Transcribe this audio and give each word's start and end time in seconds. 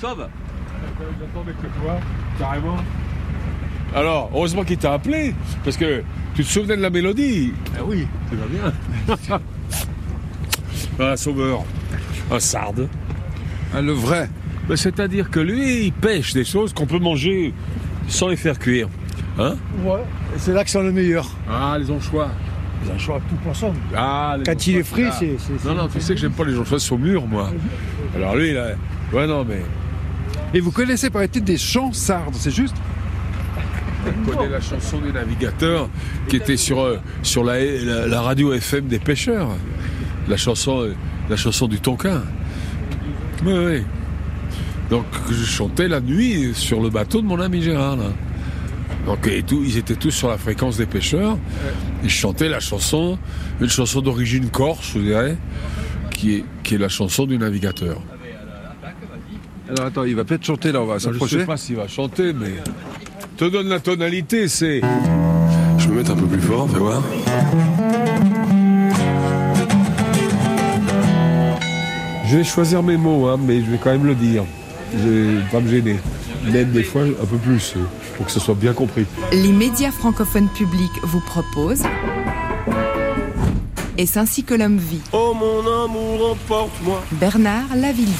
Sauve 0.00 0.26
J'attendais 1.20 1.52
que 1.52 1.66
toi, 1.78 1.98
carrément. 2.38 2.76
Alors, 3.94 4.30
heureusement 4.32 4.64
qu'il 4.64 4.78
t'a 4.78 4.94
appelé, 4.94 5.34
parce 5.62 5.76
que 5.76 6.02
tu 6.34 6.42
te 6.42 6.48
souvenais 6.48 6.76
de 6.76 6.82
la 6.82 6.88
mélodie. 6.88 7.52
Ah 7.76 7.82
oui, 7.84 8.06
tu 8.30 8.36
vas 8.36 8.46
bien. 8.46 9.40
un 11.12 11.16
sauveur, 11.16 11.64
un 12.30 12.40
sarde. 12.40 12.88
Ah, 13.74 13.82
le 13.82 13.92
vrai. 13.92 14.30
Ben, 14.68 14.76
C'est-à-dire 14.76 15.30
que 15.30 15.40
lui, 15.40 15.86
il 15.86 15.92
pêche 15.92 16.32
des 16.32 16.44
choses 16.44 16.72
qu'on 16.72 16.86
peut 16.86 16.98
manger 16.98 17.52
sans 18.08 18.28
les 18.28 18.36
faire 18.36 18.58
cuire. 18.58 18.88
Hein? 19.38 19.56
Ouais, 19.84 20.00
et 20.34 20.38
c'est 20.38 20.52
là 20.54 20.64
que 20.64 20.70
c'est 20.70 20.82
le 20.82 20.92
meilleur. 20.92 21.28
Ah, 21.50 21.76
les 21.78 21.90
anchois. 21.90 22.30
Les 22.84 22.90
anchois 22.90 23.16
à 23.16 23.20
tout 23.20 23.36
poisson. 23.44 23.74
Ah, 23.94 24.36
les 24.38 24.44
Quand 24.44 24.66
il 24.66 24.76
est 24.78 24.86
ah. 25.04 25.10
c'est- 25.18 25.64
Non, 25.66 25.74
non, 25.74 25.88
tu 25.88 26.00
sais 26.00 26.14
que 26.14 26.20
j'aime 26.20 26.32
pas 26.32 26.44
les 26.44 26.58
anchois 26.58 26.78
saumures, 26.78 27.26
moi. 27.26 27.50
Alors 28.16 28.34
lui, 28.34 28.52
là. 28.54 28.68
Ouais, 29.12 29.26
non, 29.26 29.44
mais. 29.44 29.60
Et 30.54 30.60
vous 30.60 30.70
connaissez 30.72 31.10
par 31.10 31.22
été 31.22 31.40
des 31.40 31.58
chants 31.58 31.92
sardes, 31.92 32.34
c'est 32.34 32.50
juste 32.50 32.74
On 34.06 34.30
connaît 34.30 34.48
la 34.48 34.60
chanson 34.60 34.98
des 34.98 35.12
navigateurs 35.12 35.88
qui 36.28 36.36
était 36.36 36.56
sur, 36.56 36.80
euh, 36.80 36.98
sur 37.22 37.44
la, 37.44 37.60
la- 37.62 38.06
la 38.06 38.20
radio 38.22 38.52
FM 38.52 38.86
des 38.86 38.98
pêcheurs. 38.98 39.48
La 40.28 40.36
chanson, 40.36 40.80
euh, 40.82 40.94
la 41.28 41.36
chanson 41.36 41.66
du 41.68 41.78
Tonkin. 41.80 42.22
Oui, 43.44 43.52
oui. 43.54 43.82
Donc 44.90 45.04
je 45.30 45.44
chantais 45.44 45.86
la 45.86 46.00
nuit 46.00 46.50
sur 46.54 46.80
le 46.82 46.90
bateau 46.90 47.20
de 47.20 47.26
mon 47.26 47.38
ami 47.40 47.62
Gérard. 47.62 47.96
là. 47.96 48.04
Donc 49.06 49.26
et 49.28 49.42
tout, 49.42 49.62
ils 49.64 49.78
étaient 49.78 49.94
tous 49.94 50.10
sur 50.10 50.28
la 50.28 50.36
fréquence 50.38 50.76
des 50.76 50.86
pêcheurs. 50.86 51.38
Et 52.04 52.08
je 52.08 52.14
chantais 52.14 52.48
la 52.48 52.60
chanson, 52.60 53.18
une 53.60 53.68
chanson 53.68 54.00
d'origine 54.00 54.48
corse, 54.50 54.92
je 54.94 55.00
dirais, 55.00 55.36
qui 56.10 56.36
est, 56.36 56.44
qui 56.64 56.74
est 56.74 56.78
la 56.78 56.88
chanson 56.88 57.24
du 57.26 57.38
navigateur. 57.38 58.00
Alors 59.70 59.86
attends, 59.86 60.04
il 60.04 60.16
va 60.16 60.24
peut-être 60.24 60.44
chanter 60.44 60.72
là, 60.72 60.80
on 60.82 60.86
va 60.86 60.98
Je 60.98 61.08
ne 61.08 61.12
s'approcher. 61.12 61.40
sais 61.40 61.46
pas 61.46 61.56
s'il 61.56 61.76
va 61.76 61.86
chanter, 61.86 62.32
mais 62.32 62.54
te 63.36 63.44
donne 63.44 63.68
la 63.68 63.78
tonalité, 63.80 64.48
c'est. 64.48 64.80
Je 65.78 65.84
vais 65.84 65.90
me 65.90 65.96
mettre 65.98 66.10
un 66.12 66.16
peu 66.16 66.26
plus 66.26 66.40
fort, 66.40 66.68
fais 66.68 66.78
voir. 66.78 67.02
Je 72.26 72.36
vais 72.36 72.44
choisir 72.44 72.82
mes 72.82 72.96
mots, 72.96 73.26
hein, 73.26 73.38
mais 73.40 73.60
je 73.60 73.70
vais 73.70 73.78
quand 73.82 73.90
même 73.90 74.06
le 74.06 74.14
dire. 74.14 74.44
Je 74.96 75.08
vais 75.08 75.40
pas 75.50 75.60
me 75.60 75.68
gêner. 75.68 75.96
Même 76.44 76.70
des 76.70 76.82
fois 76.84 77.02
un 77.02 77.26
peu 77.26 77.36
plus, 77.36 77.74
euh, 77.76 77.80
pour 78.16 78.26
que 78.26 78.32
ce 78.32 78.40
soit 78.40 78.54
bien 78.54 78.72
compris. 78.72 79.04
Les 79.32 79.52
médias 79.52 79.90
francophones 79.90 80.48
publics 80.48 80.90
vous 81.02 81.20
proposent 81.20 81.82
Est-ce 83.98 84.18
ainsi 84.18 84.42
que 84.44 84.54
l'homme 84.54 84.78
vit 84.78 85.02
Oh 85.12 85.34
mon 85.38 85.60
amour, 85.84 86.32
emporte-moi. 86.32 87.02
Bernard 87.12 87.76
Lavillier. 87.76 88.10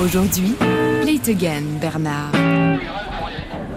Aujourd'hui, 0.00 0.54
Play 1.02 1.14
it 1.14 1.28
again, 1.28 1.62
Bernard. 1.80 2.30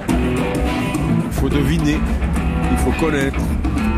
Il 0.08 1.32
faut 1.32 1.50
deviner, 1.50 1.98
il 2.72 2.78
faut 2.78 2.92
connaître, 3.04 3.40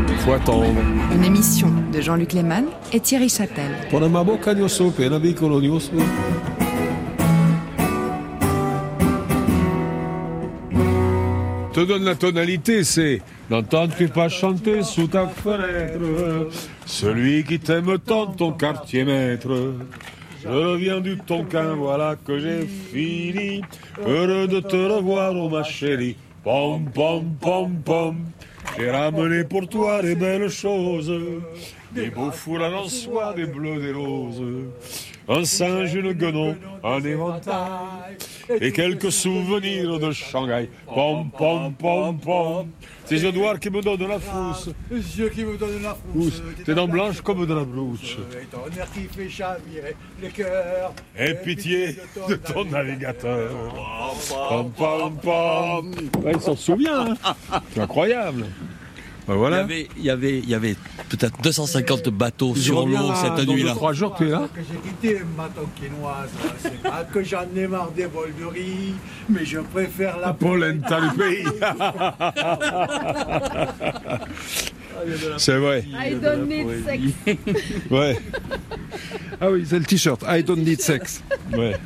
il 0.08 0.16
faut 0.16 0.32
attendre. 0.32 0.80
Une 1.14 1.22
émission 1.22 1.68
de 1.92 2.00
Jean-Luc 2.00 2.32
Lehmann 2.32 2.64
et 2.94 3.00
Thierry 3.00 3.28
Châtel. 3.28 3.72
Te 11.74 11.80
donne 11.80 12.04
la 12.04 12.14
tonalité, 12.14 12.84
c'est 12.84 13.20
N'entends-tu 13.50 14.08
pas 14.08 14.30
chanter 14.30 14.82
sous 14.82 15.06
ta 15.08 15.26
fenêtre 15.28 16.48
Celui 16.86 17.44
qui 17.44 17.58
t'aime 17.58 17.98
tant, 17.98 18.28
ton 18.28 18.52
quartier 18.52 19.04
maître. 19.04 19.74
Je 20.44 20.50
reviens 20.50 21.00
du 21.00 21.16
Tonkin, 21.16 21.74
voilà 21.74 22.16
que 22.16 22.38
j'ai 22.38 22.66
fini. 22.66 23.62
Heureux 24.06 24.46
de 24.46 24.60
te 24.60 24.76
revoir, 24.76 25.34
oh 25.34 25.48
ma 25.48 25.62
chérie. 25.62 26.16
Pom, 26.42 26.84
pom, 26.94 27.34
pom, 27.40 27.74
pom. 27.82 28.16
J'ai 28.76 28.90
ramené 28.90 29.44
pour 29.44 29.66
toi 29.66 30.02
des 30.02 30.14
belles 30.14 30.50
choses. 30.50 31.10
Des 31.92 32.10
beaux 32.10 32.30
foulards 32.30 32.84
en 32.84 32.88
soie, 32.88 33.32
des 33.32 33.46
bleus, 33.46 33.80
des 33.80 33.92
roses. 33.92 34.42
Un 35.26 35.44
singe, 35.44 35.94
une 35.94 36.12
guenon, 36.12 36.54
un 36.82 37.02
éventail. 37.02 38.16
Et 38.60 38.72
quelques 38.72 39.10
souvenirs 39.10 39.98
de 39.98 40.12
Shanghai. 40.12 40.68
Pom, 40.86 41.30
pom, 41.30 41.72
pom, 41.72 42.18
pom. 42.18 42.68
C'est 43.06 43.16
Jodoir 43.16 43.58
qui 43.58 43.70
me 43.70 43.80
donne 43.80 44.06
la 44.06 44.18
frousse. 44.18 44.68
Les 44.90 45.18
yeux 45.18 45.30
qui 45.30 45.44
me 45.44 45.56
donnent 45.56 45.82
la 45.82 45.94
Frousse. 45.94 46.42
Tes 46.64 46.74
dents 46.74 46.88
blanches 46.88 47.22
comme 47.22 47.46
de 47.46 47.54
la 47.54 47.64
blouche. 47.64 48.18
Et 48.40 48.44
ton 48.46 48.64
air 48.78 48.86
qui 48.92 49.00
fait 49.04 49.28
chavirer 49.30 49.96
les 50.20 50.28
cœurs. 50.28 50.92
Et 51.18 51.32
pitié 51.34 51.96
de 52.28 52.34
ton 52.34 52.66
navigateur. 52.66 53.50
Pom, 54.48 54.70
pom, 54.76 55.16
pom. 55.22 55.94
Il 56.34 56.40
s'en 56.40 56.56
souvient. 56.56 57.14
hein. 57.24 57.60
C'est 57.72 57.80
incroyable. 57.80 58.44
Ben 59.26 59.32
Il 59.32 59.36
y 59.36 59.38
voilà. 59.38 59.56
avait, 59.60 59.88
il 59.96 60.04
y 60.04 60.10
avait, 60.10 60.38
il 60.38 60.48
y 60.50 60.54
avait 60.54 60.76
peut-être 61.08 61.40
250 61.42 62.08
bateaux 62.10 62.54
sur 62.54 62.86
l'eau 62.86 63.14
cette 63.14 63.46
nuit-là. 63.48 63.72
trois 63.72 63.92
jours, 63.94 64.14
tu 64.18 64.26
es 64.26 64.30
là 64.30 64.42
Que 64.54 64.60
j'ai 64.60 64.78
quitté 64.90 65.18
le 65.20 65.24
bateau 65.24 65.66
quinoise, 65.80 66.28
c'est 66.58 66.82
pas 66.82 67.04
que 67.04 67.22
j'en 67.24 67.44
ai 67.56 67.66
marre 67.66 67.90
des 67.92 68.06
bols 68.06 68.34
de 68.38 68.44
riz, 68.44 68.94
mais 69.30 69.44
je 69.46 69.60
préfère 69.60 70.18
la 70.18 70.34
polenta 70.34 71.00
du 71.00 71.16
pays. 71.16 71.44
C'est 75.38 75.56
vrai. 75.58 75.84
I 75.88 76.14
don't 76.14 76.46
need 76.46 76.84
sex. 76.84 77.02
Ouais. 77.90 78.18
Ah 79.40 79.50
oui, 79.50 79.64
c'est 79.68 79.78
le 79.78 79.84
t-shirt. 79.84 80.22
I 80.28 80.42
don't 80.42 80.58
need 80.62 80.80
sex. 80.80 81.22
Ouais. 81.52 81.76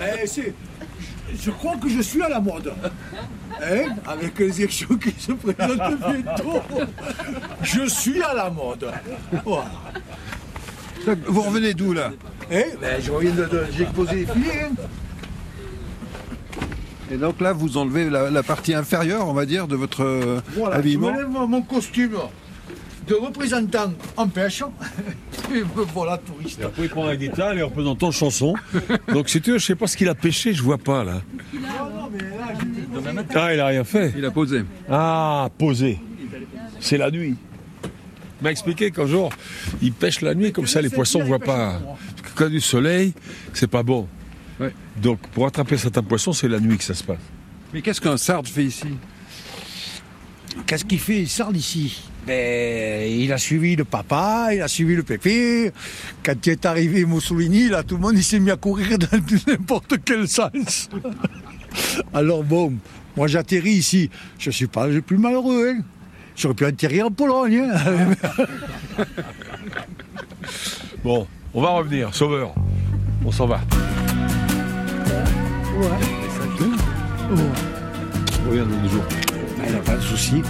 Eh, 0.00 0.26
c'est- 0.26 0.54
je 1.40 1.50
crois 1.50 1.76
que 1.76 1.88
je 1.88 2.00
suis 2.00 2.22
à 2.22 2.28
la 2.28 2.40
mode. 2.40 2.72
Hein 3.62 3.94
Avec 4.06 4.38
les 4.38 4.60
élections 4.60 4.96
qui 4.96 5.14
se 5.18 5.32
présentent 5.32 5.98
bientôt. 5.98 6.60
Je 7.62 7.84
suis 7.86 8.20
à 8.22 8.34
la 8.34 8.50
mode. 8.50 8.90
Voilà. 9.44 9.70
Vous 11.26 11.42
revenez 11.42 11.74
d'où 11.74 11.92
là 11.92 12.10
Eh 12.50 12.64
ben, 12.80 13.00
je 13.00 13.10
reviens 13.10 13.32
de, 13.32 13.44
de- 13.44 13.66
j'ai 13.76 13.84
posé 13.84 14.16
les 14.16 14.26
filets. 14.26 14.68
hein. 14.70 14.74
Et 17.10 17.16
donc 17.18 17.40
là, 17.40 17.52
vous 17.52 17.76
enlevez 17.76 18.08
la, 18.08 18.30
la 18.30 18.42
partie 18.42 18.72
inférieure, 18.74 19.28
on 19.28 19.34
va 19.34 19.44
dire, 19.44 19.68
de 19.68 19.76
votre 19.76 20.02
euh, 20.02 20.40
Voilà, 20.56 20.76
je 20.76 20.80
habillement. 20.80 21.12
me 21.12 21.18
lève 21.18 21.28
mon 21.28 21.60
costume 21.62 22.16
de 23.06 23.14
représentant 23.14 23.92
en 24.16 24.28
pêche. 24.28 24.62
Et 25.54 25.62
voilà 25.92 26.18
touriste. 26.18 26.60
Et 26.60 26.64
après, 26.64 26.82
il 26.84 26.88
prend 26.88 27.04
la 27.06 27.16
guitare, 27.16 27.52
il 27.54 27.60
est 27.60 27.62
représentant 27.62 28.10
chanson. 28.10 28.54
Donc, 29.12 29.28
si 29.28 29.40
tu 29.40 29.52
veux, 29.52 29.58
je 29.58 29.66
sais 29.66 29.74
pas 29.74 29.86
ce 29.86 29.96
qu'il 29.96 30.08
a 30.08 30.14
pêché, 30.14 30.52
je 30.54 30.62
vois 30.62 30.78
pas, 30.78 31.04
là. 31.04 31.20
Non, 31.52 31.60
non, 31.60 32.10
mais 32.12 32.18
là, 32.18 32.54
j'ai- 32.58 33.36
Ah, 33.38 33.54
il 33.54 33.60
a 33.60 33.66
rien 33.66 33.84
fait. 33.84 34.14
Il 34.16 34.24
a 34.24 34.30
posé. 34.30 34.62
Ah, 34.90 35.48
posé. 35.58 35.98
C'est 36.80 36.98
la 36.98 37.10
nuit. 37.10 37.36
Il 38.40 38.44
m'a 38.44 38.50
expliqué 38.50 38.90
qu'un 38.90 39.06
jour, 39.06 39.30
il 39.80 39.92
pêche 39.92 40.20
la 40.20 40.34
nuit, 40.34 40.52
comme 40.52 40.66
ça, 40.66 40.80
les 40.82 40.90
poissons 40.90 41.20
ne 41.20 41.24
voient 41.24 41.38
pas. 41.38 41.80
Parce 42.16 42.32
que 42.32 42.38
quand 42.38 42.44
il 42.44 42.48
y 42.48 42.56
a 42.56 42.58
du 42.58 42.60
soleil, 42.60 43.14
c'est 43.52 43.66
pas 43.70 43.82
bon. 43.82 44.08
Ouais. 44.60 44.72
Donc, 45.00 45.18
pour 45.28 45.46
attraper 45.46 45.76
certains 45.76 46.02
poissons, 46.02 46.32
c'est 46.32 46.48
la 46.48 46.60
nuit 46.60 46.76
que 46.78 46.84
ça 46.84 46.94
se 46.94 47.04
passe. 47.04 47.18
Mais 47.72 47.80
qu'est-ce 47.82 48.00
qu'un 48.00 48.16
sarde 48.16 48.46
fait 48.46 48.64
ici? 48.64 48.86
Qu'est-ce 50.66 50.84
qu'il 50.84 51.00
fait, 51.00 51.26
Sarl, 51.26 51.56
ici? 51.56 52.02
Ben, 52.26 53.10
Il 53.10 53.32
a 53.32 53.38
suivi 53.38 53.76
le 53.76 53.84
papa, 53.84 54.48
il 54.52 54.62
a 54.62 54.68
suivi 54.68 54.94
le 54.96 55.02
pépé. 55.02 55.72
Quand 56.22 56.46
il 56.46 56.50
est 56.50 56.64
arrivé 56.66 57.04
Mussolini, 57.04 57.68
là, 57.68 57.82
tout 57.82 57.96
le 57.96 58.00
monde 58.02 58.14
il 58.16 58.24
s'est 58.24 58.40
mis 58.40 58.50
à 58.50 58.56
courir 58.56 58.98
dans 58.98 59.08
n'importe 59.46 59.94
quel 60.04 60.28
sens. 60.28 60.88
Alors 62.14 62.44
bon, 62.44 62.74
moi 63.16 63.26
j'atterris 63.26 63.70
ici. 63.72 64.10
Je 64.38 64.50
suis 64.50 64.66
pas 64.66 64.86
le 64.86 65.00
plus 65.02 65.18
malheureux. 65.18 65.74
Hein. 65.76 65.82
J'aurais 66.36 66.54
pu 66.54 66.64
atterrir 66.64 67.06
en 67.06 67.10
Pologne. 67.10 67.62
hein. 67.74 68.14
Bon, 71.02 71.26
on 71.52 71.60
va 71.60 71.68
revenir. 71.70 72.14
Sauveur, 72.14 72.54
on 73.24 73.30
s'en 73.30 73.46
va. 73.46 73.60
On 78.46 78.50
revient 78.50 78.60
dans 78.60 78.82
deux 78.82 78.88
jours. 78.88 79.04
Il 79.64 79.70
n'y 79.70 79.76
a 79.76 79.80
pas 79.80 79.96
de 79.96 80.00
souci. 80.02 80.42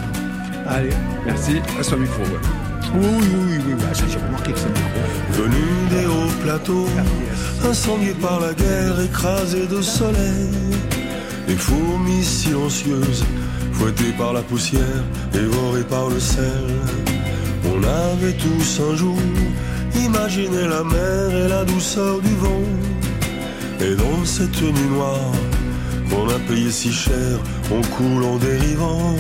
Allez. 0.66 0.90
Merci. 1.26 1.60
À 1.78 1.82
son 1.82 1.96
micro. 1.98 2.22
ouais. 2.22 2.64
Oui, 2.94 3.06
oui, 3.06 3.58
oui, 3.66 3.74
oui. 3.76 3.84
Ça, 3.92 4.04
j'ai 4.08 4.18
remarqué 4.18 4.52
que 4.52 4.58
c'est 4.58 4.72
bien. 4.72 4.82
Venu 5.32 5.64
des 5.90 6.06
hauts 6.06 6.42
plateaux, 6.42 6.88
incendié 7.68 8.12
par 8.14 8.40
la 8.40 8.52
guerre, 8.54 9.00
écrasé 9.00 9.66
de 9.66 9.82
soleil. 9.82 10.50
Les 11.48 11.56
fourmis 11.56 12.24
silencieuses, 12.24 13.24
fouettées 13.72 14.12
par 14.16 14.32
la 14.32 14.42
poussière, 14.42 15.02
dévorées 15.32 15.84
par 15.84 16.08
le 16.08 16.20
sel. 16.20 16.64
On 17.66 17.82
avait 17.82 18.34
tous 18.34 18.80
un 18.90 18.96
jour 18.96 19.18
imaginé 19.96 20.66
la 20.68 20.84
mer 20.84 21.44
et 21.44 21.48
la 21.48 21.64
douceur 21.64 22.20
du 22.20 22.34
vent. 22.36 22.62
Et 23.80 23.94
dans 23.96 24.24
cette 24.24 24.60
nuit 24.62 24.90
noire 24.90 25.32
qu'on 26.10 26.28
a 26.28 26.38
payé 26.48 26.70
si 26.70 26.92
cher, 26.92 27.38
on 27.70 27.80
coule 27.96 28.24
en 28.24 28.36
dérivant. 28.36 29.16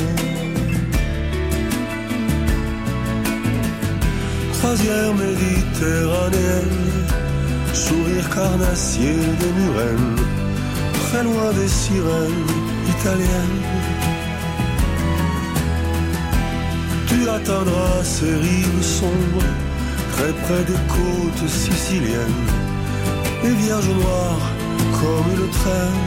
Croisière 4.64 5.12
méditerranéenne, 5.14 6.80
sourire 7.74 8.28
carnassier 8.34 9.16
des 9.40 9.52
murennes, 9.58 10.16
très 11.04 11.22
loin 11.22 11.52
des 11.52 11.68
sirènes 11.68 12.50
italiennes. 12.94 13.62
Tu 17.08 17.28
atteindras 17.28 18.02
ces 18.02 18.34
rives 18.46 18.82
sombres, 18.82 19.50
très 20.14 20.32
près 20.44 20.64
des 20.70 20.82
côtes 20.96 21.48
siciliennes, 21.48 22.44
les 23.44 23.54
vierges 23.64 23.94
noires 24.00 24.48
comme 24.98 25.28
une 25.36 25.50
traîne. 25.58 26.04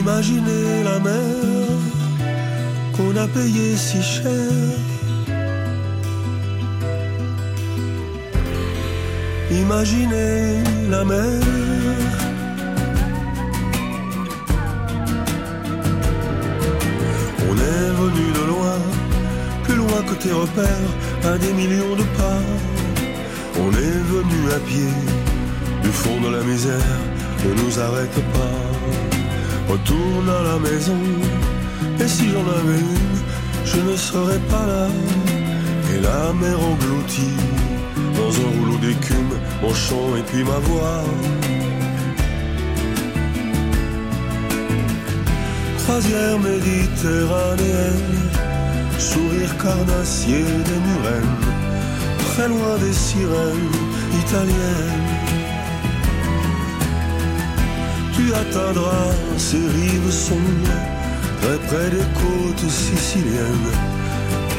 Imaginez 0.00 0.84
la 0.84 0.98
mer 1.00 1.76
qu'on 2.94 3.14
a 3.16 3.28
payée 3.28 3.76
si 3.76 4.02
cher. 4.02 4.91
Imaginez 9.60 10.62
la 10.90 11.04
mer. 11.04 11.40
On 17.48 17.54
est 17.54 17.90
venu 18.02 18.24
de 18.38 18.44
loin, 18.52 18.78
plus 19.64 19.76
loin 19.76 20.02
que 20.08 20.14
tes 20.22 20.32
repères, 20.32 20.90
à 21.24 21.36
des 21.36 21.52
millions 21.52 21.96
de 21.96 22.06
pas. 22.18 22.42
On 23.60 23.70
est 23.70 24.00
venu 24.14 24.40
à 24.56 24.60
pied 24.60 24.92
du 25.82 25.90
fond 25.90 26.18
de 26.20 26.34
la 26.36 26.42
misère, 26.44 26.98
ne 27.44 27.62
nous 27.62 27.78
arrête 27.78 28.20
pas. 28.32 28.58
Retourne 29.68 30.28
à 30.28 30.42
la 30.50 30.58
maison, 30.58 31.02
et 32.00 32.08
si 32.08 32.30
j'en 32.30 32.46
avais 32.58 32.80
une, 32.80 33.16
je 33.64 33.80
ne 33.80 33.96
serais 33.96 34.40
pas 34.50 34.66
là. 34.66 34.88
Et 35.94 36.00
la 36.00 36.32
mer 36.32 36.58
engloutie 36.58 37.36
dans 38.16 38.32
un 38.44 38.50
rouleau 38.56 38.78
d'écume, 38.78 39.34
mon 39.62 39.74
chant 39.74 40.16
et 40.18 40.22
puis 40.22 40.42
ma 40.44 40.58
voix. 40.68 41.04
Croisière 45.78 46.38
méditerranéenne, 46.38 48.18
sourire 48.98 49.56
carnassier 49.58 50.44
des 50.68 50.80
murennes, 50.86 51.38
très 52.30 52.48
loin 52.48 52.74
des 52.78 52.92
sirènes 52.92 53.76
italiennes. 54.22 55.08
Tu 58.14 58.24
atteindras 58.34 59.12
ces 59.36 59.64
rives 59.76 60.10
sombres, 60.10 60.78
très 61.40 61.58
près 61.66 61.90
des 61.90 62.08
côtes 62.20 62.70
siciliennes, 62.70 63.72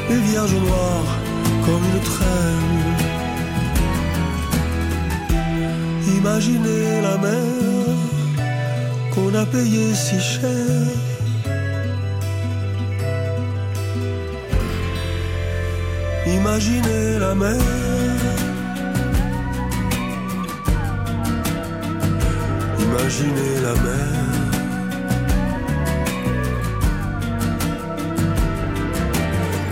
les 0.09 0.21
vierges 0.29 0.59
noires 0.67 1.17
comme 1.65 1.83
une 1.93 2.01
traîne. 2.01 3.12
Imaginez 6.25 7.01
la 7.01 7.17
mer 7.17 7.97
qu'on 9.13 9.35
a 9.35 9.45
payée 9.45 9.93
si 9.93 10.17
cher. 10.21 10.87
Imaginez 16.25 17.19
la 17.19 17.35
mer. 17.35 17.59
Imaginez 22.79 23.55
la 23.67 23.73
mer. 23.85 24.13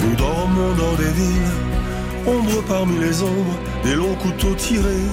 Nous 0.02 0.16
dormons 0.18 0.74
dans 0.76 0.96
des 0.98 1.12
villes, 1.20 1.56
ombre 2.28 2.62
parmi 2.68 3.00
les 3.00 3.22
ombres, 3.22 3.58
des 3.86 3.96
longs 3.96 4.16
couteaux 4.16 4.56
tirés, 4.56 5.08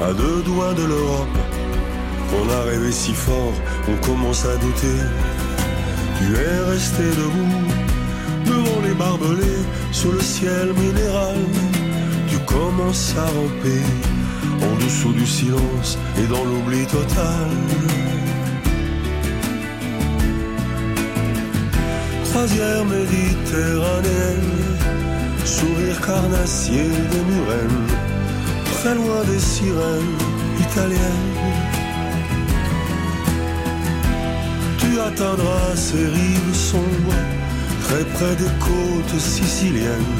à 0.00 0.12
deux 0.12 0.42
doigts 0.42 0.74
de 0.74 0.84
l'Europe. 0.84 1.38
On 2.38 2.50
a 2.50 2.62
rêvé 2.70 2.92
si 2.92 3.12
fort, 3.12 3.54
on 3.88 3.96
commence 4.06 4.44
à 4.44 4.56
douter. 4.56 4.98
Tu 6.18 6.34
es 6.34 6.70
resté 6.70 7.02
debout, 7.02 7.66
devant 8.44 8.80
les 8.82 8.94
barbelés, 8.94 9.62
sous 9.92 10.12
le 10.12 10.20
ciel 10.20 10.72
minéral. 10.74 11.36
Tu 12.28 12.38
commences 12.40 13.14
à 13.16 13.26
ramper, 13.26 13.82
en 14.62 14.84
dessous 14.84 15.12
du 15.12 15.26
silence 15.26 15.98
et 16.18 16.26
dans 16.26 16.44
l'oubli 16.44 16.84
total. 16.86 17.48
Croisière 22.24 22.84
méditerranéenne, 22.84 24.52
sourire 25.44 26.00
carnassier 26.04 26.84
des 26.84 27.24
murennes, 27.32 27.86
très 28.86 28.94
loin 28.94 29.24
des 29.24 29.40
sirènes 29.40 30.18
italiennes. 30.60 31.34
Tu 34.78 35.00
atteindras 35.00 35.74
ces 35.74 36.06
rives 36.18 36.54
sombres, 36.54 37.20
très 37.84 38.04
près 38.14 38.36
des 38.36 38.52
côtes 38.68 39.18
siciliennes, 39.18 40.16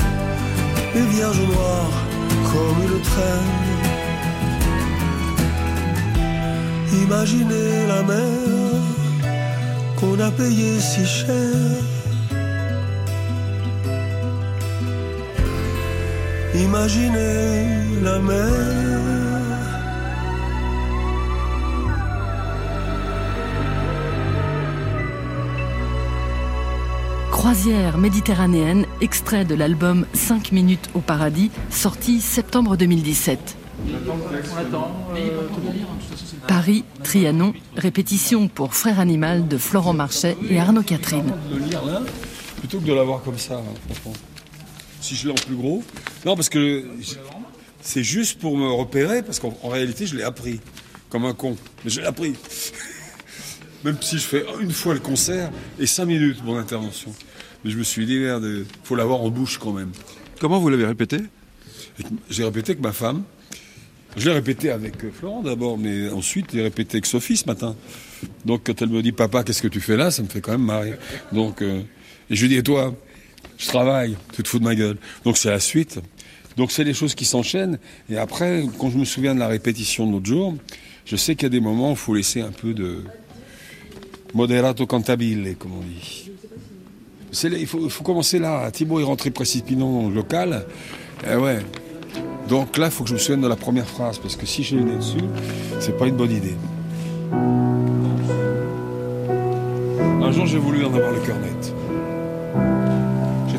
les 0.96 1.06
vierges 1.14 1.46
noires 1.52 1.98
comme 2.50 2.78
une 2.88 3.00
traîne. 3.10 3.56
Imaginez 7.04 7.86
la 7.86 8.02
mer 8.02 8.80
qu'on 9.98 10.18
a 10.18 10.30
payée 10.32 10.80
si 10.80 11.06
cher. 11.06 11.95
Imaginez 16.58 18.00
la 18.02 18.18
mer. 18.18 18.36
Croisière 27.30 27.98
méditerranéenne, 27.98 28.86
extrait 29.02 29.44
de 29.44 29.54
l'album 29.54 30.06
5 30.14 30.52
minutes 30.52 30.88
au 30.94 31.00
paradis, 31.00 31.50
sorti 31.68 32.22
septembre 32.22 32.76
2017. 32.76 33.56
Paris, 36.48 36.84
Trianon, 37.02 37.52
répétition 37.76 38.48
pour 38.48 38.72
Frère 38.72 38.98
Animal 38.98 39.46
de 39.46 39.58
Florent 39.58 39.92
Marchais 39.92 40.38
et 40.48 40.58
Arnaud 40.58 40.82
Catherine. 40.82 41.34
Plutôt 42.60 42.78
que 42.78 42.84
de 42.84 42.94
l'avoir 42.94 43.22
comme 43.22 43.38
ça, 43.38 43.56
hein, 43.56 43.74
franchement. 43.90 44.14
Si 45.00 45.14
je 45.14 45.26
l'ai 45.26 45.32
en 45.32 45.34
plus 45.34 45.54
gros. 45.54 45.82
Non, 46.24 46.34
parce 46.34 46.48
que 46.48 46.84
c'est 47.80 48.02
juste 48.02 48.38
pour 48.40 48.56
me 48.56 48.68
repérer, 48.68 49.22
parce 49.22 49.38
qu'en 49.38 49.56
en 49.62 49.68
réalité, 49.68 50.06
je 50.06 50.16
l'ai 50.16 50.24
appris. 50.24 50.60
Comme 51.08 51.24
un 51.24 51.34
con. 51.34 51.56
Mais 51.84 51.90
je 51.90 52.00
l'ai 52.00 52.06
appris. 52.06 52.34
Même 53.84 53.96
si 54.00 54.18
je 54.18 54.24
fais 54.24 54.44
une 54.60 54.72
fois 54.72 54.94
le 54.94 55.00
concert 55.00 55.50
et 55.78 55.86
cinq 55.86 56.06
minutes 56.06 56.42
mon 56.44 56.56
intervention. 56.56 57.14
Mais 57.64 57.70
je 57.70 57.78
me 57.78 57.84
suis 57.84 58.06
dit, 58.06 58.18
merde, 58.18 58.64
faut 58.82 58.96
l'avoir 58.96 59.20
en 59.20 59.30
bouche 59.30 59.58
quand 59.58 59.72
même. 59.72 59.92
Comment 60.40 60.58
vous 60.58 60.68
l'avez 60.68 60.86
répété? 60.86 61.18
J'ai 62.28 62.44
répété 62.44 62.72
avec 62.72 62.82
ma 62.82 62.92
femme. 62.92 63.22
Je 64.16 64.28
l'ai 64.28 64.34
répété 64.34 64.70
avec 64.70 65.04
euh, 65.04 65.10
Florent 65.12 65.42
d'abord, 65.42 65.76
mais 65.76 66.08
ensuite 66.08 66.46
j'ai 66.52 66.62
répété 66.62 66.96
avec 66.96 67.06
Sophie 67.06 67.36
ce 67.36 67.46
matin. 67.46 67.76
Donc 68.46 68.62
quand 68.64 68.80
elle 68.80 68.88
me 68.88 69.02
dit 69.02 69.12
papa, 69.12 69.44
qu'est-ce 69.44 69.60
que 69.60 69.68
tu 69.68 69.80
fais 69.80 69.96
là, 69.96 70.10
ça 70.10 70.22
me 70.22 70.28
fait 70.28 70.40
quand 70.40 70.52
même 70.52 70.64
marrer. 70.64 70.94
Donc 71.32 71.60
euh, 71.60 71.82
et 72.30 72.36
je 72.36 72.42
lui 72.42 72.48
dis 72.48 72.56
et 72.56 72.62
toi, 72.62 72.94
je 73.58 73.66
travaille, 73.68 74.16
tu 74.34 74.42
te 74.42 74.48
fous 74.48 74.58
de 74.58 74.64
ma 74.64 74.74
gueule. 74.74 74.96
Donc 75.24 75.36
c'est 75.36 75.50
la 75.50 75.60
suite. 75.60 76.00
Donc 76.56 76.72
c'est 76.72 76.84
les 76.84 76.94
choses 76.94 77.14
qui 77.14 77.24
s'enchaînent. 77.24 77.78
Et 78.08 78.16
après, 78.16 78.64
quand 78.78 78.90
je 78.90 78.98
me 78.98 79.04
souviens 79.04 79.34
de 79.34 79.40
la 79.40 79.48
répétition 79.48 80.06
de 80.06 80.12
l'autre 80.12 80.26
jour, 80.26 80.54
je 81.04 81.16
sais 81.16 81.34
qu'il 81.34 81.44
y 81.44 81.46
a 81.46 81.50
des 81.50 81.60
moments 81.60 81.90
où 81.90 81.92
il 81.92 81.96
faut 81.98 82.14
laisser 82.14 82.40
un 82.40 82.50
peu 82.50 82.72
de 82.74 83.04
moderato 84.34 84.86
cantabile, 84.86 85.56
comme 85.58 85.72
on 85.72 85.82
dit. 85.82 86.30
Là- 87.44 87.58
il, 87.58 87.66
faut, 87.66 87.88
faut 87.88 88.04
commencer 88.04 88.38
là. 88.38 88.70
Thibaut 88.70 89.00
est 89.00 89.04
rentré 89.04 89.30
précipitamment 89.30 90.02
dans 90.02 90.08
le 90.08 90.14
local. 90.14 90.66
Eh 91.30 91.36
ouais. 91.36 91.58
Donc 92.48 92.76
là, 92.78 92.86
il 92.86 92.92
faut 92.92 93.02
que 93.02 93.10
je 93.10 93.14
me 93.14 93.18
souvienne 93.18 93.40
de 93.40 93.48
la 93.48 93.56
première 93.56 93.86
phrase, 93.86 94.18
parce 94.18 94.36
que 94.36 94.46
si 94.46 94.62
j'ai 94.62 94.76
nez 94.76 94.96
dessus, 94.96 95.18
c'est 95.80 95.96
pas 95.96 96.06
une 96.06 96.16
bonne 96.16 96.30
idée. 96.30 96.54
Un 100.22 100.32
jour, 100.32 100.46
j'ai 100.46 100.58
voulu 100.58 100.84
en 100.84 100.94
avoir 100.94 101.12
le 101.12 101.20
cœur 101.20 101.36
net. 101.38 101.74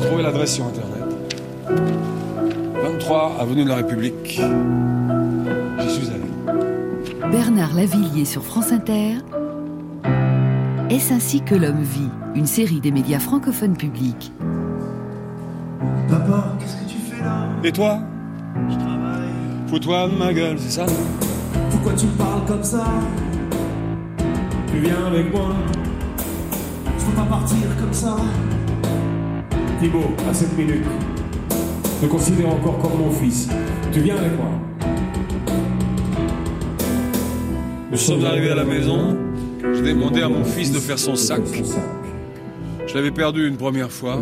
Trouvé 0.08 0.22
l'adresse 0.22 0.54
sur 0.54 0.64
Internet. 0.64 1.04
23 2.82 3.36
avenue 3.40 3.64
de 3.64 3.68
la 3.68 3.74
République. 3.76 4.40
J'y 5.80 5.90
suis 5.90 6.08
allé. 6.08 7.30
Bernard 7.30 7.74
Lavillier 7.74 8.24
sur 8.24 8.42
France 8.42 8.72
Inter. 8.72 9.16
Est-ce 10.88 11.12
ainsi 11.12 11.42
que 11.42 11.54
l'homme 11.54 11.82
vit? 11.82 12.08
Une 12.34 12.46
série 12.46 12.80
des 12.80 12.90
médias 12.90 13.18
francophones 13.18 13.76
publics. 13.76 14.32
Papa, 16.08 16.56
qu'est-ce 16.58 16.76
que 16.76 16.90
tu 16.90 16.96
fais 16.96 17.22
là? 17.22 17.46
Et 17.62 17.70
toi? 17.70 17.98
Je 18.70 18.76
travaille. 18.76 19.28
Fous-toi 19.66 20.08
de 20.08 20.16
ma 20.16 20.32
gueule, 20.32 20.58
c'est 20.58 20.80
ça? 20.80 20.86
Pourquoi 21.70 21.92
tu 21.92 22.06
me 22.06 22.12
parles 22.12 22.46
comme 22.46 22.64
ça? 22.64 22.86
Tu 24.72 24.78
viens 24.78 25.04
avec 25.06 25.30
moi 25.30 25.50
Je 26.98 27.04
peux 27.04 27.12
pas 27.12 27.26
partir 27.26 27.58
comme 27.78 27.92
ça. 27.92 28.16
Thibaut, 29.80 30.10
à 30.28 30.34
cette 30.34 30.56
minute, 30.56 30.84
te 32.00 32.06
considère 32.06 32.48
encore 32.48 32.78
comme 32.78 32.98
mon 32.98 33.10
fils. 33.12 33.48
Tu 33.92 34.00
viens 34.00 34.16
avec 34.16 34.36
moi. 34.36 34.50
Nous 37.90 37.96
sommes 37.96 38.24
arrivés 38.24 38.50
à 38.50 38.56
la 38.56 38.64
maison. 38.64 39.16
J'ai 39.72 39.82
demandé 39.82 40.22
à 40.22 40.28
mon 40.28 40.44
fils 40.44 40.72
de 40.72 40.78
faire 40.78 40.98
son 40.98 41.14
sac. 41.14 41.42
Je 42.86 42.94
l'avais 42.94 43.12
perdu 43.12 43.46
une 43.46 43.56
première 43.56 43.92
fois. 43.92 44.20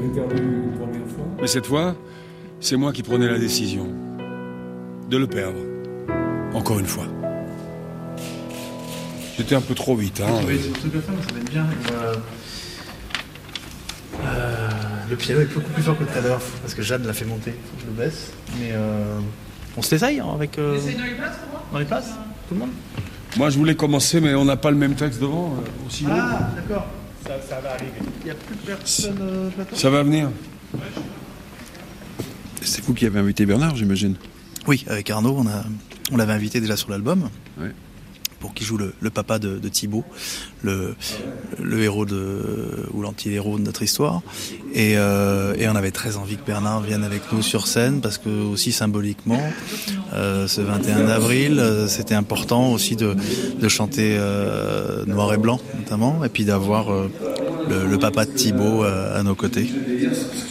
Mais 1.41 1.47
cette 1.47 1.67
fois, 1.67 1.95
c'est 2.61 2.77
moi 2.77 2.93
qui 2.93 3.03
prenais 3.03 3.27
la 3.27 3.39
décision 3.39 3.89
de 5.09 5.17
le 5.17 5.27
perdre. 5.27 5.59
Encore 6.53 6.79
une 6.79 6.87
fois. 6.87 7.07
J'étais 9.39 9.55
un 9.55 9.61
peu 9.61 9.75
trop 9.75 9.95
vite. 9.95 10.21
Hein. 10.21 10.33
Oui, 10.47 10.59
c'est 10.63 10.73
truc 10.79 10.95
à 10.97 11.01
faire, 11.01 11.15
ça 11.27 11.35
va 11.35 11.41
être 11.41 11.51
bien. 11.51 11.67
Euh, 11.93 12.15
euh, 14.25 14.56
le 15.09 15.17
piano 15.17 15.41
est 15.41 15.53
beaucoup 15.55 15.71
plus 15.71 15.83
fort 15.83 15.99
que 15.99 16.05
tout 16.05 16.19
à 16.19 16.21
l'heure, 16.21 16.41
parce 16.63 16.75
que 16.75 16.83
Jade 16.83 17.05
l'a 17.05 17.13
fait 17.13 17.25
monter. 17.25 17.53
Faut 17.53 17.77
que 17.77 17.83
je 17.83 17.87
le 17.87 17.93
baisse. 17.93 18.33
Mais 18.59 18.71
euh, 18.73 19.19
on 19.77 19.83
se 19.83 19.91
l'essaye 19.95 20.21
hein, 20.21 20.27
avec. 20.35 20.59
Euh, 20.59 20.79
dans 20.79 21.05
les 21.05 21.15
places 21.15 21.37
pour 21.39 21.51
moi 21.51 21.63
dans 21.73 21.79
les 21.79 21.85
places 21.85 22.11
Tout 22.49 22.55
le 22.55 22.61
monde 22.61 22.71
Moi, 23.37 23.51
je 23.51 23.59
voulais 23.59 23.75
commencer, 23.75 24.21
mais 24.21 24.35
on 24.35 24.45
n'a 24.45 24.57
pas 24.57 24.71
le 24.71 24.77
même 24.77 24.95
texte 24.95 25.21
devant. 25.21 25.55
euh, 25.55 25.87
aussi. 25.87 26.05
Ah, 26.11 26.51
d'accord. 26.57 26.87
Ça, 27.27 27.33
ça 27.49 27.61
va 27.61 27.73
arriver. 27.75 27.91
Il 28.21 28.25
n'y 28.27 28.31
a 28.31 28.35
plus 28.35 28.55
personne 28.57 29.19
euh, 29.21 29.51
plateau? 29.51 29.75
Ça 29.77 29.91
va 29.91 30.03
venir. 30.03 30.31
C'est 32.63 32.85
vous 32.85 32.95
qui 32.95 33.07
avez 33.07 33.19
invité 33.21 33.47
Bernard, 33.47 33.77
j'imagine? 33.77 34.17
Oui, 34.67 34.85
avec 34.89 35.09
Arnaud, 35.11 35.37
on, 35.39 35.47
a, 35.47 35.65
on 36.13 36.17
l'avait 36.17 36.33
invité 36.33 36.61
déjà 36.61 36.77
sur 36.77 36.91
l'album. 36.91 37.29
Ouais. 37.61 37.73
Pour 38.41 38.55
qu'il 38.55 38.67
joue 38.67 38.79
le, 38.79 39.11
papa 39.11 39.39
de, 39.39 39.59
de 39.59 39.69
Thibaut, 39.69 40.05
le, 40.63 40.95
héros 41.81 42.07
ou 42.93 43.03
l'anti-héros 43.03 43.59
de 43.59 43.65
notre 43.65 43.83
histoire. 43.83 44.23
Et, 44.75 44.95
euh, 44.97 45.55
et 45.59 45.69
on 45.69 45.77
avait 45.77 45.91
très 45.91 46.17
envie 46.17 46.37
que 46.37 46.45
Bernard 46.47 46.83
vienne 46.83 47.05
avec 47.05 47.23
nous 47.33 47.43
sur 47.43 47.67
scène 47.67 48.01
parce 48.01 48.19
que 48.19 48.29
aussi 48.29 48.73
symboliquement, 48.73 49.41
euh, 50.15 50.47
ce 50.47 50.61
21 50.61 51.09
avril, 51.09 51.59
euh, 51.59 51.89
c'était 51.89 52.15
important 52.15 52.73
aussi 52.73 52.97
de, 52.97 53.17
de 53.59 53.69
chanter 53.69 54.19
noir 55.07 55.33
et 55.33 55.39
blanc 55.39 55.61
notamment, 55.79 56.25
et 56.25 56.29
puis 56.29 56.45
d'avoir 56.45 56.89
le, 57.69 57.87
le 57.91 57.99
papa 57.99 58.25
de 58.25 58.31
Thibaut 58.31 58.85
euh, 58.85 59.19
à 59.19 59.23
nos 59.23 59.35
côtés. 59.35 59.69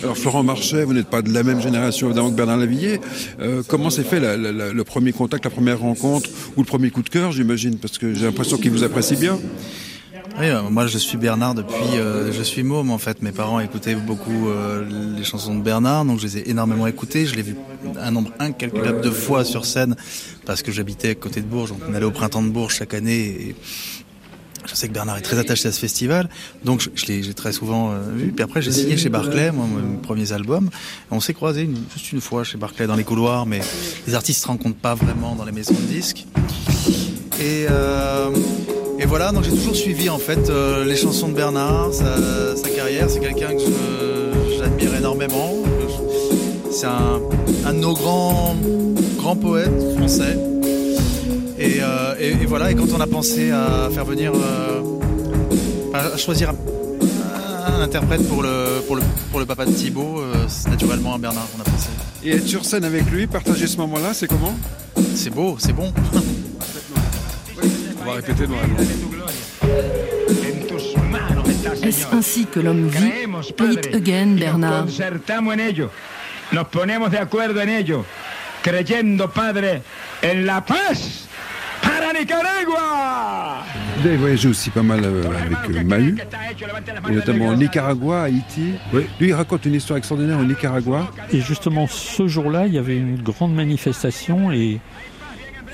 Alors 0.04 0.18
Florent 0.18 0.44
Marchais, 0.44 0.84
vous 0.84 0.94
n'êtes 0.94 1.08
pas 1.10 1.22
de 1.22 1.32
la 1.34 1.44
même 1.44 1.62
génération 1.62 2.08
évidemment 2.08 2.30
que 2.32 2.36
Bernard 2.36 2.58
Lavillier. 2.58 3.00
Euh, 3.40 3.64
comment 3.68 3.90
s'est 3.90 4.04
fait 4.04 4.20
la- 4.20 4.38
la- 4.38 4.52
la- 4.52 4.72
le 4.74 4.84
premier 4.84 5.12
contact, 5.14 5.44
la 5.46 5.52
première 5.52 5.80
rencontre 5.80 6.30
ou 6.56 6.62
le 6.62 6.66
premier 6.68 6.90
coup 6.92 7.02
de 7.02 7.10
cœur, 7.10 7.32
j'imagine 7.32 7.78
Parce 7.78 7.98
que 7.98 8.14
j'ai 8.14 8.26
l'impression 8.26 8.58
qu'il 8.58 8.72
vous 8.72 8.84
apprécie 8.84 9.16
bien. 9.16 9.40
Oui, 10.40 10.48
euh, 10.48 10.64
moi 10.70 10.88
je 10.88 10.98
suis 10.98 11.18
Bernard 11.18 11.54
depuis, 11.56 11.98
euh, 11.98 12.32
je 12.34 12.42
suis 12.42 12.64
môme 12.64 12.90
en 12.92 12.98
fait. 12.98 13.22
Mes 13.22 13.32
parents 13.32 13.60
écoutaient 13.62 13.96
beaucoup 13.96 14.50
euh, 14.50 14.84
les 15.18 15.24
chansons 15.24 15.56
de 15.56 15.62
Bernard, 15.62 16.04
donc 16.04 16.20
je 16.20 16.26
les 16.26 16.38
ai 16.40 16.50
énormément 16.50 16.88
écoutées. 16.88 17.26
Je 17.26 17.36
l'ai 17.36 17.42
vu 17.44 17.56
un 18.02 18.12
nombre 18.12 18.32
incalculable 18.40 19.02
de 19.02 19.12
fois 19.12 19.46
sur 19.46 19.66
scène 19.66 19.96
parce 20.46 20.62
que 20.62 20.72
j'habitais 20.74 21.12
à 21.12 21.16
côté 21.16 21.40
de 21.42 21.46
Bourges. 21.46 21.70
Donc 21.70 21.80
on 21.90 21.94
allait 21.94 22.06
au 22.06 22.12
printemps 22.12 22.44
de 22.44 22.50
Bourges 22.50 22.76
chaque 22.76 22.94
année. 22.96 23.24
Et 23.24 23.56
je 24.68 24.76
sais 24.76 24.88
que 24.88 24.94
Bernard 24.94 25.18
est 25.18 25.22
très 25.22 25.38
attaché 25.38 25.68
à 25.68 25.72
ce 25.72 25.80
festival, 25.80 26.30
donc 26.64 26.88
je, 26.96 27.06
l'ai 27.06 27.34
très 27.34 27.52
souvent 27.52 27.92
euh, 27.92 28.00
vu. 28.16 28.32
Puis 28.32 28.44
après 28.44 28.62
j'ai 28.62 28.72
signé 28.72 28.98
chez 28.98 29.10
Barclay, 29.10 29.52
moi, 29.52 29.66
mes 29.68 29.98
premiers 29.98 30.32
albums. 30.32 30.70
On 31.12 31.20
s'est 31.20 31.34
croisés 31.34 31.70
juste 31.94 32.12
une 32.12 32.22
fois 32.22 32.44
chez 32.44 32.58
Barclay 32.58 32.88
dans 32.88 32.96
les 32.96 33.04
couloirs, 33.04 33.46
mais 33.46 33.62
les 34.08 34.16
artistes 34.16 34.42
se 34.42 34.48
rencontrent 34.48 34.78
pas 34.78 34.96
vraiment 34.96 35.36
dans 35.36 35.46
les 35.46 35.52
maisons 35.52 35.74
de 35.74 35.94
disques. 35.94 36.26
Et, 37.40 37.66
euh, 37.70 38.30
voilà, 39.08 39.32
donc 39.32 39.44
j'ai 39.44 39.52
toujours 39.52 39.76
suivi 39.76 40.10
en 40.10 40.18
fait 40.18 40.50
euh, 40.50 40.84
les 40.84 40.96
chansons 40.96 41.30
de 41.30 41.34
Bernard, 41.34 41.94
sa, 41.94 42.70
carrière. 42.70 43.10
C'est 43.10 43.20
quelqu'un 43.20 43.54
que 43.56 44.58
j'admire 44.58 44.96
énormément. 44.96 45.54
C'est 46.72 46.88
un, 46.88 47.22
un 47.66 47.74
de 47.74 47.80
nos 47.80 47.94
grands, 47.94 48.56
grands 49.18 49.36
poètes 49.36 49.96
français. 49.96 50.38
Et, 51.58 51.78
euh, 51.82 52.16
et- 52.20 52.32
et 52.44 52.46
voilà, 52.46 52.72
et 52.72 52.76
quand 52.76 52.88
on 52.94 53.00
a 53.00 53.08
pensé 53.08 53.52
à 53.52 53.90
faire 53.94 54.04
venir, 54.06 54.32
euh, 54.36 54.82
à 55.94 56.18
choisir 56.18 56.50
un, 56.52 57.74
un 57.74 57.82
interprète 57.82 58.28
pour 58.28 58.44
le, 58.44 58.82
pour, 58.86 58.98
le, 58.98 59.02
pour 59.32 59.40
le 59.40 59.46
papa 59.46 59.66
de 59.66 59.72
Thibaut, 59.72 60.20
euh, 60.20 60.34
c'est 60.50 60.70
naturellement 60.70 61.16
à 61.16 61.18
Bernard 61.18 61.48
qu'on 61.52 61.62
a 61.62 61.64
pensé. 61.64 61.88
Et 62.24 62.32
être 62.36 62.48
sur 62.48 62.66
scène 62.66 62.84
avec 62.84 63.10
lui, 63.10 63.26
partager 63.28 63.68
ce 63.68 63.78
moment-là, 63.78 64.14
c'est 64.14 64.28
comment? 64.28 64.56
C'est 65.16 65.30
beau, 65.30 65.56
c'est 65.60 65.74
bon. 65.74 65.94
On 68.02 68.06
va 68.06 68.14
répéter 68.16 68.44
la 68.48 68.56
Est-ce 71.88 72.06
ainsi 72.14 72.46
que 72.46 72.60
l'homme 72.60 72.88
vit 72.88 73.12
Play 73.56 73.74
it 73.74 73.96
again, 73.96 74.36
Bernard. 74.38 74.86
concertamos 74.86 75.54
en 75.54 75.60
ello, 75.60 75.90
nos 76.52 76.66
ponemos 76.66 77.10
de 77.12 77.18
acuerdo 77.18 77.62
en 77.62 77.70
ello, 77.70 78.06
creyendo, 78.64 79.30
Padre, 79.30 79.82
en 80.24 80.46
la 80.46 80.62
paz 80.62 81.28
Nicaragua. 82.26 83.64
Vous 84.00 84.08
avez 84.08 84.18
voyagé 84.18 84.50
aussi 84.50 84.72
pas 84.72 84.82
mal 84.82 85.02
euh, 85.04 85.24
avec 85.28 85.78
euh, 85.78 85.84
Mahu, 85.84 86.18
et 87.08 87.12
notamment 87.12 87.50
au 87.50 87.56
Nicaragua, 87.56 88.24
Haïti. 88.24 88.74
Lui, 88.92 89.06
il 89.20 89.34
raconte 89.34 89.66
une 89.66 89.76
histoire 89.76 89.98
extraordinaire 89.98 90.40
au 90.40 90.44
Nicaragua. 90.44 91.12
Et 91.32 91.40
justement, 91.40 91.86
ce 91.88 92.28
jour-là, 92.28 92.66
il 92.66 92.74
y 92.74 92.80
avait 92.80 92.98
une 92.98 93.22
grande 93.22 93.54
manifestation 93.54 94.52
et, 94.52 94.80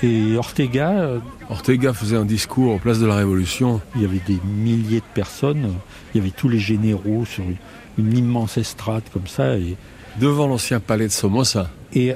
et 0.02 0.36
Ortega, 0.36 0.90
euh, 0.90 1.18
Ortega 1.48 1.94
faisait 1.94 2.16
un 2.16 2.26
discours 2.26 2.74
en 2.74 2.78
place 2.78 2.98
de 2.98 3.06
la 3.06 3.16
Révolution. 3.16 3.80
il 3.96 4.02
y 4.02 4.04
avait 4.04 4.20
des 4.26 4.38
milliers 4.44 5.00
de 5.00 5.14
personnes, 5.14 5.72
il 6.14 6.18
y 6.18 6.20
avait 6.20 6.32
tous 6.36 6.50
les 6.50 6.58
généraux 6.58 7.24
sur 7.24 7.44
une, 7.44 7.56
une 7.96 8.16
immense 8.18 8.58
estrade 8.58 9.04
comme 9.10 9.26
ça. 9.26 9.56
Et, 9.56 9.76
devant 10.20 10.46
l'ancien 10.46 10.80
palais 10.80 11.06
de 11.06 11.12
Somoza. 11.12 11.70
et 11.94 12.14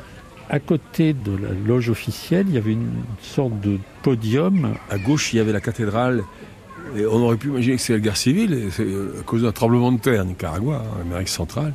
à 0.48 0.60
côté 0.60 1.12
de 1.12 1.32
la 1.32 1.52
loge 1.66 1.90
officielle, 1.90 2.46
il 2.48 2.54
y 2.54 2.58
avait 2.58 2.72
une 2.72 3.02
sorte 3.20 3.58
de 3.60 3.78
podium. 4.02 4.74
À 4.90 4.98
gauche, 4.98 5.32
il 5.32 5.36
y 5.36 5.40
avait 5.40 5.52
la 5.52 5.60
cathédrale. 5.60 6.22
Et 6.96 7.04
on 7.04 7.16
aurait 7.16 7.36
pu 7.36 7.48
imaginer 7.48 7.76
que 7.76 7.82
c'est 7.82 7.94
la 7.94 7.98
guerre 7.98 8.16
civile, 8.16 8.70
euh, 8.78 9.20
à 9.20 9.22
cause 9.24 9.42
d'un 9.42 9.52
tremblement 9.52 9.90
de 9.90 9.98
terre, 9.98 10.24
Nicaragua, 10.24 10.82
en 10.96 11.00
Amérique 11.00 11.28
centrale. 11.28 11.72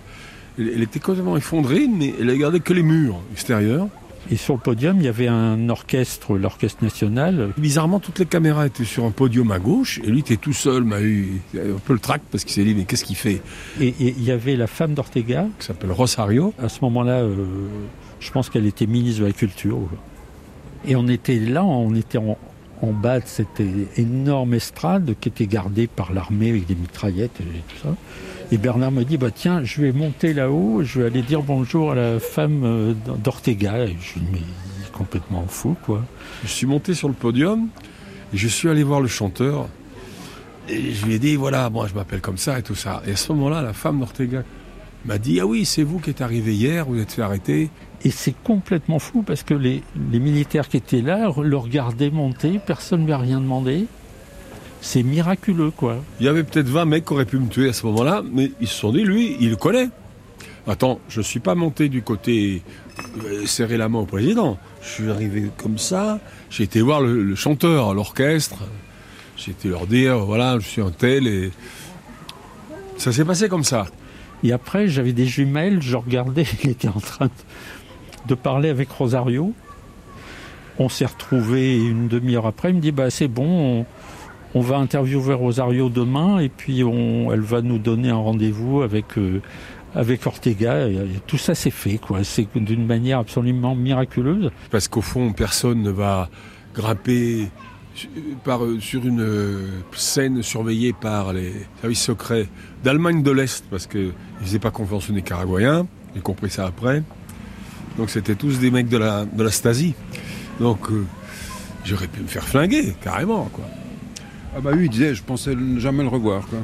Elle, 0.57 0.81
était 0.81 0.99
complètement 0.99 1.35
effondrée, 1.35 1.87
mais 1.87 2.13
elle 2.19 2.37
gardé 2.37 2.59
que 2.59 2.73
les 2.73 2.83
murs 2.83 3.19
extérieurs. 3.33 3.87
Et 4.29 4.37
sur 4.37 4.53
le 4.53 4.59
podium, 4.59 4.97
il 4.97 5.03
y 5.03 5.07
avait 5.07 5.27
un 5.27 5.67
orchestre, 5.69 6.37
l'orchestre 6.37 6.83
national. 6.83 7.51
Bizarrement, 7.57 7.99
toutes 7.99 8.19
les 8.19 8.25
caméras 8.25 8.67
étaient 8.67 8.85
sur 8.85 9.03
un 9.03 9.11
podium 9.11 9.51
à 9.51 9.59
gauche, 9.59 9.99
et 10.03 10.07
lui 10.07 10.19
était 10.19 10.37
tout 10.37 10.53
seul, 10.53 10.83
m'a 10.83 11.01
eu 11.01 11.41
un 11.55 11.79
peu 11.83 11.93
le 11.93 11.99
trac 11.99 12.21
parce 12.31 12.43
qu'il 12.43 12.53
s'est 12.53 12.63
dit 12.63 12.75
mais 12.75 12.83
qu'est-ce 12.83 13.03
qu'il 13.03 13.15
fait? 13.15 13.41
Et, 13.79 13.87
et 13.87 14.15
il 14.17 14.23
y 14.23 14.31
avait 14.31 14.55
la 14.55 14.67
femme 14.67 14.93
d'Ortega. 14.93 15.47
Qui 15.59 15.65
s'appelle 15.65 15.91
Rosario. 15.91 16.53
À 16.61 16.69
ce 16.69 16.79
moment-là, 16.81 17.21
euh, 17.21 17.67
je 18.21 18.31
pense 18.31 18.49
qu'elle 18.49 18.65
était 18.65 18.85
ministre 18.85 19.21
de 19.21 19.25
la 19.25 19.33
Culture. 19.33 19.89
Et 20.87 20.95
on 20.95 21.07
était 21.07 21.39
là, 21.39 21.65
on 21.65 21.93
était 21.95 22.17
en, 22.17 22.37
bas 22.81 23.19
de 23.19 23.27
cette 23.27 23.61
énorme 23.97 24.53
estrade 24.53 25.15
qui 25.19 25.29
était 25.29 25.45
gardée 25.45 25.87
par 25.87 26.13
l'armée 26.13 26.49
avec 26.49 26.65
des 26.65 26.75
mitraillettes 26.75 27.39
et 27.41 27.43
tout 27.43 27.81
ça. 27.83 27.95
Et 28.51 28.57
Bernard 28.57 28.91
me 28.91 29.03
dit, 29.03 29.17
bah 29.17 29.29
tiens, 29.33 29.63
je 29.63 29.81
vais 29.81 29.91
monter 29.91 30.33
là-haut, 30.33 30.83
je 30.83 30.99
vais 30.99 31.07
aller 31.07 31.21
dire 31.21 31.41
bonjour 31.41 31.91
à 31.91 31.95
la 31.95 32.19
femme 32.19 32.63
euh, 32.63 32.93
d'Ortega. 33.23 33.85
Et 33.85 33.95
je 34.01 34.19
dis, 34.19 34.25
mais 34.31 34.39
il 34.39 34.85
est 34.85 34.91
complètement 34.91 35.45
fou, 35.47 35.75
quoi. 35.85 36.03
Je 36.43 36.49
suis 36.49 36.65
monté 36.65 36.93
sur 36.93 37.07
le 37.07 37.13
podium, 37.13 37.67
et 38.33 38.37
je 38.37 38.47
suis 38.47 38.67
allé 38.67 38.83
voir 38.83 38.99
le 38.99 39.07
chanteur, 39.07 39.67
et 40.67 40.91
je 40.91 41.05
lui 41.05 41.15
ai 41.15 41.19
dit 41.19 41.35
voilà, 41.35 41.69
moi 41.69 41.87
je 41.87 41.93
m'appelle 41.93 42.21
comme 42.21 42.37
ça 42.37 42.59
et 42.59 42.63
tout 42.63 42.75
ça. 42.75 43.01
Et 43.05 43.11
à 43.11 43.15
ce 43.15 43.31
moment-là, 43.33 43.61
la 43.61 43.73
femme 43.73 43.99
d'Ortega 43.99 44.43
m'a 45.05 45.17
dit 45.17 45.39
ah 45.39 45.45
oui, 45.45 45.65
c'est 45.65 45.83
vous 45.83 45.99
qui 45.99 46.09
êtes 46.09 46.21
arrivé 46.21 46.53
hier, 46.53 46.85
vous 46.85 46.99
êtes 46.99 47.11
fait 47.11 47.21
arrêter. 47.21 47.69
Et 48.03 48.09
c'est 48.09 48.35
complètement 48.43 48.99
fou 48.99 49.21
parce 49.21 49.43
que 49.43 49.53
les, 49.53 49.83
les 50.11 50.19
militaires 50.19 50.67
qui 50.67 50.77
étaient 50.77 51.01
là 51.01 51.31
le 51.41 51.57
regardaient 51.57 52.09
monter, 52.09 52.59
personne 52.65 53.01
ne 53.01 53.05
lui 53.05 53.13
a 53.13 53.17
rien 53.17 53.39
demandé. 53.39 53.85
C'est 54.81 55.03
miraculeux, 55.03 55.69
quoi. 55.69 55.97
Il 56.19 56.25
y 56.25 56.29
avait 56.29 56.43
peut-être 56.43 56.67
20 56.67 56.85
mecs 56.85 57.05
qui 57.05 57.13
auraient 57.13 57.25
pu 57.25 57.37
me 57.37 57.47
tuer 57.47 57.69
à 57.69 57.73
ce 57.73 57.85
moment-là, 57.85 58.23
mais 58.31 58.51
ils 58.59 58.67
se 58.67 58.73
sont 58.73 58.91
dit, 58.91 59.03
lui, 59.03 59.37
il 59.39 59.51
le 59.51 59.55
connaît. 59.55 59.89
Attends, 60.67 60.99
je 61.09 61.19
ne 61.19 61.23
suis 61.23 61.39
pas 61.39 61.53
monté 61.53 61.89
du 61.89 62.01
côté 62.01 62.63
euh, 63.23 63.45
serrer 63.45 63.77
la 63.77 63.89
main 63.89 63.99
au 63.99 64.05
président. 64.05 64.57
Je 64.81 64.87
suis 64.87 65.11
arrivé 65.11 65.49
comme 65.57 65.77
ça. 65.77 66.19
J'ai 66.49 66.63
été 66.63 66.81
voir 66.81 67.01
le, 67.01 67.21
le 67.21 67.35
chanteur, 67.35 67.93
l'orchestre. 67.93 68.57
J'ai 69.37 69.51
été 69.51 69.69
leur 69.69 69.85
dire, 69.85 70.17
voilà, 70.19 70.57
je 70.59 70.67
suis 70.67 70.81
un 70.81 70.91
tel. 70.91 71.27
Et 71.27 71.51
ça 72.97 73.11
s'est 73.11 73.25
passé 73.25 73.49
comme 73.49 73.63
ça. 73.63 73.85
Et 74.43 74.51
après, 74.51 74.87
j'avais 74.87 75.13
des 75.13 75.25
jumelles, 75.25 75.81
je 75.81 75.95
regardais, 75.95 76.45
il 76.63 76.71
était 76.71 76.87
en 76.87 76.99
train 76.99 77.25
de, 77.25 77.31
de 78.27 78.35
parler 78.35 78.69
avec 78.69 78.89
Rosario. 78.89 79.53
On 80.79 80.89
s'est 80.89 81.05
retrouvés 81.05 81.77
une 81.77 82.07
demi-heure 82.07 82.45
après. 82.45 82.69
Il 82.69 82.75
me 82.75 82.81
dit, 82.81 82.91
bah, 82.91 83.09
c'est 83.09 83.27
bon, 83.27 83.85
on, 84.53 84.61
va 84.61 84.77
interviewer 84.77 85.33
Rosario 85.33 85.89
demain 85.89 86.39
et 86.39 86.49
puis 86.49 86.81
elle 86.81 87.41
va 87.41 87.61
nous 87.61 87.77
donner 87.77 88.09
un 88.09 88.17
rendez-vous 88.17 88.81
avec, 88.81 89.17
euh, 89.17 89.41
Ortega. 90.25 90.87
Tout 91.27 91.37
ça, 91.37 91.55
c'est 91.55 91.71
fait, 91.71 91.97
quoi. 91.97 92.23
C'est 92.23 92.47
d'une 92.55 92.85
manière 92.85 93.19
absolument 93.19 93.75
miraculeuse. 93.75 94.51
Parce 94.71 94.87
qu'au 94.87 95.01
fond, 95.01 95.33
personne 95.33 95.81
ne 95.81 95.91
va 95.91 96.29
grimper 96.73 97.49
sur 98.79 99.05
une 99.05 99.21
euh, 99.21 99.67
scène 99.93 100.41
surveillée 100.41 100.93
par 100.93 101.33
les 101.33 101.51
services 101.81 102.01
secrets 102.01 102.47
d'Allemagne 102.83 103.21
de 103.23 103.31
l'Est, 103.31 103.65
parce 103.69 103.87
qu'ils 103.87 104.13
ne 104.39 104.45
faisaient 104.45 104.59
pas 104.59 104.71
confiance 104.71 105.09
aux 105.09 105.13
Nicaraguayens, 105.13 105.87
j'ai 106.15 106.21
compris 106.21 106.49
ça 106.49 106.65
après. 106.65 107.03
Donc 107.97 108.09
c'était 108.09 108.35
tous 108.35 108.59
des 108.59 108.71
mecs 108.71 108.89
de 108.89 108.97
la, 108.97 109.25
de 109.25 109.43
la 109.43 109.51
Stasi. 109.51 109.93
Donc 110.59 110.89
euh, 110.91 111.05
j'aurais 111.85 112.07
pu 112.07 112.21
me 112.21 112.27
faire 112.27 112.43
flinguer, 112.43 112.95
carrément, 113.03 113.45
quoi. 113.53 113.65
Ah 114.55 114.59
bah 114.61 114.71
oui, 114.75 114.85
il 114.85 114.89
disait, 114.89 115.15
je 115.15 115.23
pensais 115.23 115.55
ne 115.55 115.79
jamais 115.79 116.03
le 116.03 116.09
revoir. 116.09 116.45
Quoi. 116.47 116.59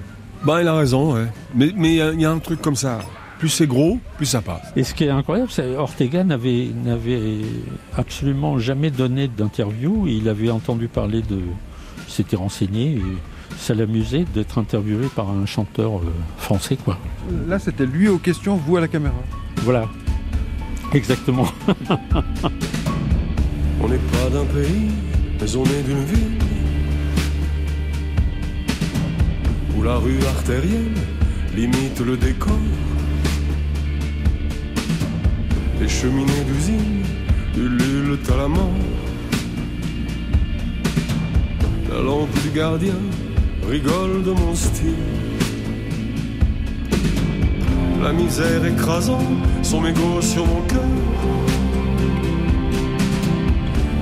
Bah 0.46 0.62
il 0.62 0.68
a 0.68 0.74
raison, 0.76 1.14
ouais. 1.16 1.28
Mais 1.56 1.72
mais 1.76 1.90
il 1.94 1.96
y 1.96 2.02
a- 2.02 2.12
il 2.14 2.22
y, 2.22 2.26
a 2.26 2.32
un 2.32 2.40
truc 2.40 2.62
comme 2.62 2.76
ça. 2.76 3.00
Plus 3.40 3.50
c'est 3.50 3.68
gros, 3.68 4.00
plus 4.18 4.26
ça 4.26 4.42
passe. 4.42 4.64
Et 4.76 4.84
ce 4.84 4.94
qui 4.94 5.04
est 5.04 5.10
incroyable, 5.10 5.52
c'est 5.52 5.76
Ortega 5.76 6.24
n'avait 6.24 6.70
n'avait 6.84 7.38
absolument 7.96 8.58
jamais 8.60 8.90
donné 8.90 9.28
d'interview. 9.28 10.06
Il 10.08 10.28
avait 10.28 10.50
entendu 10.50 10.88
parler 10.88 11.22
de, 11.22 11.40
il 12.08 12.12
s'était 12.12 12.36
renseigné. 12.36 12.94
Et 12.96 13.02
ça 13.60 13.74
l'amusait 13.74 14.26
d'être 14.34 14.58
interviewé 14.60 15.08
par 15.16 15.30
un 15.30 15.46
chanteur 15.46 15.98
euh, 15.98 16.02
français, 16.38 16.78
quoi. 16.84 16.98
Là, 17.48 17.58
c'était 17.60 17.86
lui 17.86 18.08
aux 18.10 18.18
questions, 18.20 18.56
vous 18.58 18.78
à 18.78 18.82
la 18.82 18.88
caméra. 18.88 19.16
Voilà, 19.64 19.88
exactement. 20.94 21.48
On 23.82 23.88
n'est 23.90 23.98
pas 23.98 24.30
d'un 24.32 24.46
pays, 24.46 24.90
mais 25.40 25.56
on 25.56 25.64
est 25.64 25.84
d'une 25.84 26.04
ville 26.04 26.40
où 29.78 29.84
la 29.84 29.98
rue 29.98 30.20
artérielle 30.36 30.94
limite 31.56 32.00
le 32.00 32.18
décor. 32.18 32.58
Les 35.80 35.88
cheminées 35.88 36.44
d'usine 36.48 37.04
ululent 37.56 38.20
à 38.34 38.38
la 38.38 38.48
mort. 38.48 38.72
La 41.92 42.02
lampe 42.02 42.42
du 42.44 42.50
gardien 42.50 43.00
rigole 43.70 44.24
de 44.24 44.32
mon 44.32 44.56
style. 44.56 44.96
La 48.02 48.12
misère 48.14 48.66
écrasant 48.66 49.28
son 49.70 49.82
mégot 49.82 50.22
sur 50.22 50.46
mon 50.46 50.62
cœur 50.62 50.94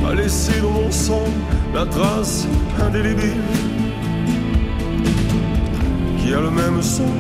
a 0.07 0.13
laissé 0.13 0.61
dans 0.61 0.69
mon 0.69 0.91
sang 0.91 1.25
la 1.73 1.87
trace 1.87 2.47
indélébile 2.79 3.41
qui 6.19 6.35
a 6.35 6.39
le 6.39 6.51
même 6.51 6.83
son 6.83 7.11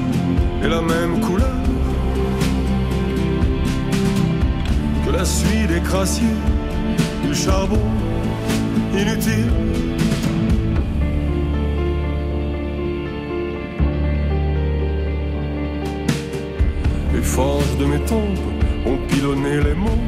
et 0.63 0.67
la 0.67 0.79
même 0.79 1.21
couleur 1.21 1.59
que 5.03 5.11
la 5.11 5.25
suie 5.25 5.65
des 5.67 5.79
crassiers 5.79 6.39
du 7.23 7.33
charbon 7.33 7.81
inutile. 8.93 9.84
Forges 17.35 17.77
de 17.77 17.85
mes 17.85 17.99
tempes 17.99 18.47
ont 18.85 18.97
pilonné 19.09 19.61
les 19.67 19.73
mots 19.73 20.05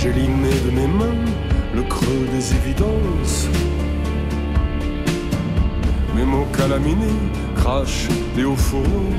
j'ai 0.00 0.12
limé 0.12 0.50
de 0.64 0.70
mes 0.70 0.86
mains 0.86 1.24
le 1.74 1.82
creux 1.82 2.26
des 2.32 2.54
évidences. 2.54 3.48
Mes 6.14 6.24
mots 6.24 6.46
calaminés 6.56 7.20
crachent 7.56 8.08
des 8.36 8.44
hauts 8.44 8.54
fourreaux. 8.54 9.12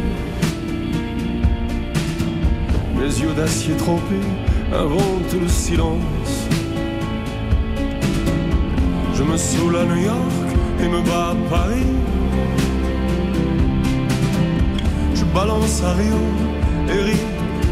Mes 2.95 3.11
yeux 3.21 3.33
d'acier 3.35 3.75
trempés 3.75 4.29
inventent 4.73 5.35
le 5.39 5.47
silence. 5.47 6.33
Je 9.15 9.23
me 9.23 9.35
saoule 9.35 9.75
à 9.75 9.85
New 9.85 10.01
York 10.01 10.49
et 10.81 10.87
me 10.87 11.01
bats 11.01 11.31
à 11.31 11.35
Paris. 11.49 11.93
Balance 15.39 15.81
à 15.83 15.93
Rio 15.93 16.19
et 16.89 17.01
ris 17.01 17.25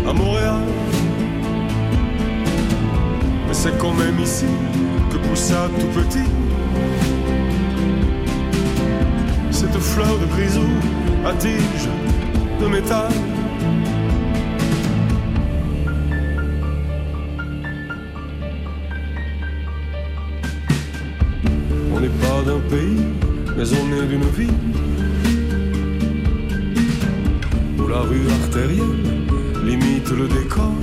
à 0.08 0.14
Montréal. 0.14 0.62
Mais 3.46 3.54
c'est 3.54 3.78
quand 3.78 3.94
même 3.94 4.18
ici 4.22 4.46
que 5.12 5.18
poussa 5.18 5.68
tout 5.78 6.00
petit 6.00 6.30
cette 9.52 9.78
fleur 9.80 10.18
de 10.18 10.26
grisou 10.34 10.70
à 11.26 11.34
tige 11.34 11.90
de 12.62 12.68
métal. 12.68 13.12
On 21.94 22.00
n'est 22.00 22.18
pas 22.24 22.40
d'un 22.46 22.62
pays, 22.70 23.04
mais 23.58 23.66
on 23.82 24.04
est 24.04 24.08
d'une 24.08 24.30
ville 24.38 24.97
la 27.98 28.04
rue 28.04 28.30
artérielle 28.42 29.02
limite 29.66 30.10
le 30.22 30.28
décor. 30.28 30.78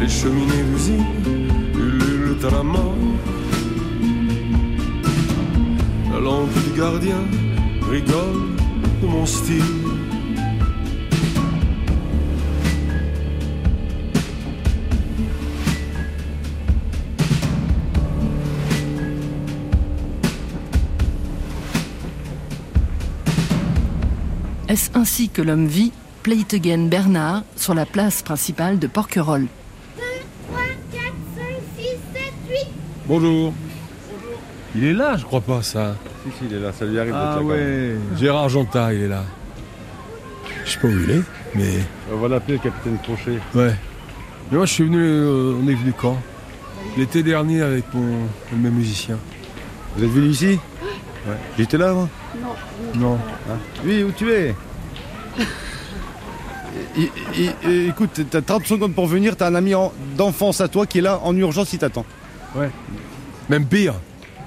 Les 0.00 0.08
cheminées 0.08 0.64
d'usine 0.68 1.10
ululent 1.84 2.44
à 2.48 2.50
la 2.56 2.62
mort. 2.62 3.04
La 6.12 6.18
lampe 6.26 6.56
du 6.64 6.70
gardien 6.80 7.22
rigole 7.94 8.42
de 9.00 9.06
mon 9.06 9.26
style. 9.26 9.79
Est-ce 24.70 24.90
ainsi 24.94 25.28
que 25.30 25.42
l'homme 25.42 25.66
vit? 25.66 25.90
Play 26.22 26.36
It 26.36 26.54
Again 26.54 26.86
Bernard 26.86 27.42
sur 27.56 27.74
la 27.74 27.86
place 27.86 28.22
principale 28.22 28.78
de 28.78 28.86
Porquerolles. 28.86 29.48
3, 30.48 30.60
4, 30.92 31.02
5, 31.36 31.44
6, 31.76 31.84
7, 32.14 32.32
8. 32.48 32.56
Bonjour. 33.08 33.52
Il 34.76 34.84
est 34.84 34.92
là, 34.92 35.16
je 35.16 35.24
crois 35.24 35.40
pas, 35.40 35.62
ça. 35.62 35.96
Si, 36.24 36.30
si, 36.38 36.44
il 36.48 36.56
est 36.56 36.60
là, 36.60 36.72
ça 36.72 36.84
lui 36.84 37.00
arrive 37.00 37.12
Ah 37.16 37.38
même. 37.38 37.46
ouais, 37.48 37.96
Gérard 38.16 38.48
Jonta, 38.48 38.94
il 38.94 39.00
est 39.02 39.08
là. 39.08 39.24
Je 40.64 40.70
sais 40.70 40.78
pas 40.78 40.86
où 40.86 40.92
il 40.92 41.10
est, 41.10 41.22
mais 41.56 41.78
On 42.12 42.18
va 42.18 42.28
l'appeler 42.28 42.58
le 42.58 42.62
capitaine 42.62 42.96
Crochet. 43.02 43.40
ouais. 43.56 43.74
Mais 44.52 44.56
moi, 44.56 44.66
je 44.66 44.72
suis 44.72 44.84
venu, 44.84 44.98
euh, 45.00 45.56
on 45.60 45.66
est 45.66 45.74
venu 45.74 45.92
quand? 45.96 46.16
L'été 46.96 47.24
dernier 47.24 47.62
avec 47.62 47.84
mon, 47.92 48.28
mon 48.52 48.70
musicien. 48.70 49.18
Vous 49.96 50.04
êtes 50.04 50.10
venu 50.10 50.28
ici? 50.28 50.60
Ouais. 51.26 51.34
J'étais 51.58 51.78
là, 51.78 51.92
moi 51.92 52.08
Non. 52.96 53.14
Hein 53.50 53.58
Oui, 53.84 54.02
où 54.02 54.12
tu 54.12 54.30
es 54.32 54.54
I- 56.96 57.10
i- 57.36 57.50
i- 57.68 57.88
Écoute, 57.88 58.20
t'as 58.30 58.40
30 58.42 58.66
secondes 58.66 58.94
pour 58.94 59.06
venir, 59.06 59.36
t'as 59.36 59.48
un 59.48 59.54
ami 59.54 59.74
en- 59.74 59.92
d'enfance 60.16 60.60
à 60.60 60.68
toi 60.68 60.86
qui 60.86 60.98
est 60.98 61.02
là 61.02 61.20
en 61.22 61.36
urgence, 61.36 61.72
il 61.72 61.78
t'attend. 61.78 62.04
Ouais. 62.54 62.70
Même 63.48 63.66
pire. 63.66 63.94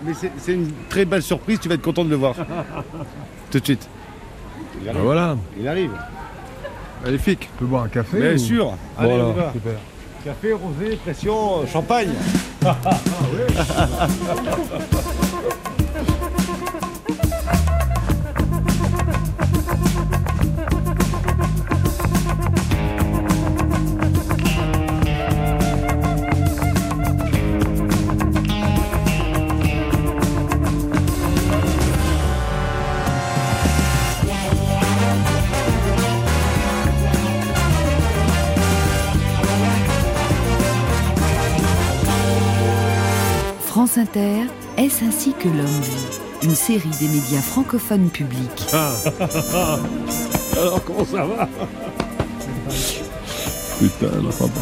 Mais 0.06 0.14
c'est- 0.14 0.54
une 0.54 0.72
très 0.90 1.06
belle 1.06 1.24
surprise, 1.24 1.60
tu 1.62 1.70
vas 1.70 1.76
être 1.76 1.82
content 1.82 2.04
de 2.04 2.10
le 2.10 2.16
voir. 2.18 2.36
Tout 3.52 3.60
de 3.60 3.64
suite. 3.66 3.88
Il 4.82 4.92
Ben 4.92 4.98
voilà. 5.02 5.38
Il 5.60 5.68
arrive. 5.68 5.92
Magnifique. 7.06 7.42
Tu 7.42 7.48
peux 7.60 7.66
boire 7.66 7.84
un 7.84 7.88
café 7.90 8.20
Bien 8.20 8.34
ou- 8.34 8.38
sûr. 8.38 8.74
Allez, 8.98 9.10
Voilà, 9.10 9.24
on 9.26 9.32
y 9.32 9.36
va. 9.36 9.52
super. 9.54 9.74
Café, 10.26 10.54
rosé, 10.54 10.96
pression, 10.98 11.68
champagne. 11.68 12.10
France 43.94 44.08
Inter, 44.10 44.46
est-ce 44.76 45.06
ainsi 45.06 45.34
que 45.34 45.48
l'homme 45.48 45.68
vit? 45.68 46.08
Une 46.42 46.56
série 46.56 46.90
des 47.00 47.08
médias 47.08 47.44
francophones 47.44 48.10
publics. 48.10 48.66
Alors, 48.74 48.98
comment 50.84 51.06
ça 51.06 51.24
va? 51.26 51.48
Putain, 53.78 54.08
la 54.24 54.32
papa. 54.32 54.62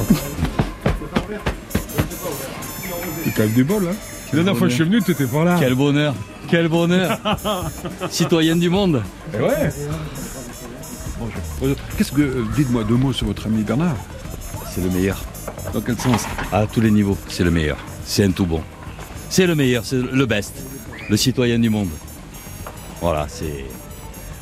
C'est 3.23 3.31
quand 3.33 3.43
même 3.43 3.53
du 3.53 3.63
bol, 3.63 3.87
hein? 3.89 3.95
La 4.33 4.43
dernière 4.43 4.57
fois 4.57 4.67
que 4.67 4.71
je 4.71 4.75
suis 4.75 4.83
venu, 4.83 5.01
t'étais 5.01 5.27
pas 5.27 5.45
là. 5.45 5.55
Quel 5.57 5.75
bonheur 5.75 6.13
Quel 6.49 6.67
bonheur 6.67 7.17
Citoyenne 8.09 8.59
du 8.59 8.69
monde 8.69 9.01
Eh 9.33 9.37
ouais 9.37 9.71
Euh, 11.63 11.73
Qu'est-ce 11.97 12.11
que. 12.11 12.21
euh, 12.21 12.43
Dites-moi 12.57 12.83
deux 12.83 12.97
mots 12.97 13.13
sur 13.13 13.27
votre 13.27 13.45
ami 13.47 13.63
Bernard. 13.63 13.95
C'est 14.75 14.81
le 14.81 14.89
meilleur. 14.89 15.21
Dans 15.73 15.79
quel 15.79 15.97
sens? 15.97 16.25
À 16.51 16.65
tous 16.67 16.81
les 16.81 16.91
niveaux, 16.91 17.17
c'est 17.29 17.45
le 17.45 17.51
meilleur. 17.51 17.77
C'est 18.05 18.25
un 18.25 18.31
tout 18.31 18.45
bon. 18.45 18.61
C'est 19.31 19.47
le 19.47 19.55
meilleur, 19.55 19.85
c'est 19.85 19.95
le 20.01 20.25
best. 20.25 20.53
Le 21.09 21.15
citoyen 21.15 21.57
du 21.57 21.69
monde. 21.69 21.87
Voilà, 22.99 23.27
c'est 23.29 23.63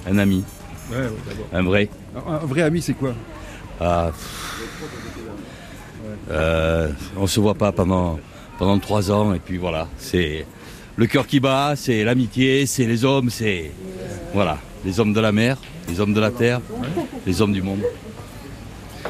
un 0.09 0.17
ami, 0.17 0.43
Ouais, 0.91 0.97
ouais, 0.97 1.03
d'abord. 1.27 1.45
un 1.53 1.61
vrai. 1.61 1.89
Un 2.27 2.37
vrai 2.47 2.63
ami, 2.63 2.81
c'est 2.81 2.95
quoi? 2.95 3.13
Ah, 3.79 4.11
euh, 6.31 6.89
on 7.15 7.27
se 7.27 7.39
voit 7.39 7.53
pas 7.53 7.71
pendant, 7.71 8.19
pendant 8.57 8.79
trois 8.79 9.11
ans 9.11 9.33
et 9.35 9.39
puis 9.39 9.57
voilà, 9.57 9.87
c'est 9.99 10.47
le 10.95 11.05
cœur 11.05 11.27
qui 11.27 11.39
bat, 11.39 11.75
c'est 11.75 12.03
l'amitié, 12.03 12.65
c'est 12.65 12.85
les 12.85 13.05
hommes, 13.05 13.29
c'est 13.29 13.71
voilà, 14.33 14.57
les 14.83 14.99
hommes 14.99 15.13
de 15.13 15.19
la 15.19 15.31
mer, 15.31 15.57
les 15.87 15.99
hommes 15.99 16.13
de 16.15 16.19
la 16.19 16.31
terre, 16.31 16.61
les 17.27 17.41
hommes 17.43 17.53
du 17.53 17.61
monde. 17.61 17.83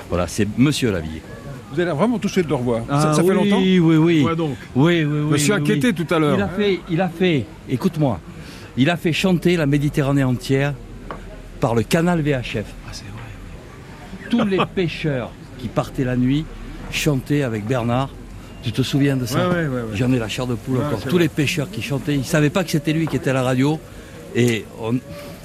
Voilà, 0.10 0.28
c'est 0.28 0.48
Monsieur 0.58 0.92
Lavier. 0.92 1.22
Vous 1.72 1.80
avez 1.80 1.92
vraiment 1.92 2.18
touché 2.18 2.42
de 2.44 2.48
le 2.50 2.56
revoir. 2.56 2.82
Ah 2.90 3.02
ça, 3.02 3.14
ça 3.14 3.22
fait 3.24 3.30
oui, 3.30 3.36
longtemps 3.36 3.60
Oui, 3.60 3.80
oui. 3.80 4.24
Ouais, 4.24 4.36
donc. 4.36 4.56
Oui, 4.76 5.04
oui, 5.04 5.06
oui. 5.06 5.20
Je 5.28 5.34
me 5.34 5.38
suis 5.38 5.52
oui, 5.52 5.58
inquiété 5.60 5.88
oui. 5.88 5.94
tout 6.06 6.14
à 6.14 6.20
l'heure. 6.20 6.36
Il 6.38 6.42
a 6.42 6.48
fait, 6.48 6.80
il 6.90 7.02
a 7.02 7.10
fait, 7.10 7.46
écoute-moi, 7.70 8.20
il 8.78 8.90
a 8.90 8.98
fait 8.98 9.14
chanter 9.14 9.56
la 9.58 9.66
Méditerranée 9.66 10.24
entière 10.24 10.74
par 11.60 11.76
le 11.76 11.84
canal 11.84 12.22
VHF. 12.22 12.64
Ah, 12.66 12.90
c'est 12.92 13.04
vrai. 13.04 14.30
Tous 14.30 14.46
les 14.46 14.58
pêcheurs 14.76 15.32
qui 15.60 15.68
partaient 15.68 16.06
la 16.06 16.16
nuit 16.18 16.46
chantaient 16.92 17.44
avec 17.44 17.66
Bernard. 17.66 18.10
Tu 18.64 18.72
te 18.72 18.82
souviens 18.82 19.16
de 19.16 19.26
ça 19.26 19.48
Ouais, 19.50 19.56
ouais, 19.56 19.68
ouais, 19.68 19.74
ouais. 19.82 19.82
J'en 19.96 20.12
ai 20.12 20.20
la 20.20 20.28
chair 20.28 20.46
de 20.48 20.56
poule 20.56 20.78
Ouais, 20.80 20.86
encore. 20.86 21.02
Tous 21.04 21.10
vrai. 21.12 21.20
les 21.20 21.30
pêcheurs 21.30 21.70
qui 21.72 21.82
chantaient, 21.82 22.16
ils 22.16 22.20
ne 22.20 22.24
savaient 22.26 22.50
pas 22.50 22.64
que 22.64 22.72
c'était 22.72 22.92
lui 22.94 23.08
qui 23.08 23.16
était 23.16 23.30
à 23.30 23.34
la 23.34 23.44
radio. 23.44 23.80
Et 24.36 24.66
on... 24.82 24.94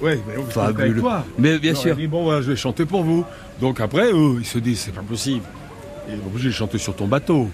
Ouais, 0.02 0.20
mais 0.26 0.36
on 0.38 0.44
Fabuleux. 0.50 0.84
avec 0.84 0.98
toi. 0.98 1.24
Mais 1.38 1.58
bien 1.58 1.70
Alors, 1.72 1.82
sûr. 1.82 1.94
il 1.96 2.02
dit, 2.02 2.06
bon, 2.08 2.24
voilà, 2.24 2.42
je 2.42 2.50
vais 2.50 2.56
chanter 2.56 2.84
pour 2.84 3.02
vous. 3.04 3.24
Donc 3.60 3.80
après, 3.80 4.10
eux, 4.12 4.36
ils 4.40 4.44
se 4.46 4.58
disent, 4.58 4.80
c'est 4.80 4.94
pas 4.94 5.02
possible. 5.02 5.44
Et 6.08 6.16
donc, 6.16 6.36
j'ai 6.36 6.50
chanté 6.52 6.76
sur 6.78 6.94
ton 6.94 7.06
bateau 7.06 7.48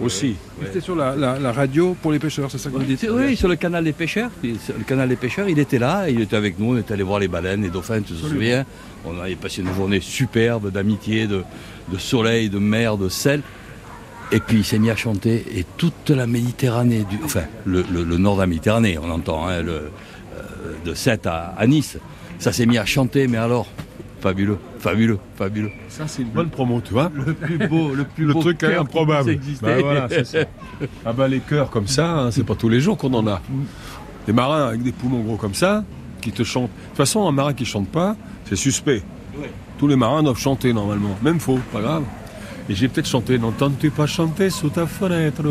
aussi. 0.00 0.36
C'était 0.64 0.80
sur 0.80 0.96
la, 0.96 1.14
la- 1.16 1.38
la 1.38 1.52
radio 1.52 1.94
pour 2.00 2.12
les 2.12 2.18
pêcheurs, 2.18 2.50
c'est 2.50 2.56
ça 2.58 2.70
que 2.70 2.76
vous 2.76 2.82
dites? 2.82 3.06
Oui, 3.10 3.36
sur 3.36 3.48
le 3.48 3.56
canal 3.56 3.84
des 3.84 3.92
pêcheurs. 3.92 4.30
Il- 4.42 4.56
Le 4.78 4.84
canal 4.84 5.08
des 5.08 5.16
pêcheurs, 5.16 5.48
il 5.48 5.58
était 5.58 5.78
là, 5.78 6.08
il 6.08 6.20
était 6.22 6.36
avec 6.36 6.58
nous, 6.58 6.74
on 6.74 6.78
était 6.78 6.94
allé 6.94 7.02
voir 7.02 7.18
les 7.18 7.28
baleines, 7.28 7.62
les 7.62 7.68
dauphins, 7.70 8.00
tu 8.00 8.14
te 8.14 8.18
souviens? 8.26 8.64
On 9.04 9.18
avait 9.20 9.34
passé 9.36 9.60
une 9.62 9.74
journée 9.74 10.00
superbe 10.00 10.70
d'amitié, 10.70 11.26
de, 11.26 11.42
de 11.92 11.98
soleil, 11.98 12.48
de 12.48 12.58
mer, 12.58 12.96
de 12.96 13.08
sel. 13.10 13.42
Et 14.32 14.40
puis 14.40 14.58
il 14.58 14.64
s'est 14.64 14.78
mis 14.78 14.90
à 14.90 14.96
chanter, 14.96 15.44
et 15.54 15.66
toute 15.76 16.08
la 16.10 16.26
Méditerranée, 16.26 17.04
du, 17.10 17.18
enfin 17.24 17.42
le, 17.66 17.84
le- 17.92 18.04
le 18.04 18.16
nord 18.16 18.36
de 18.36 18.40
la 18.42 18.46
Méditerranée, 18.46 18.96
on 18.96 19.10
entend, 19.10 19.46
hein, 19.48 19.60
le, 19.62 19.72
euh, 19.72 19.88
de 20.84 20.94
Sète 20.94 21.26
à, 21.26 21.54
à 21.58 21.66
Nice, 21.66 21.98
ça 22.38 22.52
s'est 22.52 22.64
mis 22.66 22.78
à 22.78 22.84
chanter, 22.86 23.26
mais 23.26 23.38
alors, 23.38 23.66
fabuleux, 24.20 24.58
fabuleux, 24.80 25.18
fabuleux. 25.36 25.70
Ça, 25.88 26.08
c'est 26.08 26.22
une 26.22 26.30
bonne 26.30 26.48
promo, 26.50 26.80
tu 26.80 26.92
vois. 26.92 27.10
Le 27.14 27.34
plus 27.34 27.68
beau, 27.68 27.94
le 27.94 28.04
plus 28.04 28.24
Le 28.26 28.32
beau 28.32 28.40
truc 28.40 28.58
cœur 28.58 28.80
improbable. 28.80 29.38
Bah 29.62 29.80
voilà, 29.80 30.08
ça. 30.24 30.38
Ah 31.04 31.12
bah 31.12 31.28
les 31.28 31.40
cœurs 31.40 31.70
comme 31.70 31.86
ça, 31.86 32.10
hein, 32.10 32.30
c'est 32.30 32.44
pas 32.44 32.54
tous 32.54 32.68
les 32.68 32.80
jours 32.80 32.96
qu'on 32.96 33.12
en 33.14 33.26
a. 33.26 33.40
Des 34.26 34.32
marins 34.32 34.68
avec 34.68 34.82
des 34.82 34.92
poumons 34.92 35.20
gros 35.20 35.36
comme 35.36 35.54
ça, 35.54 35.84
qui 36.20 36.32
te 36.32 36.42
chantent. 36.42 36.70
De 36.70 36.88
toute 36.88 36.96
façon, 36.96 37.26
un 37.26 37.32
marin 37.32 37.52
qui 37.52 37.64
chante 37.64 37.88
pas, 37.88 38.16
c'est 38.46 38.56
suspect. 38.56 39.02
Tous 39.78 39.86
les 39.86 39.96
marins 39.96 40.22
doivent 40.22 40.38
chanter 40.38 40.72
normalement. 40.72 41.16
Même 41.22 41.40
faux, 41.40 41.58
pas 41.72 41.80
grave. 41.80 42.04
Et 42.70 42.74
j'ai 42.76 42.86
peut-être 42.86 43.08
chanté 43.08 43.36
N'entends-tu 43.36 43.90
pas 43.90 44.06
chanter 44.06 44.48
sous 44.48 44.68
ta 44.68 44.86
fenêtre? 44.86 45.42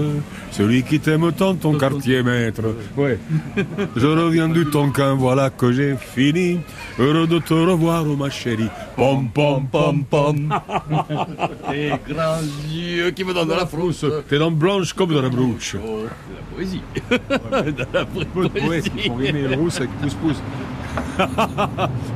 Celui 0.52 0.84
qui 0.84 1.02
t'aime 1.02 1.30
tant, 1.34 1.54
ton 1.54 1.78
quartier 1.78 2.24
maître. 2.24 2.62
Ouais. 2.96 3.20
Je 3.98 4.08
reviens 4.08 4.48
du 4.48 4.66
Tonkin, 4.68 5.16
voilà 5.16 5.50
que 5.50 5.70
j'ai 5.74 5.98
fini. 5.98 6.62
Heureux 6.98 7.28
de 7.28 7.40
te 7.40 7.54
revoir, 7.54 8.06
oh, 8.08 8.16
ma 8.16 8.30
chérie. 8.30 8.70
Pom 8.96 9.28
pom 9.34 9.68
pom 9.70 10.06
pom. 10.06 10.38
Tes 11.70 11.92
grands 12.08 12.40
yeux 12.72 13.12
qui 13.12 13.26
me 13.26 13.34
donnent 13.34 13.50
de 13.50 13.54
la 13.54 13.66
frousse. 13.66 14.06
Tes 14.30 14.40
dents 14.40 14.50
blanches 14.50 14.94
comme 14.94 15.14
de 15.14 15.20
la 15.20 15.28
brouche. 15.28 15.76
Oh, 15.76 16.04
de 16.04 16.36
la 16.36 16.56
poésie. 16.56 16.82
de 17.12 17.86
la 17.94 18.06
poésie. 18.06 18.92
font 19.08 19.16
rimer 19.16 19.42
le 19.42 19.56
rousse 19.56 19.76
avec 19.76 19.90
pouce-pouce. 20.02 20.42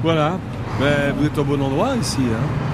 voilà. 0.01 0.39
Mais 0.79 1.11
vous 1.17 1.25
êtes 1.25 1.37
au 1.37 1.43
bon 1.43 1.61
endroit 1.61 1.93
ici. 1.97 2.21
Hein. 2.21 2.69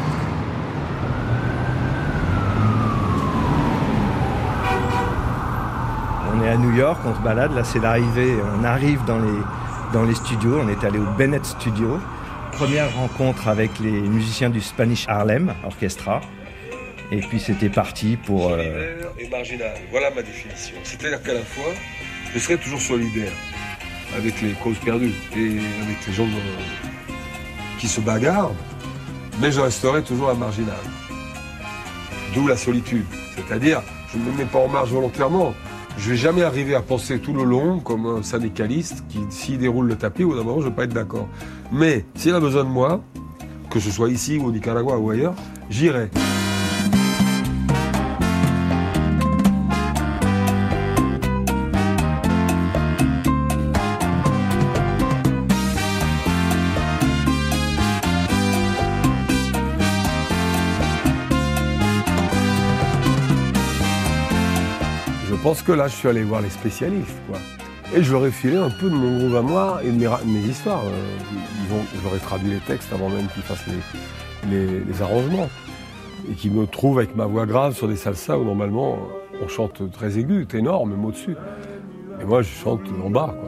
On 6.32 6.39
est 6.39 6.39
à 6.50 6.58
New 6.58 6.76
York, 6.76 7.00
on 7.06 7.14
se 7.16 7.20
balade, 7.22 7.54
là 7.54 7.64
c'est 7.64 7.80
l'arrivée, 7.80 8.36
on 8.60 8.64
arrive 8.64 9.04
dans 9.06 9.20
les, 10.04 10.16
studios, 10.16 10.60
on 10.64 10.68
est 10.70 10.84
allé 10.84 10.98
au 11.00 11.06
Bennett 11.18 11.46
Studio. 11.46 12.00
Première 12.54 12.94
rencontre 12.96 13.48
avec 13.48 13.80
les 13.80 13.92
musiciens 13.92 14.50
du 14.50 14.60
Spanish 14.60 15.08
Harlem 15.08 15.54
Orchestra. 15.64 16.22
Et 17.12 17.22
puis 17.22 17.40
c'était 17.40 17.70
parti 17.70 18.18
pour... 18.18 18.52
euh, 18.52 19.02
Et 19.18 19.30
marginal, 19.30 19.74
voilà 19.92 20.12
ma 20.12 20.22
définition. 20.22 20.76
C'est-à-dire 20.84 21.22
qu'à 21.24 21.34
la 21.34 21.42
fois, 21.42 21.72
je 22.34 22.40
serai 22.40 22.58
toujours 22.58 22.82
solidaire 22.82 23.32
avec 24.18 24.42
les 24.42 24.52
causes 24.54 24.78
perdues 24.80 25.14
et 25.36 25.60
avec 25.84 26.08
les 26.08 26.14
gens 26.14 26.28
qui 27.80 27.88
se 27.88 28.02
bagarrent, 28.02 28.52
mais 29.40 29.52
je 29.52 29.60
resterai 29.60 30.04
toujours 30.04 30.30
un 30.30 30.36
marginal. 30.36 30.76
D'où 32.34 32.48
la 32.48 32.58
solitude. 32.58 33.06
C'est-à-dire, 33.36 33.82
je 34.12 34.18
ne 34.20 34.24
me 34.26 34.38
mets 34.38 34.46
pas 34.46 34.60
en 34.60 34.68
marge 34.68 34.92
volontairement. 34.92 35.54
Je 35.98 36.12
vais 36.12 36.16
jamais 36.16 36.44
arriver 36.44 36.76
à 36.76 36.82
penser 36.82 37.20
tout 37.20 37.34
le 37.34 37.44
long 37.44 37.80
comme 37.80 38.06
un 38.06 38.24
syndicaliste 38.24 39.04
qui, 39.10 39.20
s'il 39.30 39.58
déroule 39.58 39.88
le 39.88 39.96
tapis, 39.96 40.24
au 40.24 40.34
moment, 40.34 40.56
je 40.62 40.66
ne 40.66 40.70
vais 40.70 40.76
pas 40.76 40.84
être 40.86 40.94
d'accord. 40.94 41.28
Mais 41.72 42.06
s'il 42.16 42.34
a 42.34 42.40
besoin 42.40 42.64
de 42.64 42.70
moi, 42.70 43.04
que 43.70 43.80
ce 43.80 43.92
soit 43.92 44.10
ici 44.10 44.38
ou 44.38 44.48
au 44.48 44.52
Nicaragua 44.52 44.98
ou 44.98 45.10
ailleurs, 45.10 45.36
j'irai. 45.70 46.10
Pense 65.44 65.62
que 65.62 65.72
là, 65.72 65.88
je 65.88 65.96
suis 65.96 66.08
allé 66.08 66.24
voir 66.24 66.42
les 66.42 66.50
spécialistes, 66.50 67.18
quoi. 67.28 67.38
Et 67.96 68.04
je 68.04 68.12
leur 68.12 68.26
ai 68.26 68.32
filé 68.32 68.58
un 68.58 68.70
peu 68.70 68.90
de 68.90 68.96
mon 68.96 69.18
groove 69.18 69.36
à 69.36 69.42
moi 69.42 69.80
et 69.84 69.90
de 69.92 69.98
mes, 69.98 70.40
histoires. 70.48 70.84
Euh, 70.86 70.92
Ils 71.68 71.74
ont, 71.74 71.82
je 71.98 72.04
leur 72.08 72.16
ai 72.16 72.20
traduit 72.20 72.50
les 72.52 72.60
textes 72.60 72.92
avant 72.94 73.10
même 73.10 73.26
qu'ils 73.34 73.42
fassent 73.44 73.66
les, 73.68 74.52
les- 74.52 74.80
les 74.82 75.02
arrangements. 75.02 75.50
Et 76.30 76.34
qu'ils 76.34 76.52
me 76.52 76.68
trouvent 76.68 77.00
avec 77.00 77.16
ma 77.16 77.26
voix 77.26 77.46
grave 77.48 77.74
sur 77.76 77.88
des 77.88 77.96
salsas 77.96 78.38
où 78.38 78.44
normalement 78.44 79.00
on 79.44 79.48
chante 79.48 79.82
très 79.92 80.20
aigu, 80.20 80.46
ténor, 80.46 80.86
même 80.86 81.04
au-dessus. 81.04 81.36
Et 82.22 82.26
moi, 82.26 82.42
je 82.44 82.50
chante 82.50 82.82
en 83.04 83.10
bas, 83.10 83.34
quoi. 83.40 83.48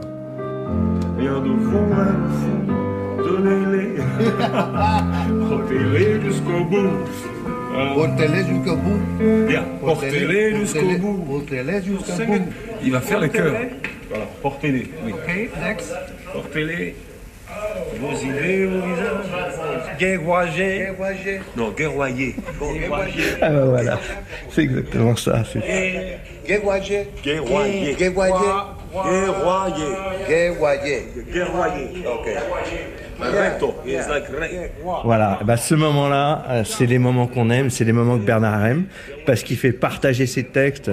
Rien 1.18 1.40
de 1.40 1.52
faux, 1.70 1.94
donnez-les, 3.22 3.96
jusqu'au 6.24 6.64
bout. 6.64 6.88
Portez-les 7.72 8.44
jusqu'au 8.44 8.76
bout. 8.76 9.00
Bien, 9.48 9.64
portez-les 9.80 10.56
jusqu'au 10.56 10.98
bout. 10.98 11.24
Portez-les 11.28 11.82
jusqu'au 11.82 12.24
bout. 12.24 12.46
Il 12.82 12.92
va 12.92 13.00
faire 13.00 13.20
les 13.20 13.28
chœurs. 13.28 13.54
Voilà, 14.08 14.26
portez-les. 14.42 14.90
Oui. 15.04 15.12
Ok, 15.12 15.28
next. 15.60 15.94
Portez-les. 16.32 16.94
Vos 18.00 18.16
idées 18.16 18.66
au 18.66 18.80
visage. 18.80 19.26
Guerroyer. 19.98 21.40
Non, 21.56 21.70
guerroyer. 21.70 22.34
Ah 23.40 23.50
ben 23.50 23.64
voilà, 23.66 23.98
c'est 24.50 24.62
exactement 24.62 25.16
ça. 25.16 25.42
Guerroyer. 26.46 27.08
Guerroyer. 27.22 27.94
Guerroyer. 27.94 28.34
Guerroyer. 30.28 31.02
Guerroyer. 31.32 32.04
Ok. 32.06 32.28
Voilà, 35.04 35.40
bah, 35.44 35.56
ce 35.56 35.74
moment-là, 35.74 36.44
euh, 36.48 36.64
c'est 36.64 36.86
les 36.86 36.98
moments 36.98 37.26
qu'on 37.26 37.50
aime, 37.50 37.70
c'est 37.70 37.84
les 37.84 37.92
moments 37.92 38.18
que 38.18 38.24
Bernard 38.24 38.64
aime, 38.66 38.84
parce 39.26 39.42
qu'il 39.42 39.56
fait 39.56 39.72
partager 39.72 40.26
ses 40.26 40.44
textes 40.44 40.90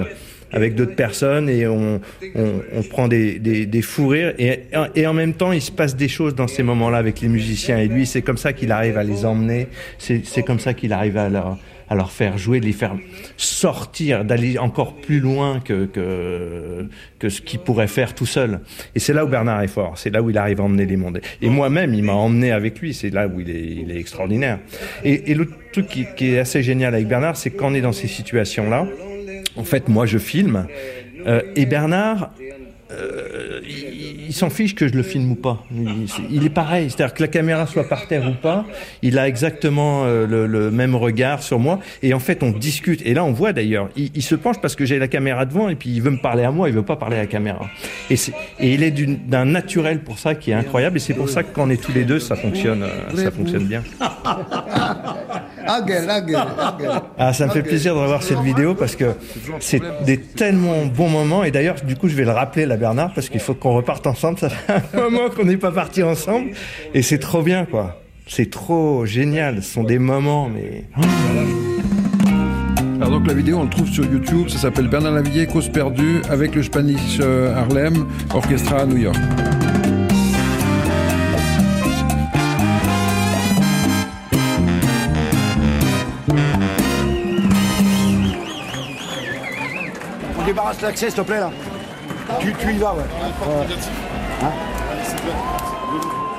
avec 0.52 0.74
d'autres 0.74 0.96
personnes 0.96 1.48
et 1.48 1.66
on, 1.68 2.00
on, 2.34 2.62
on 2.74 2.82
prend 2.82 3.06
des, 3.08 3.38
des, 3.38 3.66
des 3.66 3.82
fous 3.82 4.08
rires. 4.08 4.34
Et, 4.38 4.64
et 4.96 5.06
en 5.06 5.14
même 5.14 5.34
temps 5.34 5.52
il 5.52 5.62
se 5.62 5.70
passe 5.70 5.94
des 5.94 6.08
choses 6.08 6.34
dans 6.34 6.48
ces 6.48 6.64
moments-là 6.64 6.98
avec 6.98 7.20
les 7.20 7.28
musiciens. 7.28 7.78
Et 7.78 7.86
lui 7.86 8.04
c'est 8.04 8.22
comme 8.22 8.36
ça 8.36 8.52
qu'il 8.52 8.72
arrive 8.72 8.98
à 8.98 9.04
les 9.04 9.24
emmener, 9.24 9.68
c'est 9.98 10.22
c'est 10.26 10.42
comme 10.42 10.58
ça 10.58 10.74
qu'il 10.74 10.92
arrive 10.92 11.16
à 11.16 11.28
leur, 11.28 11.56
à 11.90 11.96
leur 11.96 12.12
faire 12.12 12.38
jouer, 12.38 12.60
de 12.60 12.66
les 12.66 12.72
faire 12.72 12.94
sortir, 13.36 14.24
d'aller 14.24 14.58
encore 14.58 14.94
plus 14.94 15.18
loin 15.18 15.60
que, 15.60 15.86
que, 15.86 16.88
que 17.18 17.28
ce 17.28 17.40
qu'il 17.40 17.58
pourrait 17.58 17.88
faire 17.88 18.14
tout 18.14 18.26
seul. 18.26 18.60
Et 18.94 19.00
c'est 19.00 19.12
là 19.12 19.24
où 19.24 19.28
Bernard 19.28 19.62
est 19.62 19.68
fort, 19.68 19.98
c'est 19.98 20.10
là 20.10 20.22
où 20.22 20.30
il 20.30 20.38
arrive 20.38 20.60
à 20.60 20.64
emmener 20.64 20.86
les 20.86 20.96
mondes. 20.96 21.20
Et 21.42 21.48
moi-même, 21.50 21.92
il 21.92 22.04
m'a 22.04 22.12
emmené 22.12 22.52
avec 22.52 22.78
lui, 22.80 22.94
c'est 22.94 23.10
là 23.10 23.26
où 23.26 23.40
il 23.40 23.50
est, 23.50 23.66
il 23.82 23.90
est 23.90 23.98
extraordinaire. 23.98 24.60
Et, 25.04 25.32
et 25.32 25.34
le 25.34 25.50
truc 25.72 25.88
qui, 25.88 26.06
qui 26.16 26.34
est 26.34 26.38
assez 26.38 26.62
génial 26.62 26.94
avec 26.94 27.08
Bernard, 27.08 27.36
c'est 27.36 27.50
quand 27.50 27.72
on 27.72 27.74
est 27.74 27.80
dans 27.80 27.92
ces 27.92 28.08
situations-là, 28.08 28.86
en 29.56 29.64
fait, 29.64 29.88
moi, 29.88 30.06
je 30.06 30.18
filme, 30.18 30.66
euh, 31.26 31.42
et 31.56 31.66
Bernard, 31.66 32.32
euh, 32.92 33.60
il, 33.66 34.32
s'en 34.32 34.50
fiche 34.50 34.74
que 34.74 34.88
je 34.88 34.94
le 34.94 35.02
filme 35.02 35.32
ou 35.32 35.34
pas. 35.34 35.64
Il, 36.30 36.44
est 36.44 36.50
pareil, 36.50 36.90
c'est-à-dire 36.90 37.14
que 37.14 37.22
la 37.22 37.28
caméra 37.28 37.66
soit 37.66 37.88
par 37.88 38.06
terre 38.06 38.28
ou 38.28 38.34
pas, 38.34 38.64
il 39.02 39.18
a 39.18 39.28
exactement 39.28 40.04
euh, 40.04 40.26
le, 40.26 40.70
même 40.70 40.94
regard 40.94 41.42
sur 41.42 41.58
moi. 41.58 41.80
Et 42.02 42.14
en 42.14 42.18
fait, 42.18 42.42
on 42.42 42.50
discute. 42.50 43.02
Et 43.04 43.14
là, 43.14 43.24
on 43.24 43.32
voit 43.32 43.52
d'ailleurs, 43.52 43.88
il, 43.96 44.22
se 44.22 44.34
penche 44.34 44.60
parce 44.60 44.76
que 44.76 44.84
j'ai 44.84 44.98
la 44.98 45.08
caméra 45.08 45.44
devant 45.46 45.68
et 45.68 45.74
puis 45.74 45.90
il 45.90 46.02
veut 46.02 46.10
me 46.10 46.20
parler 46.20 46.44
à 46.44 46.50
moi, 46.50 46.68
il 46.68 46.74
veut 46.74 46.84
pas 46.84 46.96
parler 46.96 47.16
à 47.16 47.20
la 47.20 47.26
caméra. 47.26 47.68
Et, 48.10 48.14
et 48.60 48.74
il 48.74 48.82
est 48.82 48.90
d'un 48.90 49.44
naturel 49.44 50.00
pour 50.00 50.18
ça 50.18 50.34
qui 50.34 50.50
est 50.50 50.54
incroyable. 50.54 50.96
Et 50.96 51.00
c'est 51.00 51.14
pour 51.14 51.28
ça 51.28 51.42
que 51.42 51.54
quand 51.54 51.66
on 51.66 51.70
est 51.70 51.82
tous 51.82 51.92
les 51.92 52.04
deux, 52.04 52.18
ça 52.18 52.36
fonctionne, 52.36 52.82
euh, 52.82 53.16
ça 53.16 53.30
fonctionne 53.30 53.64
bien. 53.64 53.82
Ah, 57.18 57.32
ça 57.32 57.46
me 57.46 57.50
fait 57.50 57.62
plaisir 57.62 57.94
de 57.94 58.00
revoir 58.00 58.22
cette 58.22 58.40
vidéo 58.40 58.74
parce 58.74 58.96
que 58.96 59.12
c'est 59.60 59.82
des 60.04 60.18
tellement 60.18 60.86
bons 60.86 61.08
moments. 61.08 61.44
Et 61.44 61.50
d'ailleurs, 61.50 61.76
du 61.84 61.96
coup, 61.96 62.08
je 62.08 62.14
vais 62.14 62.24
le 62.24 62.30
rappeler 62.30 62.66
là, 62.66 62.76
Bernard, 62.76 63.12
parce 63.14 63.28
qu'il 63.28 63.40
faut 63.40 63.54
qu'on 63.54 63.74
reparte 63.74 64.06
ensemble. 64.06 64.38
Ça 64.38 64.48
fait 64.48 64.72
un 64.94 65.02
moment 65.02 65.28
qu'on 65.30 65.44
n'est 65.44 65.56
pas 65.56 65.72
parti 65.72 66.02
ensemble. 66.02 66.50
Et 66.94 67.02
c'est 67.02 67.18
trop 67.18 67.42
bien, 67.42 67.64
quoi. 67.64 68.00
C'est 68.26 68.50
trop 68.50 69.06
génial. 69.06 69.62
Ce 69.62 69.74
sont 69.74 69.84
des 69.84 69.98
moments, 69.98 70.48
mais. 70.48 70.84
Alors 73.00 73.12
donc 73.12 73.26
la 73.26 73.32
vidéo, 73.32 73.58
on 73.58 73.64
le 73.64 73.70
trouve 73.70 73.88
sur 73.88 74.04
YouTube, 74.04 74.50
ça 74.50 74.58
s'appelle 74.58 74.86
Bernard 74.88 75.12
Lavillier, 75.12 75.46
Cause 75.46 75.70
perdue, 75.70 76.20
avec 76.28 76.54
le 76.54 76.62
Spanish 76.62 77.18
euh, 77.20 77.54
Harlem 77.56 78.06
Orchestra 78.34 78.80
à 78.80 78.86
New 78.86 78.98
York. 78.98 79.16
Débarrasse 90.50 90.80
l'accès, 90.80 91.06
s'il 91.06 91.14
te 91.14 91.20
plaît, 91.20 91.38
là. 91.38 91.50
Tu, 92.40 92.52
tu 92.54 92.72
y 92.72 92.78
vas, 92.78 92.94
ouais. 92.94 93.02
Ouais. 93.46 93.66
Hein 94.42 94.50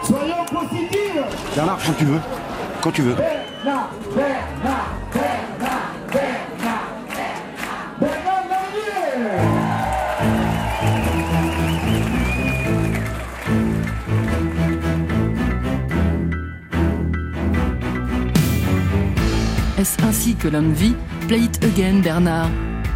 Soyons 0.03 0.45
positifs 0.51 1.55
Bernard, 1.55 1.79
quand 1.85 1.93
tu 1.97 2.05
veux. 2.05 2.19
Quand 2.81 2.91
tu 2.91 3.01
veux. 3.03 3.13
Bernard, 3.13 3.89
Bernard, 4.13 4.97
Bernard, 5.13 5.93
Bernard, 6.11 6.91
Bernard, 7.07 7.45
Bernard 8.01 8.43
Lavillier 8.49 9.29
Est-ce 19.79 20.03
ainsi 20.03 20.35
que 20.35 20.49
l'homme 20.49 20.73
vit? 20.73 20.95
Play 21.29 21.43
it 21.43 21.63
again, 21.63 22.01
Bernard. 22.01 22.49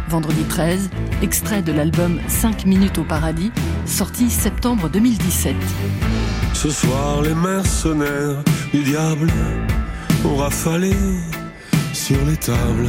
Vendredi 0.08 0.44
13, 0.44 0.88
extrait 1.22 1.62
de 1.62 1.72
l'album 1.72 2.20
5 2.28 2.66
minutes 2.66 2.98
au 2.98 3.04
paradis, 3.04 3.50
sorti 3.84 4.30
septembre 4.30 4.88
2017. 4.88 5.54
Ce 6.52 6.70
soir, 6.70 7.22
les 7.22 7.34
mercenaires 7.34 8.42
du 8.72 8.82
diable 8.82 9.30
ont 10.24 10.36
rafalé 10.36 10.92
sur 11.92 12.18
les 12.26 12.36
tables. 12.36 12.88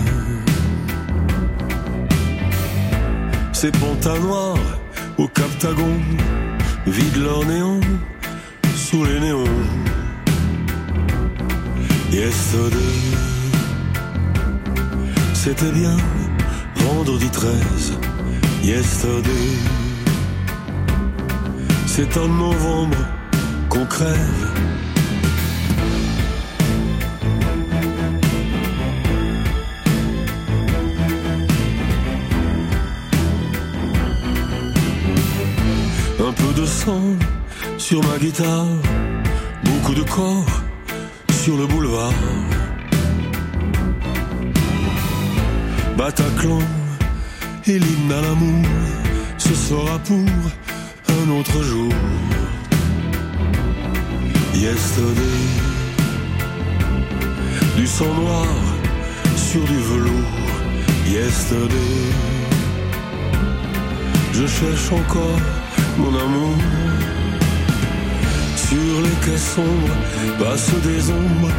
Ces 3.54 3.72
pontas 3.72 4.20
noirs 4.20 4.80
au 5.18 5.28
captagon 5.28 5.98
vident 6.86 7.24
leur 7.24 7.46
néon 7.46 7.80
sous 8.76 9.04
les 9.04 9.20
néons. 9.20 9.44
Yesterday, 12.12 12.78
c'était 15.34 15.72
bien 15.72 15.98
vendredi 16.76 17.30
13. 17.30 18.07
Yesterday, 18.64 19.30
c'est 21.86 22.18
en 22.18 22.28
novembre 22.28 22.98
qu'on 23.70 23.86
crève. 23.86 24.48
Un 36.20 36.34
peu 36.34 36.62
de 36.62 36.66
sang 36.66 37.02
sur 37.78 38.04
ma 38.04 38.18
guitare, 38.18 38.66
beaucoup 39.64 39.94
de 39.94 40.04
corps 40.04 40.62
sur 41.32 41.58
le 41.58 41.66
boulevard. 41.68 42.12
Bataclan 45.98 46.60
et 47.70 47.80
l'hymne 47.80 48.12
à 48.12 48.22
l'amour, 48.22 48.66
ce 49.38 49.54
sera 49.54 50.00
pour 50.00 50.30
un 51.10 51.30
autre 51.38 51.64
jour. 51.64 51.92
Yesterday, 54.54 55.44
du 57.76 57.86
sang 57.86 58.14
noir 58.14 58.48
sur 59.36 59.62
du 59.62 59.80
velours. 59.92 60.48
Yesterday, 61.08 61.96
je 64.34 64.48
cherche 64.48 64.92
encore 64.92 65.42
mon 65.98 66.14
amour. 66.26 66.58
Sur 68.56 69.02
les 69.04 69.18
quais 69.26 69.38
sombres 69.38 69.98
passent 70.40 70.82
des 70.84 71.10
ombres 71.10 71.52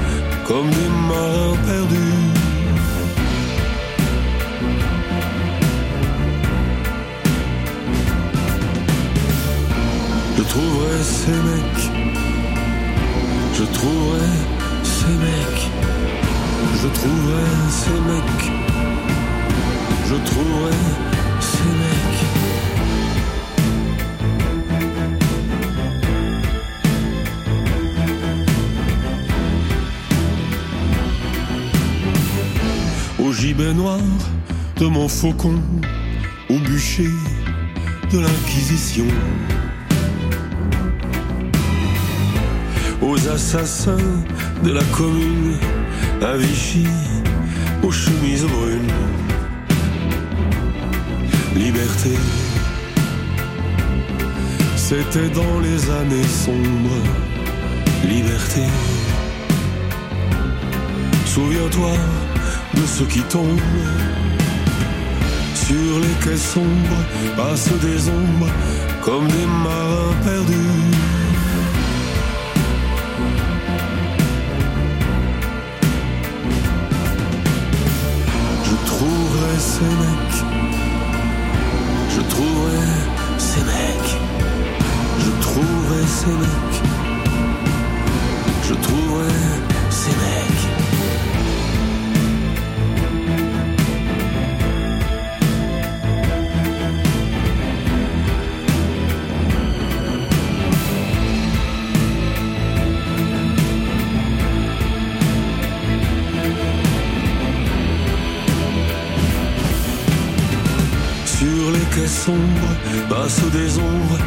comme 0.47 0.71
des 0.71 0.91
marins 1.09 1.57
perdus. 1.67 2.38
Trouverai 10.89 11.05
ces 11.05 11.31
mecs, 11.31 11.91
je 13.55 13.65
trouverai 13.65 14.29
ces 14.83 15.15
mecs, 15.21 15.71
je 16.83 16.89
trouverai 16.89 17.45
ces 17.71 18.01
mecs, 18.09 18.51
je 20.09 20.15
trouverai 20.15 20.73
ces 21.41 21.73
mecs. 21.81 22.25
Au 33.19 33.33
gibet 33.33 33.75
noir 33.75 34.01
de 34.77 34.87
mon 34.87 35.09
faucon, 35.09 35.61
au 36.49 36.59
bûcher 36.59 37.11
de 38.11 38.21
l'Inquisition. 38.21 39.07
Aux 43.01 43.29
assassins 43.29 43.97
de 44.63 44.73
la 44.73 44.85
commune, 44.97 45.57
à 46.23 46.37
Vichy, 46.37 46.87
aux 47.83 47.91
chemises 47.91 48.45
brunes. 48.45 48.93
Liberté, 51.55 52.15
c'était 54.77 55.29
dans 55.31 55.61
les 55.61 55.91
années 55.91 56.29
sombres. 56.45 57.05
Liberté, 58.05 58.63
souviens-toi 61.27 61.93
de 62.75 62.87
ceux 62.87 63.07
qui 63.07 63.21
tombent. 63.23 63.61
Sur 65.55 66.01
les 66.01 66.25
quais 66.25 66.37
sombres 66.37 67.03
passent 67.37 67.71
des 67.83 68.09
ombres 68.09 68.51
comme 69.03 69.27
des 69.29 69.47
marins 69.47 70.15
perdus. 70.25 71.18
Sombres 112.29 112.75
passent 113.09 113.51
des 113.59 113.79
ombres 113.79 114.19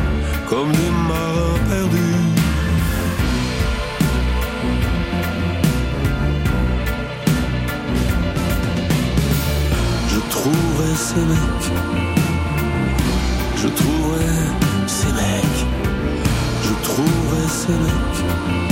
comme 0.50 0.72
des 0.72 0.94
marins 1.10 1.60
perdus. 1.70 2.18
Je 10.14 10.20
trouverai 10.36 10.92
ces 11.08 11.24
mecs. 11.32 11.70
Je 13.62 13.68
trouverai 13.80 14.32
ces 14.88 15.12
mecs. 15.20 15.62
trouverai 16.84 17.48
ces 17.60 17.78
mecs. 17.84 18.71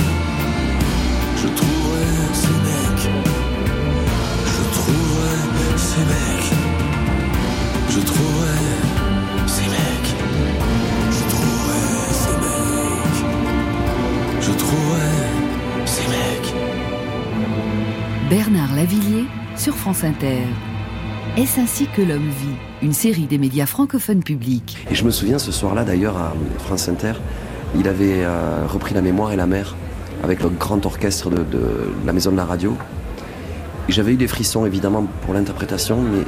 Sur 19.60 19.74
France 19.76 20.04
Inter. 20.04 20.38
Est-ce 21.36 21.60
ainsi 21.60 21.86
que 21.94 22.00
l'homme 22.00 22.30
vit 22.30 22.56
Une 22.80 22.94
série 22.94 23.26
des 23.26 23.36
médias 23.36 23.66
francophones 23.66 24.22
publics? 24.22 24.78
Et 24.90 24.94
je 24.94 25.04
me 25.04 25.10
souviens 25.10 25.38
ce 25.38 25.52
soir-là 25.52 25.84
d'ailleurs 25.84 26.16
à 26.16 26.32
France 26.60 26.88
Inter, 26.88 27.12
il 27.78 27.86
avait 27.86 28.24
euh, 28.24 28.66
repris 28.66 28.94
La 28.94 29.02
mémoire 29.02 29.32
et 29.32 29.36
la 29.36 29.44
mer 29.44 29.76
avec 30.24 30.42
le 30.42 30.48
grand 30.48 30.86
orchestre 30.86 31.28
de, 31.28 31.92
la 32.06 32.14
maison 32.14 32.30
de 32.30 32.38
la 32.38 32.46
radio. 32.46 32.74
J'avais 33.90 34.14
eu 34.14 34.16
des 34.16 34.28
frissons 34.28 34.64
évidemment 34.64 35.06
pour 35.26 35.34
l'interprétation, 35.34 36.00
mais 36.00 36.24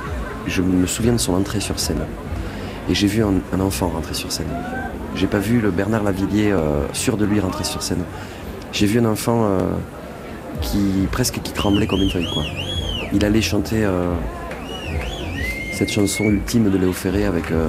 je 0.46 0.60
me 0.60 0.86
souviens 0.86 1.14
de 1.14 1.18
son 1.18 1.32
entrée 1.32 1.60
sur 1.60 1.80
scène. 1.80 2.04
Et 2.90 2.94
j'ai 2.94 3.06
vu 3.06 3.24
un, 3.24 3.32
un 3.54 3.60
enfant 3.60 3.88
rentrer 3.88 4.12
sur 4.12 4.30
scène. 4.30 4.52
J'ai 5.16 5.26
pas 5.26 5.38
vu 5.38 5.62
le 5.62 5.70
Bernard 5.70 6.02
Lavillier 6.02 6.52
euh, 6.52 6.84
sûr 6.92 7.16
de 7.16 7.24
lui 7.24 7.40
rentrer 7.40 7.64
sur 7.64 7.82
scène. 7.82 8.04
J'ai 8.72 8.84
vu 8.84 8.98
un 8.98 9.06
enfant 9.06 9.44
euh, 9.44 9.60
qui 10.60 11.08
presque 11.10 11.40
qui 11.42 11.52
tremblait 11.52 11.86
comme 11.86 12.02
une 12.02 12.10
feuille 12.10 12.28
quoi. 12.34 12.42
Il 13.14 13.24
allait 13.24 13.42
chanter 13.42 13.84
euh, 13.84 14.14
cette 15.72 15.90
chanson 15.90 16.24
ultime 16.24 16.70
de 16.70 16.78
Léo 16.78 16.92
Ferré 16.92 17.24
euh, 17.26 17.68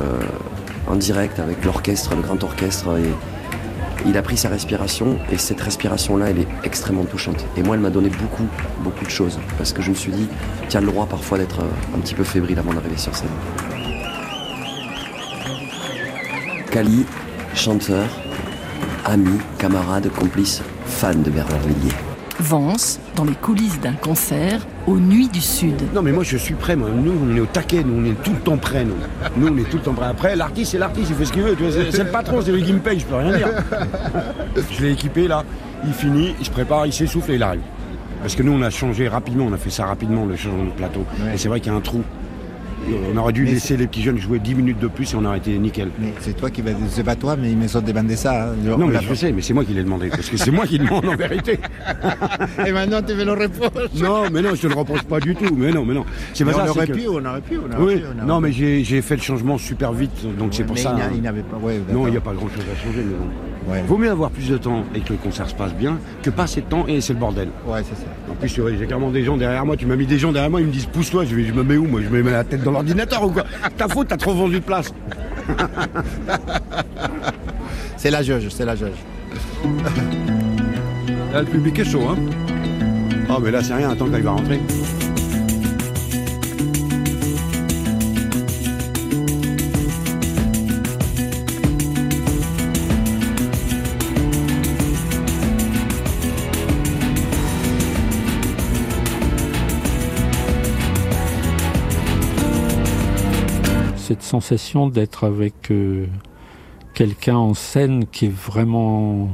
en 0.87 0.95
direct 0.95 1.39
avec 1.39 1.65
l'orchestre, 1.65 2.15
le 2.15 2.21
grand 2.21 2.41
orchestre. 2.43 2.97
Et 2.97 3.11
il 4.05 4.17
a 4.17 4.21
pris 4.21 4.37
sa 4.37 4.47
respiration 4.47 5.17
et 5.31 5.37
cette 5.37 5.59
respiration-là, 5.59 6.29
elle 6.29 6.39
est 6.39 6.47
extrêmement 6.63 7.03
touchante. 7.03 7.45
Et 7.57 7.63
moi, 7.63 7.75
elle 7.75 7.81
m'a 7.81 7.89
donné 7.89 8.09
beaucoup, 8.09 8.47
beaucoup 8.79 9.03
de 9.03 9.09
choses. 9.09 9.37
Parce 9.57 9.73
que 9.73 9.81
je 9.81 9.89
me 9.89 9.95
suis 9.95 10.13
dit, 10.13 10.29
as 10.73 10.79
le 10.79 10.87
droit 10.87 11.07
parfois 11.07 11.37
d'être 11.37 11.59
euh, 11.59 11.95
un 11.95 11.99
petit 11.99 12.15
peu 12.15 12.23
fébrile 12.23 12.59
avant 12.59 12.73
d'arriver 12.73 12.97
sur 12.97 13.13
scène. 13.13 13.27
Cali, 16.71 17.05
chanteur, 17.53 18.05
ami, 19.05 19.39
camarade, 19.57 20.09
complice, 20.09 20.61
fan 20.85 21.21
de 21.21 21.29
Bernard 21.29 21.59
Villiers. 21.59 22.12
Vance, 22.39 22.99
dans 23.15 23.23
les 23.23 23.33
coulisses 23.33 23.79
d'un 23.79 23.93
concert, 23.93 24.65
aux 24.87 24.97
Nuits 24.97 25.29
du 25.29 25.41
Sud. 25.41 25.75
Non 25.93 26.01
mais 26.01 26.11
moi 26.11 26.23
je 26.23 26.37
suis 26.37 26.55
prêt, 26.55 26.75
moi. 26.75 26.89
nous 26.93 27.13
on 27.23 27.35
est 27.35 27.39
au 27.39 27.45
taquet, 27.45 27.83
nous 27.83 28.01
on 28.01 28.05
est 28.05 28.21
tout 28.23 28.33
le 28.33 28.39
temps 28.39 28.57
prêt, 28.57 28.85
nous. 28.85 28.95
Nous 29.37 29.47
on 29.47 29.57
est 29.57 29.69
tout 29.69 29.77
le 29.77 29.83
temps 29.83 29.93
prêt. 29.93 30.07
Après 30.07 30.35
l'artiste 30.35 30.71
c'est 30.71 30.77
l'artiste, 30.77 31.09
il 31.11 31.15
fait 31.15 31.25
ce 31.25 31.33
qu'il 31.33 31.43
veut, 31.43 31.55
tu 31.55 31.63
vois, 31.63 31.71
c'est 31.71 31.91
c'est 31.91 32.03
le 32.03 32.11
patron, 32.11 32.41
c'est 32.41 32.51
lui 32.51 32.63
qui 32.63 32.73
me 32.73 32.79
paye, 32.79 32.99
je 32.99 33.05
peux 33.05 33.15
rien 33.15 33.37
dire. 33.37 33.47
je 34.71 34.81
l'ai 34.81 34.91
équipé 34.91 35.27
là, 35.27 35.43
il 35.85 35.93
finit, 35.93 36.35
il 36.39 36.45
se 36.45 36.51
prépare, 36.51 36.85
il 36.85 36.93
s'essouffle 36.93 37.31
et 37.31 37.35
il 37.35 37.43
arrive. 37.43 37.61
Parce 38.21 38.35
que 38.35 38.43
nous 38.43 38.53
on 38.53 38.61
a 38.61 38.69
changé 38.69 39.07
rapidement, 39.07 39.45
on 39.49 39.53
a 39.53 39.57
fait 39.57 39.69
ça 39.69 39.85
rapidement 39.85 40.25
le 40.25 40.35
changement 40.35 40.65
de 40.65 40.71
plateau. 40.71 41.05
Et 41.33 41.37
c'est 41.37 41.49
vrai 41.49 41.59
qu'il 41.59 41.71
y 41.71 41.75
a 41.75 41.77
un 41.77 41.81
trou. 41.81 42.03
On 43.13 43.17
aurait 43.17 43.33
dû 43.33 43.43
Mais 43.43 43.51
laisser 43.51 43.77
les 43.77 43.87
petits 43.87 44.01
jeunes 44.01 44.17
jouer 44.17 44.39
10 44.39 44.55
minutes 44.55 44.79
de 44.79 44.87
plus 44.87 45.13
et 45.13 45.15
on 45.15 45.23
aurait 45.25 45.37
été 45.37 45.57
nickel. 45.57 45.89
Mais 45.99 46.13
c'est 46.19 46.33
toi 46.35 46.49
qui 46.49 46.61
vas. 46.61 46.71
C'est 46.89 47.03
pas 47.03 47.15
toi, 47.15 47.35
mais 47.39 47.51
ils 47.51 47.57
me 47.57 47.67
sont 47.67 47.81
demandé 47.81 48.15
ça. 48.15 48.49
hein. 48.49 48.55
Non 48.65 48.87
mais 48.87 48.99
je 49.01 49.13
sais, 49.13 49.31
mais 49.31 49.41
c'est 49.41 49.53
moi 49.53 49.63
qui 49.63 49.73
l'ai 49.73 49.83
demandé, 49.83 50.09
parce 50.09 50.29
que 50.29 50.37
c'est 50.37 50.51
moi 50.51 50.65
qui 50.67 50.79
demande 50.79 51.05
en 51.05 51.15
vérité. 51.15 51.59
Et 52.67 52.71
maintenant 52.71 53.01
tu 53.01 53.13
me 53.15 53.23
le 53.23 53.31
reproches. 53.31 53.89
Non, 53.95 54.23
mais 54.31 54.41
non, 54.41 54.49
je 54.55 54.61
te 54.63 54.67
le 54.67 54.75
reproche 54.75 55.03
pas 55.03 55.19
du 55.19 55.35
tout. 55.35 55.55
Mais 55.55 55.71
non, 55.71 55.85
mais 55.85 55.93
non. 55.93 56.05
C'est 56.33 56.43
Mais 56.43 56.51
pas 56.51 56.63
on 56.63 56.65
ça. 56.65 56.71
aurait 56.71 56.79
c'est 56.85 56.91
que- 56.93 56.97
pu, 56.97 57.07
on 57.07 57.25
aurait 57.25 57.41
pu, 57.41 57.57
on 57.57 57.73
aurait 57.81 57.93
Oui. 57.93 57.95
pu, 58.01 58.03
on 58.13 58.17
aurait 58.17 58.27
Non, 58.27 58.37
pu. 58.37 58.43
mais 58.43 58.51
j'ai 58.51 58.83
j'ai 58.83 59.01
fait 59.01 59.15
le 59.15 59.21
changement 59.21 59.57
super 59.57 59.93
vite, 59.93 60.11
donc 60.37 60.53
c'est 60.53 60.63
pour 60.63 60.75
Mais 60.75 60.81
ça. 60.81 60.93
il 60.95 60.99
n'a- 60.99 61.05
hein. 61.05 61.21
n'avait 61.21 61.41
pas. 61.43 61.57
ouais, 61.57 61.79
Non, 61.91 62.07
il 62.07 62.11
n'y 62.11 62.17
a 62.17 62.21
pas 62.21 62.33
grand 62.33 62.47
chose 62.49 62.63
à 62.73 62.77
changer, 62.85 62.99
mais 63.05 63.15
bon. 63.15 63.27
Vaut 63.87 63.97
mieux 63.97 64.11
avoir 64.11 64.29
plus 64.29 64.49
de 64.49 64.57
temps 64.57 64.83
et 64.93 64.99
que 64.99 65.13
le 65.13 65.17
concert 65.17 65.47
se 65.49 65.55
passe 65.55 65.73
bien 65.73 65.97
que 66.21 66.29
pas 66.29 66.43
assez 66.43 66.59
de 66.59 66.65
temps 66.65 66.85
et 66.85 66.99
c'est 66.99 67.13
le 67.13 67.19
bordel. 67.19 67.47
Ouais, 67.65 67.79
c'est 67.87 67.95
ça. 67.95 68.07
En 68.29 68.35
plus, 68.35 68.49
j'ai 68.77 68.85
carrément 68.87 69.09
des 69.09 69.23
gens 69.23 69.37
derrière 69.37 69.65
moi. 69.65 69.77
Tu 69.77 69.85
m'as 69.85 69.95
mis 69.95 70.05
des 70.05 70.17
gens 70.19 70.33
derrière 70.33 70.49
moi, 70.51 70.59
ils 70.59 70.67
me 70.67 70.71
disent 70.71 70.85
pousse-toi. 70.85 71.23
Je 71.23 71.33
me 71.53 71.63
mets 71.63 71.77
où 71.77 71.85
Moi, 71.85 72.01
je 72.03 72.09
me 72.09 72.21
mets 72.21 72.31
la 72.31 72.43
tête 72.43 72.61
dans 72.63 72.72
l'ordinateur 72.73 73.23
ou 73.23 73.31
quoi 73.31 73.43
Ta 73.77 73.87
faute, 73.87 74.09
t'as 74.09 74.17
trop 74.17 74.33
vendu 74.33 74.59
de 74.59 74.65
place. 74.65 74.93
C'est 77.97 78.11
la 78.11 78.21
jauge, 78.21 78.49
c'est 78.49 78.65
la 78.65 78.75
jauge. 78.75 78.99
Là, 81.31 81.41
le 81.41 81.47
public 81.47 81.79
est 81.79 81.85
chaud, 81.85 82.09
hein 82.09 82.17
Oh, 83.29 83.39
mais 83.41 83.51
là, 83.51 83.63
c'est 83.63 83.73
rien. 83.73 83.89
Attends 83.91 84.07
il 84.13 84.21
va 84.21 84.31
rentrer. 84.31 84.59
Sensation 104.41 104.87
d'être 104.87 105.25
avec 105.25 105.69
euh, 105.69 106.07
quelqu'un 106.95 107.35
en 107.35 107.53
scène 107.53 108.05
qui 108.11 108.25
est 108.25 108.35
vraiment 108.35 109.29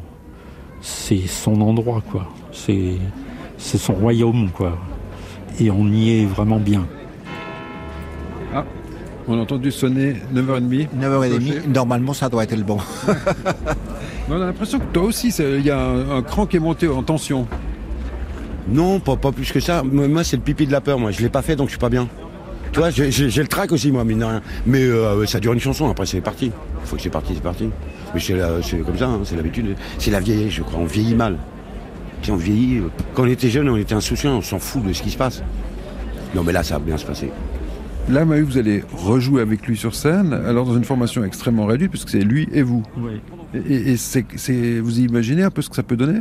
c'est 0.81 1.25
son 1.27 1.62
endroit 1.62 2.01
quoi 2.12 2.27
c'est 2.51 2.97
c'est 3.57 3.77
son 3.77 3.93
royaume 3.93 4.49
quoi 4.51 4.77
et 5.57 5.71
on 5.71 5.88
y 5.88 6.19
est 6.19 6.25
vraiment 6.25 6.59
bien 6.59 6.85
Ah, 8.53 8.65
on 9.27 9.38
a 9.38 9.41
entendu 9.41 9.71
sonner 9.71 10.15
9h30. 10.33 10.89
9h30, 10.99 11.67
normalement 11.73 12.13
ça 12.13 12.27
doit 12.27 12.43
être 12.43 12.57
le 12.57 12.63
bon. 12.63 12.79
On 14.31 14.35
a 14.35 14.45
l'impression 14.45 14.77
que 14.77 14.85
toi 14.93 15.03
aussi, 15.03 15.29
il 15.39 15.65
y 15.65 15.71
a 15.71 15.79
un, 15.79 16.17
un 16.17 16.21
cran 16.21 16.45
qui 16.45 16.57
est 16.57 16.59
monté 16.59 16.88
en 16.88 17.01
tension. 17.01 17.47
Non, 18.67 18.99
pas, 18.99 19.15
pas 19.15 19.31
plus 19.31 19.51
que 19.51 19.59
ça. 19.59 19.81
Moi, 19.81 20.07
moi, 20.07 20.23
c'est 20.23 20.38
le 20.38 20.43
pipi 20.43 20.67
de 20.67 20.71
la 20.71 20.81
peur. 20.81 20.99
Moi, 20.99 21.09
je 21.09 21.21
l'ai 21.23 21.29
pas 21.29 21.41
fait, 21.41 21.55
donc 21.55 21.67
je 21.69 21.71
suis 21.71 21.79
pas 21.79 21.89
bien. 21.89 22.07
Tu 22.71 22.79
vois, 22.79 22.89
j'ai 22.91 23.12
j'ai- 23.12 23.29
j'ai 23.29 23.41
le 23.41 23.47
trac 23.47 23.71
aussi, 23.71 23.91
moi, 23.91 24.03
mine 24.03 24.19
de 24.19 24.25
rien. 24.25 24.41
Mais 24.65 24.82
euh, 24.84 25.25
ça 25.25 25.39
dure 25.39 25.53
une 25.53 25.60
chanson. 25.60 25.89
Après, 25.89 26.05
c'est 26.05 26.21
parti. 26.21 26.45
Une 26.47 26.86
fois 26.86 26.97
que 26.97 27.03
c'est 27.03 27.10
parti, 27.10 27.34
c'est 27.34 27.41
parti. 27.43 27.69
Mais 28.13 28.19
c'est 28.19 28.36
la- 28.36 28.62
c'est 28.62 28.77
comme 28.79 28.97
ça. 28.97 29.08
hein, 29.08 29.19
c'est 29.23 29.36
l'habitude. 29.36 29.75
C'est 29.97 30.12
la 30.12 30.19
vieillesse, 30.19 30.53
je 30.53 30.62
crois. 30.63 30.79
On 30.79 30.86
vieillit 30.86 31.15
mal. 31.15 31.38
On 32.29 32.36
vieillit. 32.36 32.82
Quand 33.15 33.23
on 33.23 33.27
était 33.27 33.49
jeune, 33.49 33.69
on 33.69 33.77
était 33.77 33.95
insouciant. 33.95 34.38
On 34.38 34.41
s'en 34.41 34.60
fout 34.60 34.84
de 34.86 34.93
ce 34.93 35.01
qui 35.01 35.10
se 35.10 35.17
passe. 35.17 35.41
Non, 36.36 36.43
mais 36.43 36.51
là, 36.53 36.62
ça 36.63 36.75
va 36.77 36.86
bien 36.86 36.97
se 36.97 37.05
passer. 37.05 37.32
Là, 38.08 38.25
Mahu, 38.25 38.41
vous 38.43 38.58
allez 38.58 38.84
rejouer 38.95 39.41
avec 39.41 39.65
lui 39.67 39.77
sur 39.77 39.93
scène, 39.95 40.34
alors 40.34 40.65
dans 40.65 40.75
une 40.75 40.84
formation 40.84 41.23
extrêmement 41.23 41.65
réduite, 41.65 41.91
puisque 41.91 42.10
c'est 42.10 42.19
lui 42.21 42.47
et 42.53 42.62
vous. 42.63 42.84
Oui. 42.97 43.21
Et, 43.67 43.91
et 43.91 43.97
c'est, 43.97 44.25
c'est- 44.36 44.79
vous 44.79 44.99
imaginez 44.99 45.43
un 45.43 45.51
peu 45.51 45.62
ce 45.62 45.69
que 45.69 45.75
ça 45.75 45.84
peut 45.84 45.95
donner? 45.95 46.19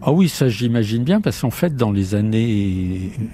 Ah 0.00 0.12
oui, 0.12 0.28
ça 0.28 0.48
j'imagine 0.48 1.02
bien, 1.02 1.20
parce 1.20 1.40
qu'en 1.40 1.50
fait, 1.50 1.74
dans 1.74 1.90
les 1.90 2.14
années 2.14 3.10
euh, 3.18 3.24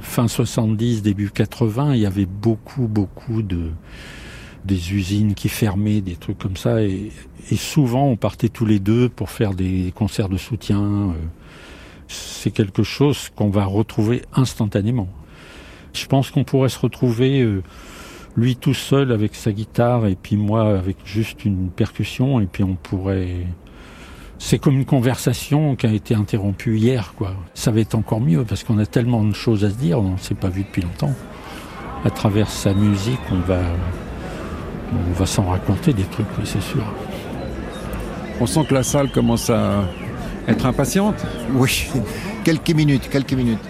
fin 0.00 0.26
70, 0.26 1.02
début 1.02 1.30
80, 1.30 1.94
il 1.94 2.00
y 2.00 2.06
avait 2.06 2.26
beaucoup, 2.26 2.86
beaucoup 2.88 3.42
de 3.42 3.70
des 4.64 4.94
usines 4.94 5.34
qui 5.34 5.50
fermaient, 5.50 6.00
des 6.00 6.16
trucs 6.16 6.38
comme 6.38 6.56
ça, 6.56 6.82
et, 6.82 7.10
et 7.50 7.56
souvent 7.56 8.06
on 8.06 8.16
partait 8.16 8.48
tous 8.48 8.64
les 8.64 8.78
deux 8.78 9.10
pour 9.10 9.28
faire 9.28 9.52
des 9.52 9.92
concerts 9.94 10.30
de 10.30 10.38
soutien. 10.38 10.80
euh. 10.82 11.12
C'est 12.08 12.50
quelque 12.50 12.82
chose 12.82 13.28
qu'on 13.36 13.50
va 13.50 13.66
retrouver 13.66 14.22
instantanément. 14.32 15.08
Je 15.92 16.06
pense 16.06 16.30
qu'on 16.30 16.44
pourrait 16.44 16.70
se 16.70 16.78
retrouver 16.78 17.42
euh, 17.42 17.62
lui 18.36 18.56
tout 18.56 18.74
seul 18.74 19.12
avec 19.12 19.34
sa 19.34 19.52
guitare 19.52 20.06
et 20.06 20.16
puis 20.16 20.36
moi 20.36 20.78
avec 20.78 20.96
juste 21.04 21.44
une 21.44 21.68
percussion 21.68 22.40
et 22.40 22.46
puis 22.46 22.64
on 22.64 22.74
pourrait 22.74 23.46
c'est 24.38 24.58
comme 24.58 24.74
une 24.74 24.84
conversation 24.84 25.76
qui 25.76 25.86
a 25.86 25.92
été 25.92 26.14
interrompue 26.14 26.76
hier, 26.76 27.14
quoi. 27.16 27.34
Ça 27.54 27.70
va 27.70 27.80
être 27.80 27.94
encore 27.94 28.20
mieux 28.20 28.44
parce 28.44 28.64
qu'on 28.64 28.78
a 28.78 28.86
tellement 28.86 29.24
de 29.24 29.34
choses 29.34 29.64
à 29.64 29.70
se 29.70 29.74
dire, 29.74 29.98
on 29.98 30.12
ne 30.12 30.18
s'est 30.18 30.34
pas 30.34 30.48
vu 30.48 30.62
depuis 30.62 30.82
longtemps. 30.82 31.12
À 32.04 32.10
travers 32.10 32.48
sa 32.50 32.74
musique, 32.74 33.20
on 33.32 33.38
va, 33.38 33.60
on 34.92 35.12
va 35.12 35.26
s'en 35.26 35.44
raconter 35.44 35.92
des 35.92 36.02
trucs, 36.02 36.26
oui, 36.38 36.44
c'est 36.44 36.62
sûr. 36.62 36.84
On 38.40 38.46
sent 38.46 38.64
que 38.68 38.74
la 38.74 38.82
salle 38.82 39.10
commence 39.10 39.48
à 39.48 39.84
être 40.48 40.66
impatiente. 40.66 41.24
Oui, 41.54 41.86
quelques 42.42 42.72
minutes, 42.72 43.08
quelques 43.08 43.32
minutes. 43.32 43.62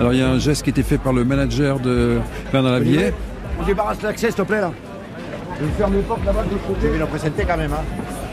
Alors 0.00 0.12
il 0.12 0.18
y 0.18 0.22
a 0.22 0.28
un 0.28 0.38
geste 0.38 0.64
qui 0.64 0.70
a 0.70 0.72
été 0.72 0.82
fait 0.82 0.98
par 0.98 1.12
le 1.12 1.24
manager 1.24 1.78
de 1.78 2.18
Bernard 2.50 2.72
Lavillier. 2.72 3.12
On 3.60 3.64
débarrasse 3.64 4.02
l'accès, 4.02 4.28
s'il 4.28 4.36
te 4.36 4.42
plaît, 4.42 4.60
là. 4.60 4.72
Je 5.60 5.66
vais 5.66 5.72
ferme 5.72 5.94
les 5.94 6.00
portes 6.00 6.24
là-bas 6.24 6.42
de 6.42 6.50
l'autre 6.50 6.66
côté. 6.66 6.88
Quand 7.46 7.56
même. 7.56 7.72
Hein. 7.72 8.23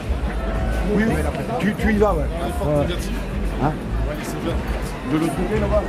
Oui, 0.95 1.03
oui. 1.07 1.15
Tu, 1.59 1.73
tu 1.75 1.93
y 1.93 1.97
vas, 1.97 2.13
ouais. 2.13 2.19
Ouais. 2.19 2.85
Hein 3.63 3.71
de 5.11 5.17
l'autre 5.17 5.35
côté, 5.35 5.59
là-bas. 5.59 5.83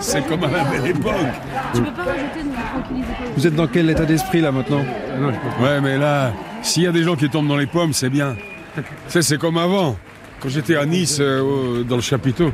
C'est 0.00 0.26
comme 0.26 0.44
à 0.44 0.48
la 0.48 0.64
belle 0.64 0.90
époque. 0.90 1.12
Tu 1.74 1.82
peux 1.82 1.90
pas 1.90 2.04
rajouter 2.04 2.42
de 2.42 2.54
tranquilliser. 2.54 3.06
Vous 3.36 3.46
êtes 3.46 3.54
dans 3.54 3.66
quel 3.66 3.90
état 3.90 4.04
d'esprit 4.04 4.40
là 4.40 4.52
maintenant? 4.52 4.84
Ouais, 5.60 5.80
mais 5.82 5.98
là, 5.98 6.32
s'il 6.62 6.84
y 6.84 6.86
a 6.86 6.92
des 6.92 7.02
gens 7.02 7.16
qui 7.16 7.28
tombent 7.28 7.48
dans 7.48 7.56
les 7.56 7.66
pommes, 7.66 7.92
c'est 7.92 8.10
bien. 8.10 8.36
Tu 8.74 8.82
sais, 9.08 9.22
c'est 9.22 9.38
comme 9.38 9.58
avant. 9.58 9.96
Quand 10.40 10.48
j'étais 10.48 10.76
à 10.76 10.86
Nice, 10.86 11.18
euh, 11.20 11.82
dans 11.82 11.96
le 11.96 12.02
chapiteau, 12.02 12.52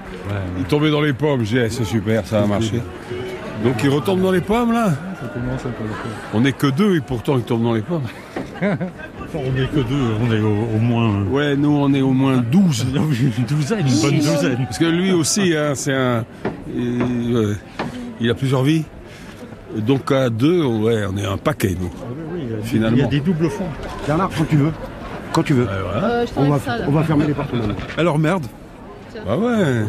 ils 0.59 0.65
tombaient 0.65 0.91
dans 0.91 1.03
les 1.03 1.13
pommes. 1.13 1.45
J'ai 1.45 1.59
dit, 1.61 1.65
Eh, 1.67 1.71
c'est 1.71 1.85
super, 1.85 2.27
ça 2.27 2.41
va 2.41 2.47
marcher. 2.47 2.83
Donc 3.65 3.83
il 3.83 3.89
retombe 3.89 4.21
dans 4.21 4.31
les 4.31 4.43
pommes 4.43 4.73
là 4.73 4.91
Ça 5.21 5.27
commence. 5.29 5.63
On 6.35 6.41
n'est 6.43 6.53
que 6.53 6.67
deux 6.67 6.97
et 6.97 7.01
pourtant 7.01 7.37
il 7.37 7.43
tombe 7.43 7.63
dans 7.63 7.73
les 7.73 7.81
pommes. 7.81 8.03
on 8.63 9.53
n'est 9.53 9.67
que 9.67 9.81
deux, 9.81 10.15
on 10.23 10.33
est 10.33 10.41
au, 10.41 10.77
au 10.77 10.79
moins. 10.79 11.23
Ouais, 11.25 11.57
nous 11.57 11.71
on 11.71 11.93
est 11.95 12.03
au 12.03 12.13
moins 12.13 12.37
12. 12.37 12.87
Une 13.39 13.45
douzaine, 13.45 13.87
une 13.87 14.01
bonne 14.01 14.19
douzaine. 14.19 14.65
Parce 14.65 14.79
que 14.79 14.85
lui 14.85 15.13
aussi, 15.13 15.57
hein, 15.57 15.73
c'est 15.75 15.95
un. 15.95 16.25
Il, 16.77 17.35
euh, 17.35 17.55
il 18.21 18.31
a 18.31 18.35
plusieurs 18.35 18.63
vies. 18.63 18.85
Donc 19.77 20.13
à 20.13 20.31
deux, 20.31 20.63
ouais, 20.65 21.05
on 21.11 21.17
est 21.17 21.27
un 21.27 21.39
paquet 21.39 21.75
nous. 21.81 21.91
Finalement. 22.63 22.97
Il 22.97 23.03
y 23.03 23.07
a 23.07 23.09
des 23.09 23.21
doubles 23.21 23.49
fonds. 23.49 23.65
Bernard, 24.07 24.31
quand 24.37 24.45
tu 24.45 24.57
veux. 24.57 24.73
Quand 25.33 25.43
tu 25.43 25.55
veux. 25.55 25.67
Euh, 25.69 26.27
je 26.27 26.33
on, 26.37 26.43
va, 26.43 26.59
t'enlève 26.59 26.63
ça, 26.65 26.79
là. 26.79 26.85
on 26.87 26.93
va 26.93 27.03
fermer 27.03 27.27
les 27.27 27.35
portes 27.35 27.53
maintenant. 27.53 27.75
Alors 27.97 28.19
merde. 28.19 28.47
Bah 29.27 29.37
ouais. 29.37 29.85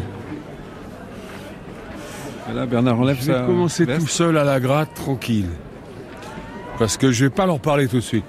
Bernard 2.68 3.00
enlève 3.00 3.18
Je 3.20 3.32
vais 3.32 3.46
commencer 3.46 3.84
veste. 3.84 4.00
tout 4.00 4.06
seul 4.08 4.36
à 4.38 4.44
la 4.44 4.60
gratte, 4.60 4.94
tranquille. 4.94 5.48
Parce 6.78 6.96
que 6.96 7.10
je 7.10 7.24
vais 7.24 7.30
pas 7.30 7.46
leur 7.46 7.58
parler 7.60 7.88
tout 7.88 7.96
de 7.96 8.00
suite. 8.00 8.24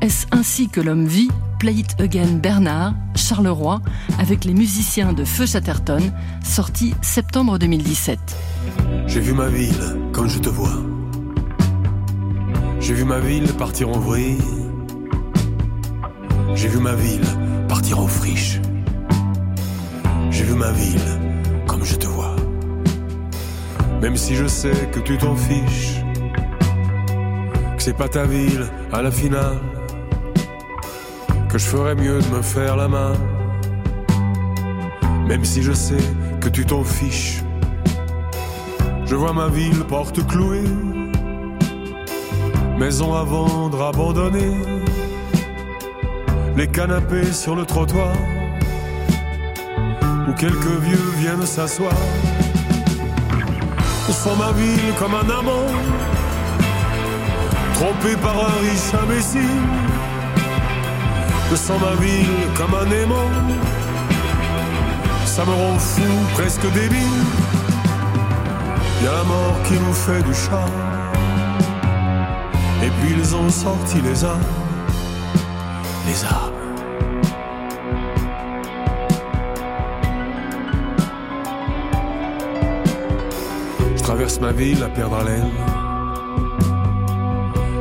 Est-ce 0.00 0.26
ainsi 0.30 0.68
que 0.68 0.80
l'homme 0.80 1.04
vit? 1.04 1.28
Play 1.58 1.74
It 1.74 2.00
Again 2.00 2.38
Bernard, 2.42 2.94
Charleroi, 3.14 3.82
avec 4.18 4.46
les 4.46 4.54
musiciens 4.54 5.12
de 5.12 5.26
Feu 5.26 5.44
Chatterton, 5.44 6.00
sorti 6.42 6.94
septembre 7.02 7.58
2017. 7.58 8.18
J'ai 9.06 9.20
vu 9.20 9.34
ma 9.34 9.48
ville 9.48 9.98
comme 10.12 10.26
je 10.26 10.38
te 10.38 10.48
vois. 10.48 10.78
J'ai 12.80 12.94
vu 12.94 13.04
ma 13.04 13.20
ville 13.20 13.52
partir 13.52 13.90
en 13.90 13.98
vrille. 13.98 14.38
J'ai 16.54 16.68
vu 16.68 16.78
ma 16.78 16.94
ville 16.94 17.26
partir 17.68 18.00
en 18.00 18.06
friche. 18.06 18.58
J'ai 20.30 20.44
vu 20.44 20.54
ma 20.54 20.72
ville 20.72 21.10
comme 21.66 21.84
je 21.84 21.96
te 21.96 22.06
vois. 22.06 22.34
Même 24.00 24.16
si 24.16 24.34
je 24.34 24.46
sais 24.46 24.88
que 24.92 25.00
tu 25.00 25.18
t'en 25.18 25.36
fiches, 25.36 26.00
que 27.76 27.82
c'est 27.82 27.96
pas 27.96 28.08
ta 28.08 28.24
ville 28.24 28.66
à 28.94 29.02
la 29.02 29.10
finale, 29.10 29.58
que 31.50 31.58
je 31.58 31.66
ferais 31.66 31.96
mieux 31.96 32.20
de 32.20 32.28
me 32.28 32.42
faire 32.42 32.76
la 32.76 32.86
main. 32.86 33.12
Même 35.26 35.44
si 35.44 35.62
je 35.62 35.72
sais 35.72 36.04
que 36.40 36.48
tu 36.48 36.64
t'en 36.64 36.84
fiches. 36.84 37.42
Je 39.04 39.16
vois 39.16 39.32
ma 39.32 39.48
ville 39.48 39.82
porte 39.88 40.24
clouée, 40.28 40.70
maison 42.78 43.14
à 43.14 43.24
vendre 43.24 43.82
abandonnée, 43.82 44.54
les 46.56 46.68
canapés 46.68 47.32
sur 47.32 47.56
le 47.56 47.64
trottoir, 47.66 48.14
où 50.28 50.32
quelques 50.34 50.76
vieux 50.86 51.10
viennent 51.16 51.46
s'asseoir. 51.46 51.96
Je 54.06 54.12
sens 54.12 54.38
ma 54.38 54.52
ville 54.52 54.94
comme 55.00 55.14
un 55.14 55.38
amant, 55.40 55.66
trompé 57.74 58.14
par 58.22 58.36
un 58.38 58.52
riche 58.60 58.94
imbécile. 59.02 59.89
Je 61.50 61.56
sens 61.56 61.80
ma 61.80 61.96
ville 62.00 62.28
comme 62.56 62.74
un 62.74 62.88
aimant, 62.92 63.28
ça 65.24 65.44
me 65.44 65.50
rend 65.50 65.78
fou, 65.80 66.02
presque 66.34 66.64
débile. 66.72 67.24
Y 69.02 69.06
a 69.08 69.12
la 69.12 69.24
mort 69.24 69.56
qui 69.64 69.74
nous 69.74 69.92
fait 69.92 70.22
du 70.22 70.32
charme. 70.32 70.70
Et 72.84 72.90
puis 73.00 73.14
ils 73.18 73.34
ont 73.34 73.50
sorti 73.50 74.00
les 74.00 74.24
armes. 74.24 74.40
Les 76.06 76.24
armes. 76.24 76.52
Je 83.96 84.02
traverse 84.02 84.38
ma 84.38 84.52
ville 84.52 84.84
à 84.84 84.88
perdre 84.88 85.16
haleine. 85.16 85.50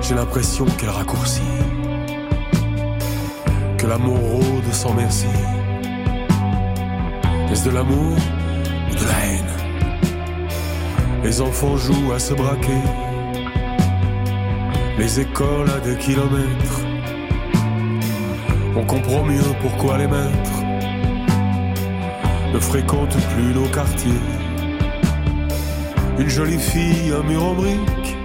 J'ai 0.01 0.15
l'impression 0.15 0.65
qu'elle 0.65 0.89
raccourcit. 0.89 1.68
L'amour 3.89 4.19
rôde 4.19 4.71
sans 4.71 4.93
merci. 4.93 5.25
Est-ce 7.51 7.65
de 7.65 7.71
l'amour 7.71 8.17
ou 8.91 8.93
de 8.93 9.03
la 9.03 9.25
haine? 9.25 9.53
Les 11.23 11.41
enfants 11.41 11.75
jouent 11.75 12.11
à 12.13 12.19
se 12.19 12.35
braquer. 12.35 12.83
Les 14.99 15.19
écoles 15.19 15.71
à 15.71 15.79
des 15.79 15.95
kilomètres. 15.95 16.81
On 18.75 18.85
comprend 18.85 19.23
mieux 19.23 19.51
pourquoi 19.59 19.97
les 19.97 20.07
maîtres 20.07 20.61
ne 22.53 22.59
fréquentent 22.59 23.17
plus 23.33 23.55
nos 23.55 23.69
quartiers. 23.69 24.23
Une 26.19 26.29
jolie 26.29 26.59
fille, 26.59 27.11
un 27.11 27.23
mur 27.23 27.43
en 27.43 27.55
briques. 27.55 28.17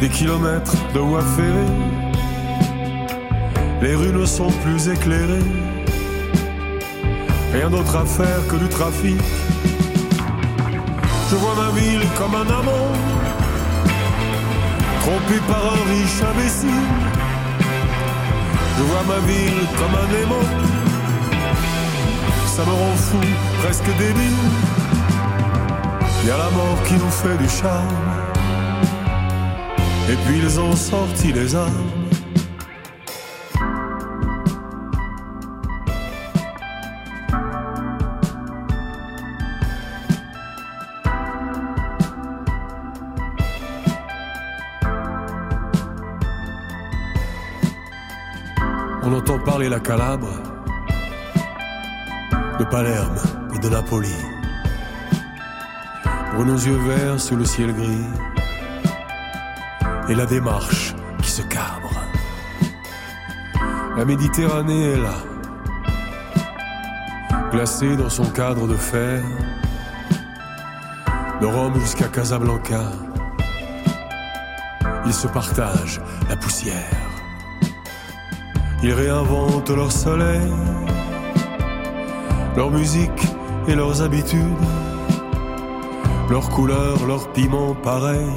Des 0.00 0.10
kilomètres 0.10 0.76
de 0.92 0.98
voies. 0.98 1.24
Les 3.82 3.94
rues 3.94 4.12
ne 4.12 4.24
sont 4.24 4.50
plus 4.64 4.88
éclairées. 4.88 5.46
Rien 7.52 7.70
d'autre 7.70 7.96
à 7.96 8.04
faire 8.04 8.46
que 8.48 8.56
du 8.56 8.68
trafic. 8.68 9.20
Je 11.30 11.36
vois 11.36 11.54
ma 11.56 11.70
ville 11.78 12.06
comme 12.16 12.34
un 12.34 12.48
amant, 12.60 12.92
trompé 15.00 15.40
par 15.48 15.62
un 15.74 15.90
riche 15.90 16.22
imbécile. 16.30 16.86
Je 18.78 18.82
vois 18.82 19.04
ma 19.08 19.20
ville 19.26 19.62
comme 19.78 19.94
un 20.04 20.10
aimant, 20.22 20.48
ça 22.46 22.62
me 22.64 22.70
rend 22.70 22.96
fou, 22.96 23.18
presque 23.62 23.90
débile. 23.98 24.46
Y 26.26 26.30
a 26.30 26.36
la 26.36 26.50
mort 26.50 26.82
qui 26.86 26.94
nous 26.94 27.10
fait 27.10 27.36
du 27.38 27.48
charme, 27.48 27.96
et 30.10 30.16
puis 30.24 30.38
ils 30.38 30.60
ont 30.60 30.76
sorti 30.76 31.32
les 31.32 31.54
armes. 31.54 31.95
Calabre, 49.86 50.26
de 52.58 52.64
Palerme 52.64 53.18
et 53.54 53.58
de 53.60 53.68
Napoli. 53.68 54.16
Nos 56.36 56.56
yeux 56.56 56.78
verts 56.88 57.20
sous 57.20 57.36
le 57.36 57.44
ciel 57.44 57.72
gris, 57.72 58.08
et 60.08 60.14
la 60.16 60.26
démarche 60.26 60.92
qui 61.22 61.30
se 61.30 61.42
cabre. 61.42 61.92
La 63.96 64.04
Méditerranée 64.04 64.94
est 64.94 64.98
là, 64.98 65.18
glacée 67.52 67.96
dans 67.96 68.10
son 68.10 68.26
cadre 68.26 68.66
de 68.66 68.74
fer, 68.74 69.22
de 71.40 71.46
Rome 71.46 71.78
jusqu'à 71.78 72.08
Casablanca. 72.08 72.90
Ils 75.06 75.14
se 75.14 75.28
partagent 75.28 76.00
la 76.28 76.36
poussière. 76.36 76.95
Ils 78.88 78.92
réinventent 78.92 79.70
leur 79.70 79.90
soleil, 79.90 80.48
leur 82.56 82.70
musique 82.70 83.22
et 83.66 83.74
leurs 83.74 84.00
habitudes, 84.00 84.64
leurs 86.30 86.48
couleurs, 86.50 87.04
leurs 87.04 87.32
piments 87.32 87.74
pareils, 87.74 88.30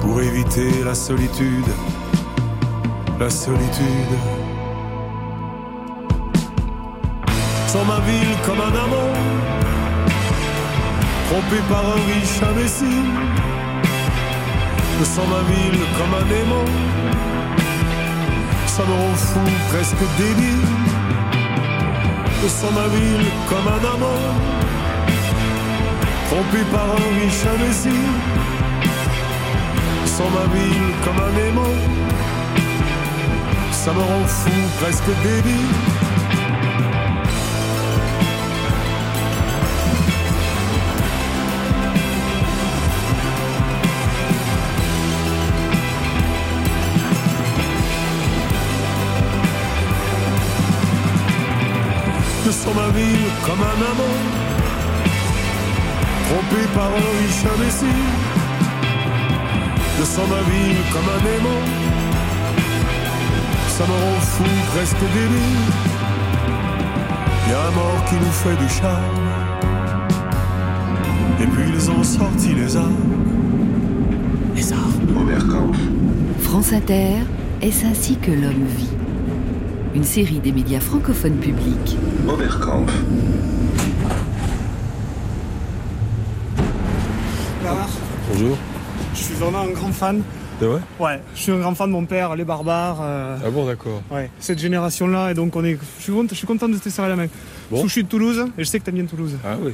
pour 0.00 0.20
éviter 0.20 0.84
la 0.84 0.94
solitude, 0.94 1.70
la 3.18 3.30
solitude. 3.30 4.14
Sans 7.68 7.86
ma 7.86 8.00
ville 8.00 8.36
comme 8.44 8.60
un 8.60 8.74
amant, 8.84 9.12
trompé 11.30 11.56
par 11.70 11.84
un 11.86 12.00
riche 12.12 12.42
imbécile, 12.50 13.12
je 14.98 15.04
sens 15.04 15.26
ma 15.26 15.42
ville 15.54 15.80
comme 15.96 16.14
un 16.20 16.42
aimant 16.42 17.13
ça 18.76 18.82
me 18.82 18.92
rend 18.92 19.14
fou, 19.14 19.40
presque 19.70 20.04
débile. 20.18 20.66
Je 22.42 22.48
ma 22.78 22.86
ville 22.94 23.28
comme 23.48 23.68
un 23.76 23.82
amant, 23.94 24.24
trompé 26.28 26.60
par 26.72 26.86
un 26.96 27.08
riche 27.20 27.44
imbécile. 27.54 28.16
Je 30.04 30.08
sens 30.16 30.30
ma 30.38 30.46
ville 30.54 30.90
comme 31.04 31.20
un 31.28 31.34
aimant, 31.46 31.76
ça 33.70 33.92
me 33.92 34.00
rend 34.00 34.26
fou, 34.26 34.50
presque 34.80 35.12
débile. 35.22 35.93
Je 52.64 52.70
sens 52.70 52.76
ma 52.76 52.88
ville 52.98 53.28
comme 53.44 53.60
un 53.60 53.78
amant, 53.92 54.18
trompé 56.24 56.62
par 56.74 56.86
un 56.86 57.10
riche 57.18 57.44
imbécile. 57.54 58.06
Je 59.98 60.04
sens 60.04 60.26
ma 60.30 60.42
ville 60.50 60.82
comme 60.90 61.08
un 61.14 61.22
aimant, 61.36 61.64
ça 63.68 63.84
me 63.84 63.92
rend 63.92 64.20
fou, 64.20 64.44
presque 64.74 64.96
débile. 64.96 65.66
Y 67.50 67.52
a 67.52 67.66
un 67.66 67.70
mort 67.72 68.02
qui 68.08 68.14
nous 68.14 68.32
fait 68.32 68.56
du 68.56 68.68
charme, 68.72 69.28
et 71.42 71.46
puis 71.46 71.64
ils 71.68 71.90
ont 71.90 72.02
sorti 72.02 72.54
les 72.54 72.76
armes. 72.78 72.96
Les 74.56 74.72
armes. 74.72 75.20
Oberkampf. 75.20 75.78
France 76.40 76.72
Inter, 76.72 77.16
est-ce 77.60 77.84
ainsi 77.84 78.16
que 78.16 78.30
l'homme 78.30 78.64
vit 78.78 78.93
Une 79.94 80.04
série 80.04 80.40
des 80.40 80.52
médias 80.52 80.80
francophones 80.80 81.36
publics. 81.38 81.96
Oberkampf. 82.28 82.92
Bernard, 87.62 87.88
Bonjour. 88.32 88.56
je 89.14 89.18
suis 89.22 89.34
vraiment 89.34 89.60
un 89.60 89.70
grand 89.70 89.92
fan. 89.92 90.22
C'est 90.60 90.66
vrai 90.66 90.80
Ouais, 91.00 91.20
je 91.34 91.40
suis 91.40 91.52
un 91.52 91.58
grand 91.58 91.74
fan 91.74 91.88
de 91.88 91.92
mon 91.92 92.04
père, 92.04 92.36
les 92.36 92.44
barbares. 92.44 92.98
euh, 93.02 93.36
Ah 93.44 93.50
bon, 93.50 93.66
d'accord. 93.66 94.02
Ouais, 94.10 94.30
cette 94.38 94.58
génération-là, 94.58 95.30
et 95.30 95.34
donc 95.34 95.54
on 95.56 95.64
est. 95.64 95.78
Je 95.98 96.02
suis 96.02 96.12
content, 96.12 96.28
je 96.30 96.34
suis 96.36 96.46
content 96.46 96.68
de 96.68 96.76
te 96.76 96.88
serrer 96.88 97.08
la 97.08 97.16
main. 97.16 97.26
Bon. 97.26 97.30
Parce 97.70 97.82
que 97.82 97.88
Je 97.88 97.92
suis 97.92 98.04
de 98.04 98.08
Toulouse, 98.08 98.44
et 98.58 98.64
je 98.64 98.68
sais 98.68 98.78
que 98.78 98.84
t'aimes 98.84 98.94
bien 98.96 99.04
Toulouse. 99.04 99.36
Ah 99.44 99.56
oui. 99.60 99.72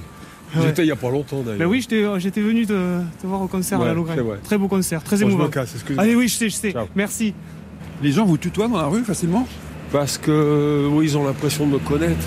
Ouais. 0.57 0.63
J'étais 0.67 0.83
il 0.83 0.89
y 0.89 0.93
a 0.93 0.97
pas 0.97 1.11
longtemps 1.11 1.43
d'ailleurs. 1.43 1.59
Ben 1.61 1.67
oui, 1.67 1.81
j'étais 1.81 2.05
j'étais 2.19 2.41
venu 2.41 2.67
te, 2.67 2.73
te 3.23 3.27
voir 3.27 3.41
au 3.43 3.47
concert 3.47 3.79
Ouais, 3.79 3.89
à 3.89 3.95
la 3.95 4.01
vrai. 4.01 4.17
Très 4.43 4.59
beau 4.59 4.69
concert, 4.69 5.03
très 5.05 5.17
Bon, 5.17 5.21
je 5.23 5.27
émouvant. 5.29 5.45
me 5.45 5.49
casse, 5.51 5.75
excuse-moi. 5.75 6.03
Allez, 6.05 6.15
oui, 6.17 6.29
je 6.29 6.35
sais, 6.35 6.49
je 6.49 6.55
sais. 6.57 6.75
Merci. 6.97 7.35
Les 8.03 8.11
gens 8.13 8.25
vous 8.25 8.37
tutoient 8.39 8.67
dans 8.69 8.79
la 8.79 8.87
rue 8.87 9.05
facilement? 9.05 9.47
Parce 9.93 10.19
que, 10.19 10.87
oui, 10.89 11.07
ils 11.07 11.19
ont 11.19 11.25
l'impression 11.25 11.67
de 11.67 11.73
me 11.73 11.79
connaître. 11.79 12.27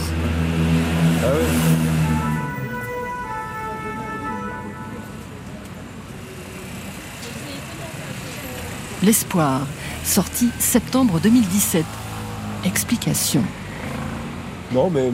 Ah 1.24 1.28
ouais 1.28 1.74
L'espoir, 9.02 9.62
sorti 10.04 10.50
septembre 10.60 11.20
2017. 11.22 11.86
Explication. 12.66 13.44
Non, 14.72 14.90
mais 14.90 15.12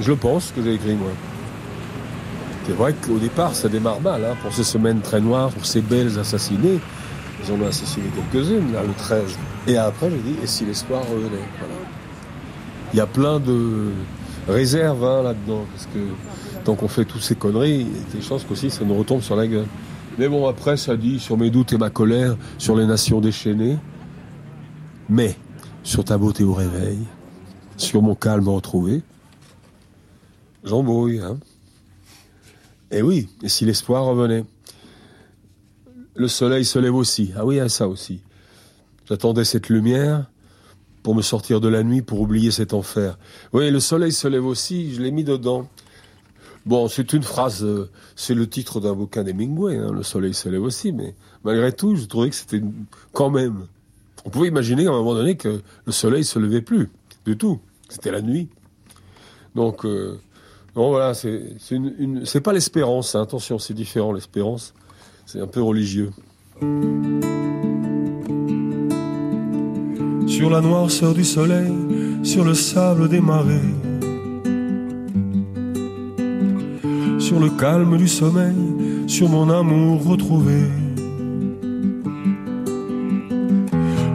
je 0.00 0.08
le 0.10 0.16
pense 0.16 0.52
que 0.56 0.62
j'ai 0.62 0.74
écrit, 0.74 0.94
moi. 0.94 1.10
C'est 2.66 2.72
vrai 2.72 2.94
qu'au 2.94 3.18
départ, 3.18 3.54
ça 3.54 3.68
démarre 3.68 4.00
mal, 4.00 4.24
hein, 4.24 4.36
pour 4.42 4.52
ces 4.52 4.64
semaines 4.64 5.00
très 5.00 5.20
noires, 5.20 5.50
pour 5.50 5.66
ces 5.66 5.82
belles 5.82 6.18
assassinées. 6.18 6.80
Ils 7.44 7.52
en 7.52 7.60
ont 7.60 7.68
assassiné 7.68 8.06
quelques-unes, 8.32 8.72
là, 8.72 8.82
le 8.82 8.94
13. 8.94 9.38
Et 9.68 9.76
après, 9.76 10.10
j'ai 10.10 10.32
dit, 10.32 10.36
et 10.42 10.46
si 10.46 10.64
l'espoir 10.64 11.02
revenait? 11.02 11.44
Voilà. 11.58 11.85
Il 12.92 12.96
y 12.96 13.00
a 13.00 13.06
plein 13.06 13.40
de 13.40 13.90
réserves 14.48 15.04
hein, 15.04 15.22
là-dedans, 15.22 15.64
parce 15.72 15.86
que 15.86 15.98
tant 16.64 16.74
qu'on 16.74 16.88
fait 16.88 17.04
toutes 17.04 17.22
ces 17.22 17.34
conneries, 17.34 17.80
il 17.80 17.88
y 17.88 18.00
a 18.00 18.14
des 18.14 18.22
chances 18.22 18.44
qu'aussi 18.44 18.70
ça 18.70 18.84
nous 18.84 18.96
retombe 18.96 19.20
sur 19.20 19.36
la 19.36 19.46
gueule. 19.46 19.66
Mais 20.18 20.28
bon, 20.28 20.46
après, 20.46 20.76
ça 20.76 20.96
dit 20.96 21.20
sur 21.20 21.36
mes 21.36 21.50
doutes 21.50 21.72
et 21.72 21.78
ma 21.78 21.90
colère, 21.90 22.36
sur 22.58 22.74
les 22.76 22.86
nations 22.86 23.20
déchaînées, 23.20 23.76
mais 25.08 25.36
sur 25.82 26.04
ta 26.04 26.16
beauté 26.16 26.42
au 26.42 26.54
réveil, 26.54 26.98
sur 27.76 28.02
mon 28.02 28.14
calme 28.14 28.48
retrouvé, 28.48 29.02
j'embrouille. 30.64 31.20
Hein. 31.20 31.38
Et 32.90 33.02
oui, 33.02 33.28
et 33.42 33.48
si 33.48 33.64
l'espoir 33.64 34.04
revenait? 34.04 34.44
Le 36.14 36.28
soleil 36.28 36.64
se 36.64 36.78
lève 36.78 36.94
aussi. 36.94 37.32
Ah 37.36 37.44
oui, 37.44 37.60
à 37.60 37.68
ça 37.68 37.88
aussi. 37.88 38.20
J'attendais 39.06 39.44
cette 39.44 39.68
lumière 39.68 40.24
pour 41.06 41.14
me 41.14 41.22
sortir 41.22 41.60
de 41.60 41.68
la 41.68 41.84
nuit, 41.84 42.02
pour 42.02 42.20
oublier 42.20 42.50
cet 42.50 42.74
enfer. 42.74 43.16
Oui, 43.52 43.70
le 43.70 43.78
soleil 43.78 44.10
se 44.10 44.26
lève 44.26 44.44
aussi, 44.44 44.92
je 44.92 45.00
l'ai 45.00 45.12
mis 45.12 45.22
dedans. 45.22 45.68
Bon, 46.64 46.88
c'est 46.88 47.12
une 47.12 47.22
phrase, 47.22 47.62
euh, 47.62 47.88
c'est 48.16 48.34
le 48.34 48.48
titre 48.48 48.80
d'un 48.80 48.92
bouquin 48.92 49.22
d'Hemingway, 49.22 49.76
hein, 49.76 49.92
Le 49.92 50.02
soleil 50.02 50.34
se 50.34 50.48
lève 50.48 50.64
aussi, 50.64 50.90
mais 50.90 51.14
malgré 51.44 51.70
tout, 51.70 51.94
je 51.94 52.06
trouvais 52.06 52.28
que 52.28 52.34
c'était 52.34 52.60
quand 53.12 53.30
même. 53.30 53.68
On 54.24 54.30
pouvait 54.30 54.48
imaginer 54.48 54.88
à 54.88 54.90
un 54.90 54.94
moment 54.94 55.14
donné 55.14 55.36
que 55.36 55.60
le 55.84 55.92
soleil 55.92 56.24
se 56.24 56.40
levait 56.40 56.60
plus, 56.60 56.90
du 57.24 57.38
tout. 57.38 57.60
C'était 57.88 58.10
la 58.10 58.20
nuit. 58.20 58.48
Donc, 59.54 59.84
euh, 59.84 60.18
bon, 60.74 60.90
voilà, 60.90 61.14
c'est 61.14 61.54
une, 61.70 62.24
pas 62.42 62.52
l'espérance, 62.52 63.14
hein, 63.14 63.22
attention, 63.22 63.60
c'est 63.60 63.74
différent, 63.74 64.12
l'espérance. 64.12 64.74
C'est 65.24 65.40
un 65.40 65.46
peu 65.46 65.62
religieux. 65.62 66.10
Sur 70.26 70.50
la 70.50 70.60
noirceur 70.60 71.14
du 71.14 71.24
soleil, 71.24 71.72
sur 72.22 72.44
le 72.44 72.54
sable 72.54 73.08
des 73.08 73.20
marées, 73.20 73.72
sur 77.18 77.40
le 77.40 77.50
calme 77.50 77.96
du 77.96 78.08
sommeil, 78.08 78.56
sur 79.06 79.28
mon 79.28 79.48
amour 79.50 80.04
retrouvé. 80.04 80.62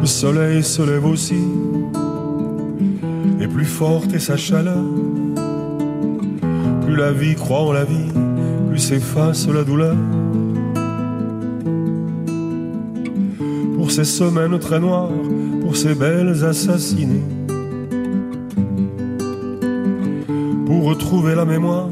Le 0.02 0.06
soleil 0.06 0.64
se 0.64 0.82
lève 0.82 1.06
aussi, 1.06 1.44
et 3.40 3.48
plus 3.48 3.66
forte 3.66 4.14
est 4.14 4.20
sa 4.20 4.36
chaleur. 4.36 4.84
Plus 6.86 6.96
la 6.96 7.12
vie 7.12 7.36
croit 7.36 7.62
en 7.62 7.72
la 7.72 7.86
vie, 7.86 8.12
plus 8.70 8.80
s'efface 8.80 9.48
la 9.48 9.64
douleur. 9.64 9.96
Pour 13.78 13.92
ces 13.92 14.04
semaines 14.04 14.60
très 14.60 14.80
noires, 14.80 15.10
pour 15.72 15.78
ces 15.78 15.96
belles 15.96 16.44
assassinées. 16.44 17.24
Pour 20.66 20.84
retrouver 20.84 21.34
la 21.34 21.46
mémoire, 21.46 21.88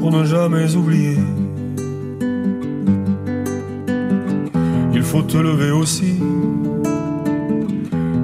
pour 0.00 0.10
ne 0.10 0.24
jamais 0.24 0.74
oublier. 0.74 1.18
Il 4.92 5.04
faut 5.04 5.22
te 5.22 5.36
lever 5.36 5.70
aussi, 5.70 6.14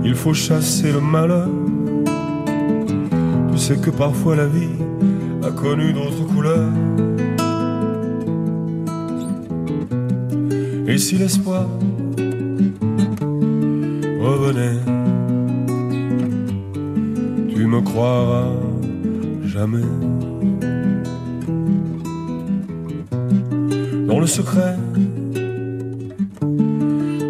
il 0.02 0.16
faut 0.16 0.34
chasser 0.34 0.90
le 0.90 1.00
malheur. 1.00 1.48
Tu 3.52 3.58
sais 3.58 3.76
que 3.76 3.90
parfois 3.90 4.34
la 4.34 4.46
vie 4.46 4.78
a 5.44 5.52
connu 5.52 5.92
d'autres 5.92 6.26
couleurs. 6.26 6.72
Et 10.88 10.98
si 10.98 11.18
l'espoir 11.18 11.66
me 17.78 17.84
croiras 17.84 18.50
jamais. 19.44 19.88
Dans 24.06 24.18
le 24.18 24.26
secret, 24.26 24.76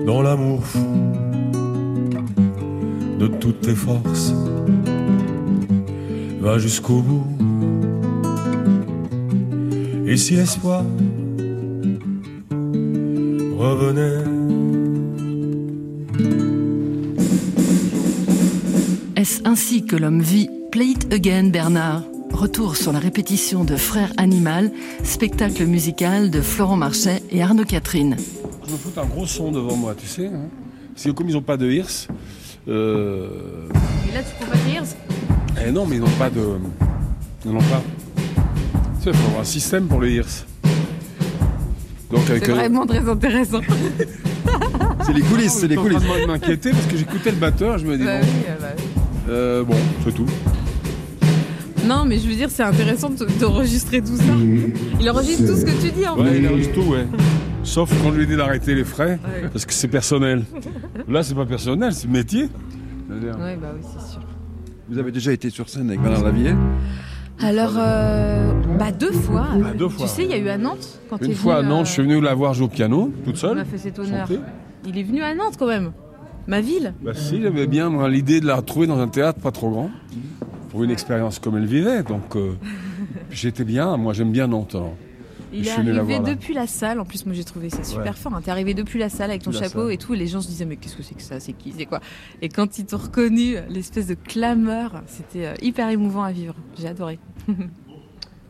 dans 0.07 0.23
l'amour 0.23 0.63
de 3.19 3.27
toutes 3.27 3.61
tes 3.61 3.75
forces, 3.75 4.33
va 6.41 6.59
jusqu'au 6.59 7.01
bout. 7.03 7.27
Et 10.07 10.17
si 10.17 10.37
l'espoir 10.37 10.83
revenait, 13.59 14.28
ainsi 19.69 19.85
que 19.85 19.97
l'homme 19.97 20.23
vit 20.23 20.49
Play 20.73 20.93
it 20.93 21.13
again, 21.13 21.51
Bernard. 21.51 22.03
Retour 22.33 22.75
sur 22.75 22.91
la 22.91 22.99
répétition 22.99 23.65
de 23.65 23.77
Frères 23.77 24.11
Animal, 24.17 24.73
spectacle 25.05 25.67
musical 25.67 26.31
de 26.31 26.41
Florent 26.41 26.79
Marchais 26.79 27.23
et 27.31 27.43
Arnaud 27.43 27.67
Catherine. 27.67 28.17
Je 28.67 28.73
me 28.73 28.79
fous 28.79 28.99
un 28.99 29.05
gros 29.05 29.27
son 29.27 29.53
devant 29.53 29.77
moi, 29.77 29.95
tu 29.95 30.07
sais. 30.07 30.29
Hein 30.29 30.49
Parce 30.95 31.05
que 31.05 31.11
comme 31.11 31.29
ils 31.29 31.35
n'ont 31.35 31.43
pas 31.43 31.59
de 31.59 31.71
hirs, 31.71 31.87
euh... 32.67 33.29
Et 34.09 34.15
là, 34.15 34.23
tu 34.23 34.31
prends 34.41 34.51
pas 34.51 34.57
de 34.57 34.75
ears 34.75 35.67
eh 35.67 35.71
non, 35.71 35.85
mais 35.85 35.97
ils 35.97 36.01
n'ont 36.01 36.19
pas 36.19 36.31
de. 36.31 36.41
Ils 37.45 37.53
n'ont 37.53 37.59
pas. 37.59 37.83
Tu 38.17 38.23
sais, 39.05 39.11
il 39.11 39.15
faut 39.17 39.27
avoir 39.27 39.43
un 39.43 39.45
système 39.45 39.87
pour 39.87 40.01
les 40.01 40.15
hirs. 40.15 40.47
Donc 42.11 42.31
avec. 42.31 42.47
C'est 42.47 42.53
euh, 42.53 42.55
vraiment 42.55 42.87
très 42.87 43.07
intéressant. 43.07 43.61
C'est 45.05 45.13
les 45.13 45.23
coulisses, 45.23 45.53
c'est 45.53 45.69
les 45.69 45.77
coulisses. 45.77 46.03
train 46.03 46.21
de 46.21 46.27
m'inquiéter 46.27 46.71
parce 46.71 46.87
que 46.87 46.97
j'écoutais 46.97 47.31
le 47.31 47.37
batteur, 47.37 47.79
je 47.79 47.87
me 47.87 47.97
dis 47.97 48.05
Bah 48.05 48.21
bon. 48.21 48.27
oui, 48.27 48.55
oui. 48.61 48.88
Euh, 49.29 49.63
bon, 49.65 49.75
c'est 50.05 50.15
tout. 50.15 50.27
Non, 51.87 52.05
mais 52.05 52.19
je 52.19 52.29
veux 52.29 52.35
dire, 52.35 52.51
c'est 52.51 52.63
intéressant 52.63 53.11
de- 53.11 53.27
d'enregistrer 53.41 54.01
tout 54.01 54.17
ça. 54.17 54.25
Il 55.01 55.11
enregistre 55.11 55.47
tout 55.47 55.57
ce 55.57 55.65
que 55.65 55.71
tu 55.87 55.91
dis 55.93 56.07
en 56.07 56.19
Ouais, 56.19 56.31
fait. 56.31 56.39
il 56.39 56.49
enregistre 56.49 56.75
tout, 56.75 56.83
ouais. 56.91 57.07
Sauf 57.63 57.91
qu'on 58.03 58.11
lui 58.11 58.27
dit 58.27 58.37
d'arrêter 58.37 58.75
les 58.75 58.85
frais, 58.85 59.19
Ouais. 59.25 59.49
parce 59.53 59.65
que 59.67 59.73
c'est 59.73 59.89
personnel. 59.89 60.45
Là, 61.09 61.23
c'est 61.23 61.35
pas 61.35 61.47
personnel, 61.47 61.93
c'est 61.93 62.09
métier. 62.09 62.43
Ouais, 63.11 63.57
bah 63.61 63.69
oui, 63.75 63.81
c'est 63.83 64.13
sûr. 64.13 64.21
Vous 64.91 64.99
avez 64.99 65.13
déjà 65.13 65.33
été 65.33 65.51
sur 65.51 65.69
scène 65.69 65.89
avec 65.89 66.01
Bernard 66.01 66.25
Lavillier 66.25 66.55
Alors, 67.43 67.73
euh, 67.77 68.53
bah 68.79 68.91
deux 68.91 69.13
fois. 69.13 69.47
Ah, 69.53 69.75
deux 69.75 69.89
fois. 69.89 70.07
Tu 70.07 70.13
sais, 70.13 70.25
il 70.25 70.31
y 70.31 70.35
a 70.35 70.39
eu 70.39 70.49
à 70.49 70.57
Nantes 70.59 70.99
quand 71.11 71.19
Une 71.19 71.25
venu, 71.25 71.35
fois 71.35 71.57
à 71.57 71.59
euh, 71.59 71.63
Nantes, 71.63 71.87
je 71.87 71.93
suis 71.93 72.03
venu 72.03 72.21
la 72.21 72.35
voir 72.35 72.55
jouer 72.55 72.67
au 72.67 72.69
piano, 72.69 73.13
toute 73.25 73.37
seule. 73.37 73.57
m'a 73.57 73.65
fait 73.65 73.79
cet 73.79 73.99
honneur. 73.99 74.27
chanter. 74.27 74.41
Il 74.87 74.99
est 74.99 75.03
venu 75.03 75.23
à 75.23 75.35
Nantes 75.35 75.55
quand 75.59 75.67
même. 75.67 75.93
Ma 76.49 76.61
ville. 76.61 76.95
Bah 77.03 77.13
si, 77.15 77.41
j'avais 77.43 77.67
bien 77.67 78.09
l'idée 78.09 78.41
de 78.41 78.47
la 78.47 78.57
retrouver 78.57 78.87
dans 78.87 78.99
un 78.99 79.09
théâtre 79.09 79.39
pas 79.41 79.53
trop 79.53 79.71
grand, 79.71 79.91
pour 80.71 80.83
une 80.83 80.91
expérience 80.91 81.39
comme 81.39 81.57
elle 81.57 81.67
vivait. 81.67 82.03
Donc 82.03 82.35
euh, 82.37 82.55
j'étais 83.31 83.65
bien, 83.65 83.97
moi 83.97 84.13
j'aime 84.15 84.33
bien 84.33 84.47
Nantes. 84.49 84.77
Il 85.53 85.67
est 85.67 85.71
arrivé 85.71 86.15
là. 86.15 86.21
depuis 86.21 86.53
la 86.53 86.67
salle. 86.67 87.01
En 87.01 87.07
plus, 87.07 87.25
moi, 87.25 87.35
j'ai 87.35 87.43
trouvé 87.45 87.71
ça 87.71 87.83
super 87.83 88.13
Ouais. 88.13 88.13
fort. 88.13 88.35
hein. 88.35 88.43
T'es 88.45 88.51
arrivé 88.51 88.75
depuis 88.75 88.99
la 88.99 89.09
salle 89.09 89.31
avec 89.31 89.43
ton 89.45 89.51
la 89.51 89.59
chapeau 89.61 89.85
salle. 89.85 89.93
et 89.93 89.97
tout. 89.97 90.13
Et 90.13 90.19
les 90.19 90.27
gens 90.27 90.43
se 90.43 90.47
disaient, 90.49 90.67
mais 90.67 90.77
qu'est-ce 90.77 90.95
que 90.97 91.03
c'est 91.03 91.15
que 91.15 91.23
ça 91.23 91.41
C'est 91.41 91.55
qui 91.55 91.73
C'est 91.75 91.87
quoi? 91.87 92.01
Et 92.43 92.51
quand 92.51 92.79
ils 92.79 92.85
t'ont 92.85 92.99
reconnu, 92.99 93.57
l'espèce 93.71 94.07
de 94.09 94.13
clameur, 94.15 95.03
c'était 95.07 95.47
euh, 95.47 95.55
hyper 95.63 95.89
émouvant 95.89 96.23
à 96.23 96.33
vivre. 96.33 96.55
J'ai 96.79 96.89
adoré. 96.89 97.19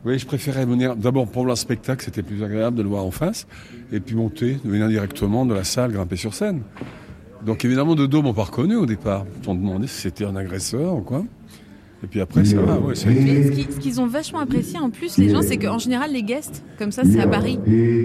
Oui, 0.05 0.17
je 0.17 0.27
préférais 0.27 0.65
venir 0.65 0.95
d'abord 0.95 1.29
pour 1.29 1.45
le 1.45 1.55
spectacle, 1.57 2.05
c'était 2.05 2.23
plus 2.23 2.43
agréable 2.45 2.77
de 2.77 2.83
le 2.83 2.89
voir 2.89 3.05
en 3.05 3.11
face, 3.11 3.49
et 3.93 3.99
puis 3.99 4.15
monter, 4.15 4.57
venir 4.65 4.87
directement 4.89 5.45
de 5.45 5.53
la 5.53 5.65
salle, 5.65 5.91
grimper 5.93 6.15
sur 6.15 6.35
scène. 6.35 6.63
Donc 7.47 7.65
évidemment, 7.65 7.95
de 7.95 8.07
dos 8.07 8.23
m'ont 8.23 8.35
pas 8.35 8.45
reconnu 8.45 8.77
au 8.77 8.87
départ. 8.87 9.25
Ils 9.43 9.49
m'ont 9.49 9.55
demandé 9.55 9.87
si 9.87 10.01
c'était 10.01 10.25
un 10.25 10.37
agresseur 10.37 10.95
ou 10.95 11.01
quoi. 11.01 11.25
Et 12.05 12.07
puis 12.07 12.21
après, 12.21 12.45
ça 12.45 12.61
va, 12.61 12.79
ouais, 12.79 12.95
ça 12.95 13.09
ce 13.11 13.51
qui- 13.51 13.73
ce 13.73 13.79
qu'ils 13.81 14.01
ont 14.01 14.07
vachement 14.07 14.39
apprécié 14.39 14.79
en 14.79 14.89
plus, 14.89 15.19
les 15.19 15.31
gens, 15.31 15.43
c'est 15.43 15.57
qu'en 15.57 15.79
général, 15.79 16.13
les 16.13 16.23
guests, 16.23 16.63
comme 16.79 16.93
ça, 16.93 17.03
c'est 17.05 17.19
à 17.19 17.27
Paris. 17.27 17.59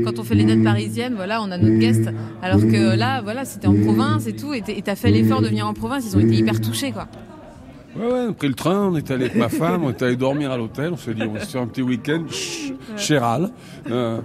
Quand 0.03 0.17
on 0.17 0.23
fait 0.23 0.33
les 0.33 0.45
dates 0.45 0.63
parisiennes, 0.63 1.13
voilà, 1.15 1.43
on 1.43 1.51
a 1.51 1.57
notre 1.59 1.77
guest. 1.77 2.09
Alors 2.41 2.59
que 2.59 2.95
là, 2.97 3.21
voilà, 3.21 3.45
c'était 3.45 3.67
en 3.67 3.75
province 3.75 4.25
et 4.27 4.33
tout. 4.33 4.51
Et 4.53 4.61
t'as 4.83 4.95
fait 4.95 5.11
l'effort 5.11 5.41
de 5.43 5.47
venir 5.47 5.67
en 5.67 5.73
province. 5.75 6.05
Ils 6.11 6.17
ont 6.17 6.21
été 6.21 6.33
hyper 6.35 6.59
touchés, 6.59 6.91
quoi. 6.91 7.07
Ouais, 7.95 8.05
ouais, 8.05 8.19
on 8.27 8.29
a 8.29 8.33
pris 8.33 8.47
le 8.47 8.53
train, 8.55 8.87
on 8.87 8.95
est 8.95 9.11
allé 9.11 9.25
avec 9.25 9.35
ma 9.35 9.49
femme, 9.49 9.83
on 9.83 9.89
est 9.91 10.01
allé 10.01 10.15
dormir 10.15 10.51
à 10.51 10.57
l'hôtel, 10.57 10.91
on 10.93 10.97
s'est 10.97 11.13
dit, 11.13 11.21
on 11.23 11.33
va 11.33 11.41
se 11.41 11.51
fait 11.51 11.59
un 11.59 11.67
petit 11.67 11.83
week-end 11.83 12.23
ch- 12.27 12.73
chéral. 12.97 13.51
Euh, 13.89 14.19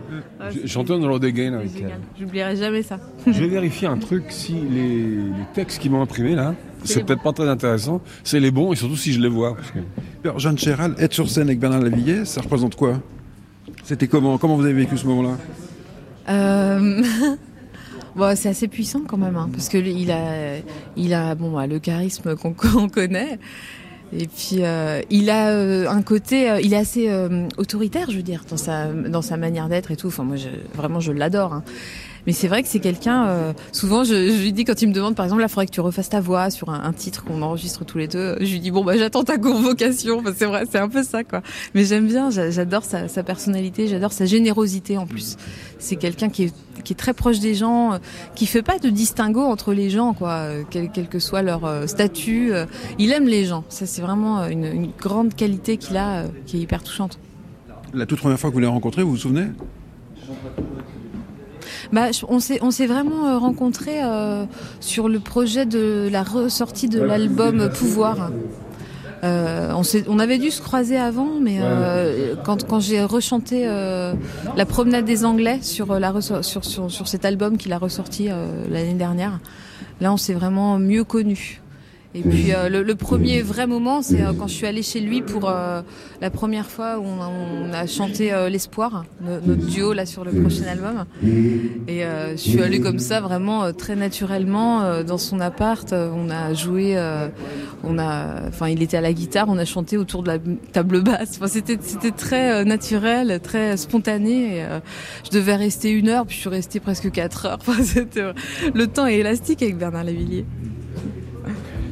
c'est 0.51 0.63
j- 0.63 0.69
Chanter 0.69 0.99
dans 0.99 1.07
l'Ode 1.09 1.25
Again 1.25 1.53
avec 1.55 1.71
elle. 1.83 1.93
J'oublierai 2.19 2.57
jamais 2.57 2.83
ça. 2.83 2.99
Je 3.27 3.33
vais 3.33 3.49
vérifier 3.49 3.87
un 3.89 3.99
truc, 3.99 4.25
si 4.31 4.55
les, 4.55 4.99
les 5.17 5.33
textes 5.55 5.81
qu'ils 5.81 5.91
m'ont 5.91 6.01
imprimés 6.03 6.35
là, 6.35 6.55
C'est 6.85 7.05
peut-être 7.05 7.23
pas 7.23 7.33
très 7.33 7.49
intéressant, 7.49 8.01
c'est 8.25 8.41
les 8.41 8.51
bons, 8.51 8.73
et 8.73 8.77
surtout 8.77 8.97
si 8.97 9.13
je 9.13 9.21
les 9.21 9.29
vois. 9.29 9.55
parce 9.57 9.71
que- 9.73 9.79
Alors, 10.25 10.39
Jeanne 10.39 10.57
Chéral, 10.59 10.95
être 10.99 11.13
sur 11.13 11.29
scène 11.29 11.49
avec 11.49 11.59
Bernard 11.61 11.81
Lavillier, 11.83 12.25
ça 12.25 12.41
représente 12.41 12.75
quoi? 12.75 12.95
C'était 13.85 14.07
comment 14.09 14.39
Comment 14.39 14.57
vous 14.57 14.65
avez 14.65 14.73
vécu 14.75 14.97
ce 14.97 15.07
moment-là? 15.07 15.37
Euh, 16.31 17.03
bon, 18.17 18.37
c'est 18.37 18.49
assez 18.49 18.69
puissant 18.69 19.03
quand 19.07 19.17
même, 19.19 19.37
hein, 19.37 19.49
parce 19.53 19.69
que 19.69 19.79
il 19.79 20.11
a, 20.11 20.57
il 20.97 21.15
a, 21.15 21.35
bon, 21.35 21.51
bah, 21.53 21.67
le 21.67 21.79
charisme 21.79 22.37
qu'on 22.37 22.53
qu'on 22.55 22.89
connaît. 22.89 23.39
Et 24.11 24.27
puis 24.27 24.61
euh, 24.65 25.03
il 25.11 25.29
a 25.29 25.51
euh, 25.51 25.87
un 25.87 26.01
côté, 26.01 26.51
euh, 26.51 26.61
il 26.63 26.73
est 26.73 26.79
assez 26.79 27.11
euh, 27.11 27.47
autoritaire, 27.59 28.11
je 28.11 28.17
veux 28.17 28.23
dire, 28.23 28.45
dans 28.49 28.57
sa 28.57 28.87
dans 28.87 29.21
sa 29.21 29.37
manière 29.37 29.69
d'être 29.69 29.91
et 29.91 29.97
tout. 29.97 30.07
Enfin 30.07 30.25
moi, 30.25 30.37
je, 30.37 30.49
vraiment, 30.75 30.99
je 30.99 31.13
l'adore. 31.13 31.53
hein. 31.53 31.63
Mais 32.29 32.35
c'est 32.35 32.49
vrai 32.49 32.63
que 32.63 32.69
c'est 32.69 32.79
quelqu'un. 32.79 33.27
euh, 33.27 33.53
souvent, 33.73 34.05
je, 34.05 34.43
lui 34.43 34.53
dis 34.53 34.65
quand 34.67 34.83
il 34.83 34.89
me 34.89 34.93
demande, 34.93 35.15
par 35.15 35.25
exemple, 35.25 35.41
là, 35.41 35.47
il 35.47 35.51
faudrait 35.51 35.65
que 35.65 35.73
tu 35.73 35.81
refasses 35.81 36.11
ta 36.11 36.21
voix 36.21 36.51
sur 36.51 36.69
un, 36.69 36.93
titre 36.93 37.25
qu'on 37.25 37.41
enregistre 37.41 37.87
tous 37.87 37.97
les 37.97 38.07
deux. 38.07 38.37
Je 38.43 38.53
lui 38.53 38.61
dis 38.61 38.71
bon 38.71 38.85
bah 38.85 38.99
j'attends 38.99 39.25
ta 39.25 39.39
convocation. 39.39 40.23
C'est 40.37 40.45
vrai, 40.45 40.65
c'est 40.71 40.79
un 40.79 40.91
peu 40.91 41.03
ça 41.03 41.25
quoi. 41.25 41.41
Mais 41.75 41.87
j'aime 41.87 42.07
bien, 42.07 42.29
j'a- 42.29 42.51
j'adore 42.51 42.85
sa, 42.85 43.09
personnalité, 43.23 43.89
j'adore 43.89 44.13
sa 44.13 44.27
générosité 44.27 44.99
en 44.99 45.07
plus. 45.07 45.39
C'est 45.79 45.97
quelqu'un 45.97 46.29
qui 46.29 46.53
est 46.91 46.95
très 46.99 47.15
proche 47.15 47.39
des 47.39 47.55
gens, 47.55 47.95
euh, 47.95 47.99
qui 48.35 48.45
fait 48.45 48.61
pas 48.61 48.79
de 48.79 48.91
distinguo 48.91 49.41
entre 49.41 49.73
les 49.73 49.89
gens 49.89 50.13
quoi, 50.13 50.33
euh, 50.33 50.65
quel, 50.69 50.91
que 51.09 51.21
soit 51.21 51.41
leur 51.41 51.89
statut. 51.89 52.53
il 52.99 53.11
aime 53.11 53.27
les 53.27 53.47
gens. 53.47 53.65
Ça 53.71 53.87
c'est 53.87 54.03
vraiment 54.03 54.47
une, 54.49 54.67
une 54.67 54.91
grande 55.01 55.35
qualité 55.35 55.79
qu'il 55.79 55.97
a, 55.97 56.25
qui 56.45 56.59
est 56.59 56.61
hyper 56.61 56.83
touchante. 56.83 57.19
La 57.95 58.05
toute 58.05 58.19
première 58.19 58.39
fois 58.39 58.51
que 58.51 58.55
vous 58.55 58.61
l'avez 58.61 58.73
rencontré, 58.73 59.03
vous 59.03 59.13
vous 59.13 59.17
souvenez? 59.17 59.47
Bah, 61.93 62.09
on 62.29 62.39
s'est 62.39 62.59
on 62.63 62.71
s'est 62.71 62.87
vraiment 62.87 63.29
euh, 63.29 63.39
rencontrés 63.39 64.03
euh, 64.03 64.45
sur 64.81 65.09
le 65.09 65.21
projet 65.21 65.65
de 65.67 66.09
la 66.13 66.23
ressortie 66.23 66.89
de 66.89 67.01
l'album 67.01 67.69
Pouvoir. 67.71 68.31
Euh, 69.25 69.73
on, 69.75 69.83
s'est- 69.83 70.05
on 70.09 70.19
avait 70.21 70.39
dû 70.39 70.51
se 70.53 70.63
croiser 70.63 70.97
avant, 70.97 71.41
mais 71.41 71.57
euh, 71.61 72.37
quand, 72.45 72.65
quand 72.69 72.79
j'ai 72.79 73.03
rechanté 73.03 73.65
euh, 73.67 74.13
la 74.57 74.65
promenade 74.65 75.05
des 75.07 75.25
Anglais 75.25 75.59
sur, 75.63 75.99
la, 75.99 76.13
sur, 76.21 76.45
sur, 76.65 76.91
sur 76.91 77.09
cet 77.09 77.25
album 77.25 77.57
qu'il 77.57 77.73
a 77.73 77.79
ressorti 77.79 78.29
euh, 78.31 78.47
l'année 78.71 78.95
dernière, 78.95 79.41
là 80.01 80.13
on 80.13 80.17
s'est 80.19 80.35
vraiment 80.35 80.79
mieux 80.79 81.03
connus. 81.05 81.61
Et 82.15 82.23
puis 82.23 82.55
euh, 82.55 82.71
le, 82.71 82.83
le 82.83 82.95
premier 82.95 83.43
vrai 83.43 83.67
moment, 83.67 84.01
c'est 84.01 84.23
euh, 84.23 84.33
quand 84.33 84.47
je 84.47 84.55
suis 84.55 84.67
allée 84.67 84.83
chez 84.83 84.99
lui 85.01 85.21
pour 85.21 85.49
euh, 85.49 85.83
la 86.23 86.31
première 86.31 86.67
fois 86.67 86.99
où 86.99 87.03
on 87.05 87.21
a, 87.21 87.29
on 87.29 87.73
a 87.75 87.87
chanté 87.87 88.33
euh, 88.33 88.49
l'espoir, 88.49 89.05
no- 89.21 89.41
notre 89.47 89.67
duo 89.67 89.93
là 89.93 90.07
sur 90.07 90.25
le 90.25 90.33
prochain 90.33 90.65
album. 90.65 91.05
Et 91.87 92.05
euh, 92.05 92.33
je 92.33 92.37
suis 92.37 92.63
allée 92.63 92.81
comme 92.81 92.99
ça 92.99 93.21
vraiment 93.21 93.63
euh, 93.65 93.73
très 93.73 93.95
naturellement 93.95 94.81
euh, 94.83 95.03
dans 95.03 95.19
son 95.19 95.39
appart. 95.39 95.93
On 95.93 96.31
a 96.31 96.55
joué, 96.55 96.97
euh, 96.97 97.29
on 97.85 97.99
a, 97.99 98.49
enfin 98.49 98.69
il 98.69 98.83
était 98.83 98.97
à 98.97 99.03
la 99.03 99.13
guitare, 99.13 99.47
on 99.51 99.59
a 99.59 99.67
chanté 99.67 99.99
autour 99.99 100.23
de 100.23 100.29
la 100.29 100.39
table 100.73 101.03
basse. 101.03 101.33
Enfin 101.37 101.47
c'était 101.47 101.77
c'était 101.81 102.11
très 102.11 102.53
euh, 102.53 102.65
naturel, 102.65 103.39
très 103.43 103.77
spontané. 103.77 104.57
Et, 104.57 104.65
euh, 104.65 104.81
je 105.25 105.31
devais 105.31 105.57
rester 105.57 105.91
une 105.91 106.09
heure, 106.09 106.25
puis 106.25 106.37
je 106.37 106.41
suis 106.41 106.49
restée 106.49 106.81
presque 106.81 107.11
quatre 107.13 107.45
heures. 107.45 107.59
Enfin, 107.69 107.83
c'était- 107.83 108.33
le 108.75 108.87
temps 108.87 109.07
est 109.07 109.17
élastique 109.19 109.63
avec 109.63 109.77
Bernard 109.77 110.05
Lavillier. 110.05 110.47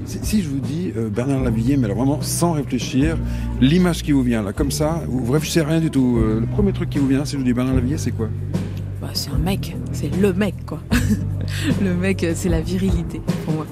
Si, 0.06 0.18
si 0.22 0.42
je 0.42 0.48
vous 0.48 0.60
dis 0.60 0.92
euh, 0.96 1.08
Bernard 1.08 1.42
Lavillier, 1.42 1.76
mais 1.76 1.84
alors 1.86 1.98
vraiment 1.98 2.20
sans 2.22 2.52
réfléchir, 2.52 3.16
l'image 3.60 4.02
qui 4.02 4.12
vous 4.12 4.22
vient 4.22 4.42
là, 4.42 4.52
comme 4.52 4.70
ça, 4.70 5.02
vous, 5.08 5.24
vous 5.24 5.32
réfléchissez 5.32 5.60
à 5.60 5.66
rien 5.66 5.80
du 5.80 5.90
tout. 5.90 6.18
euh, 6.18 6.40
le 6.40 6.46
premier 6.46 6.72
truc 6.72 6.90
qui 6.90 6.98
vous 6.98 7.08
vient, 7.08 7.24
si 7.24 7.32
je 7.32 7.38
vous 7.38 7.44
dis 7.44 7.52
Bernard 7.52 7.74
Lavillier, 7.74 7.98
c'est 7.98 8.12
quoi? 8.12 8.28
Bah, 9.00 9.10
c'est 9.12 9.30
un 9.30 9.38
mec, 9.38 9.76
c'est 9.92 10.14
le 10.16 10.32
mec 10.32 10.54
quoi. 10.64 10.80
le 11.82 11.94
mec, 11.94 12.24
euh, 12.24 12.32
c'est 12.34 12.48
la 12.48 12.60
virilité 12.60 13.20
pour 13.44 13.54
moi. 13.54 13.66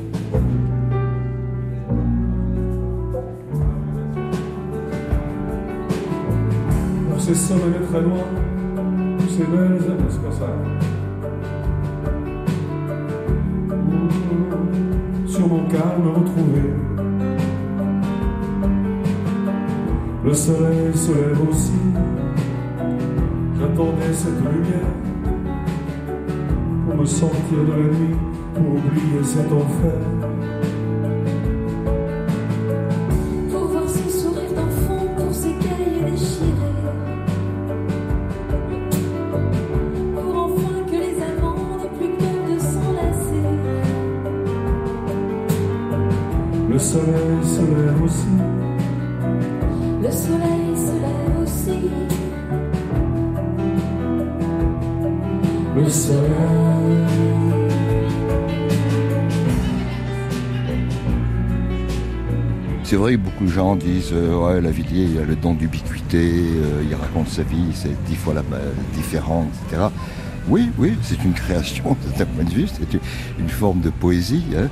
Dans 7.11 7.19
ces 7.19 7.35
sommets 7.35 7.81
très 7.91 8.03
loin, 8.03 8.25
ces 9.29 9.45
belles 9.45 9.91
années, 9.91 10.11
c'est 10.11 10.23
pas 10.23 10.33
ça. 10.33 10.47
Sur 15.35 15.49
mon 15.49 15.65
calme 15.67 16.13
retrouvé, 16.15 16.63
le 20.25 20.33
soleil 20.33 20.95
se 20.95 21.11
lève 21.11 21.49
aussi. 21.51 21.73
J'attendais 23.59 24.13
cette 24.13 24.39
lumière 24.39 24.93
pour 26.87 26.97
me 26.99 27.05
sortir 27.05 27.65
de 27.67 27.73
la 27.73 27.99
nuit, 27.99 28.15
pour 28.55 28.77
oublier 28.77 29.25
cet 29.25 29.51
enfer. 29.53 30.14
Beaucoup 63.13 63.45
de 63.45 63.51
gens 63.51 63.77
disent 63.77 64.13
euh, 64.13 64.35
ouais 64.35 64.61
Lavillier 64.61 65.05
il 65.13 65.19
a 65.19 65.25
le 65.25 65.37
don 65.37 65.55
d'ubiquité, 65.55 66.23
euh, 66.23 66.83
il 66.89 66.95
raconte 66.95 67.29
sa 67.29 67.43
vie, 67.43 67.67
c'est 67.75 68.03
dix 68.05 68.17
fois 68.17 68.33
la 68.33 68.43
différent, 68.95 69.47
etc. 69.67 69.83
Oui, 70.49 70.71
oui, 70.79 70.95
c'est 71.03 71.23
une 71.23 71.35
création 71.35 71.97
d'un 72.19 72.25
point 72.25 72.45
de 72.45 72.51
vue, 72.51 72.67
c'est 72.67 72.99
une, 73.39 73.49
forme 73.49 73.81
de 73.81 73.91
poésie. 73.91 74.45
hein. 74.57 74.69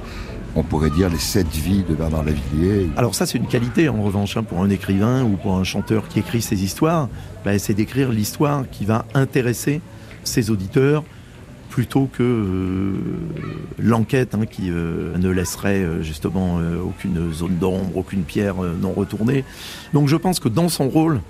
On 0.54 0.62
pourrait 0.62 0.90
dire 0.90 1.08
les 1.08 1.18
sept 1.18 1.48
vies 1.48 1.84
de 1.88 1.94
Bernard 1.94 2.24
Lavillier. 2.24 2.90
Alors 2.96 3.14
ça 3.14 3.26
c'est 3.26 3.38
une 3.38 3.46
qualité 3.46 3.88
en 3.88 4.02
revanche 4.02 4.36
hein, 4.36 4.42
pour 4.42 4.62
un 4.62 4.70
écrivain 4.70 5.22
ou 5.22 5.36
pour 5.36 5.56
un 5.56 5.64
chanteur 5.64 6.08
qui 6.08 6.18
écrit 6.18 6.40
ses 6.40 6.64
histoires, 6.64 7.08
bah, 7.44 7.58
c'est 7.58 7.74
d'écrire 7.74 8.10
l'histoire 8.10 8.64
qui 8.70 8.86
va 8.86 9.04
intéresser 9.14 9.82
ses 10.24 10.50
auditeurs 10.50 11.04
plutôt 11.72 12.06
que 12.12 12.22
euh, 12.22 12.92
l'enquête 13.78 14.34
hein, 14.34 14.44
qui 14.44 14.70
euh, 14.70 15.16
ne 15.16 15.30
laisserait 15.30 15.82
euh, 15.82 16.02
justement 16.02 16.60
aucune 16.84 17.32
zone 17.32 17.56
d'ombre, 17.56 17.96
aucune 17.96 18.24
pierre 18.24 18.56
non 18.56 18.92
retournée. 18.92 19.42
Donc 19.94 20.06
je 20.06 20.16
pense 20.16 20.38
que 20.38 20.50
dans 20.50 20.68
son 20.68 20.90
rôle, 20.90 21.22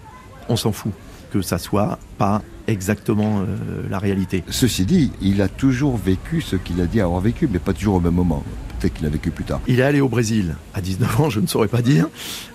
on 0.48 0.56
s'en 0.56 0.72
fout 0.72 0.92
que 1.30 1.42
ça 1.42 1.58
soit 1.58 1.98
pas 2.18 2.42
exactement 2.66 3.44
la 3.88 3.98
réalité. 3.98 4.44
Ceci 4.48 4.84
dit, 4.84 5.12
il 5.22 5.40
a 5.40 5.48
toujours 5.48 5.96
vécu 5.96 6.42
ce 6.42 6.56
qu'il 6.56 6.80
a 6.80 6.86
dit 6.86 7.00
avoir 7.00 7.20
vécu, 7.20 7.48
mais 7.50 7.58
pas 7.58 7.72
toujours 7.72 7.94
au 7.94 8.00
même 8.00 8.14
moment. 8.14 8.42
Peut-être 8.82 8.94
qu'il 8.94 9.06
a 9.06 9.10
vécu 9.10 9.30
plus 9.30 9.44
tard. 9.44 9.60
Il 9.68 9.78
est 9.78 9.84
allé 9.84 10.00
au 10.00 10.08
Brésil 10.08 10.56
à 10.74 10.80
19 10.80 11.20
ans, 11.20 11.30
je 11.30 11.38
ne 11.38 11.46
saurais 11.46 11.68
pas 11.68 11.82
dire, 11.82 12.08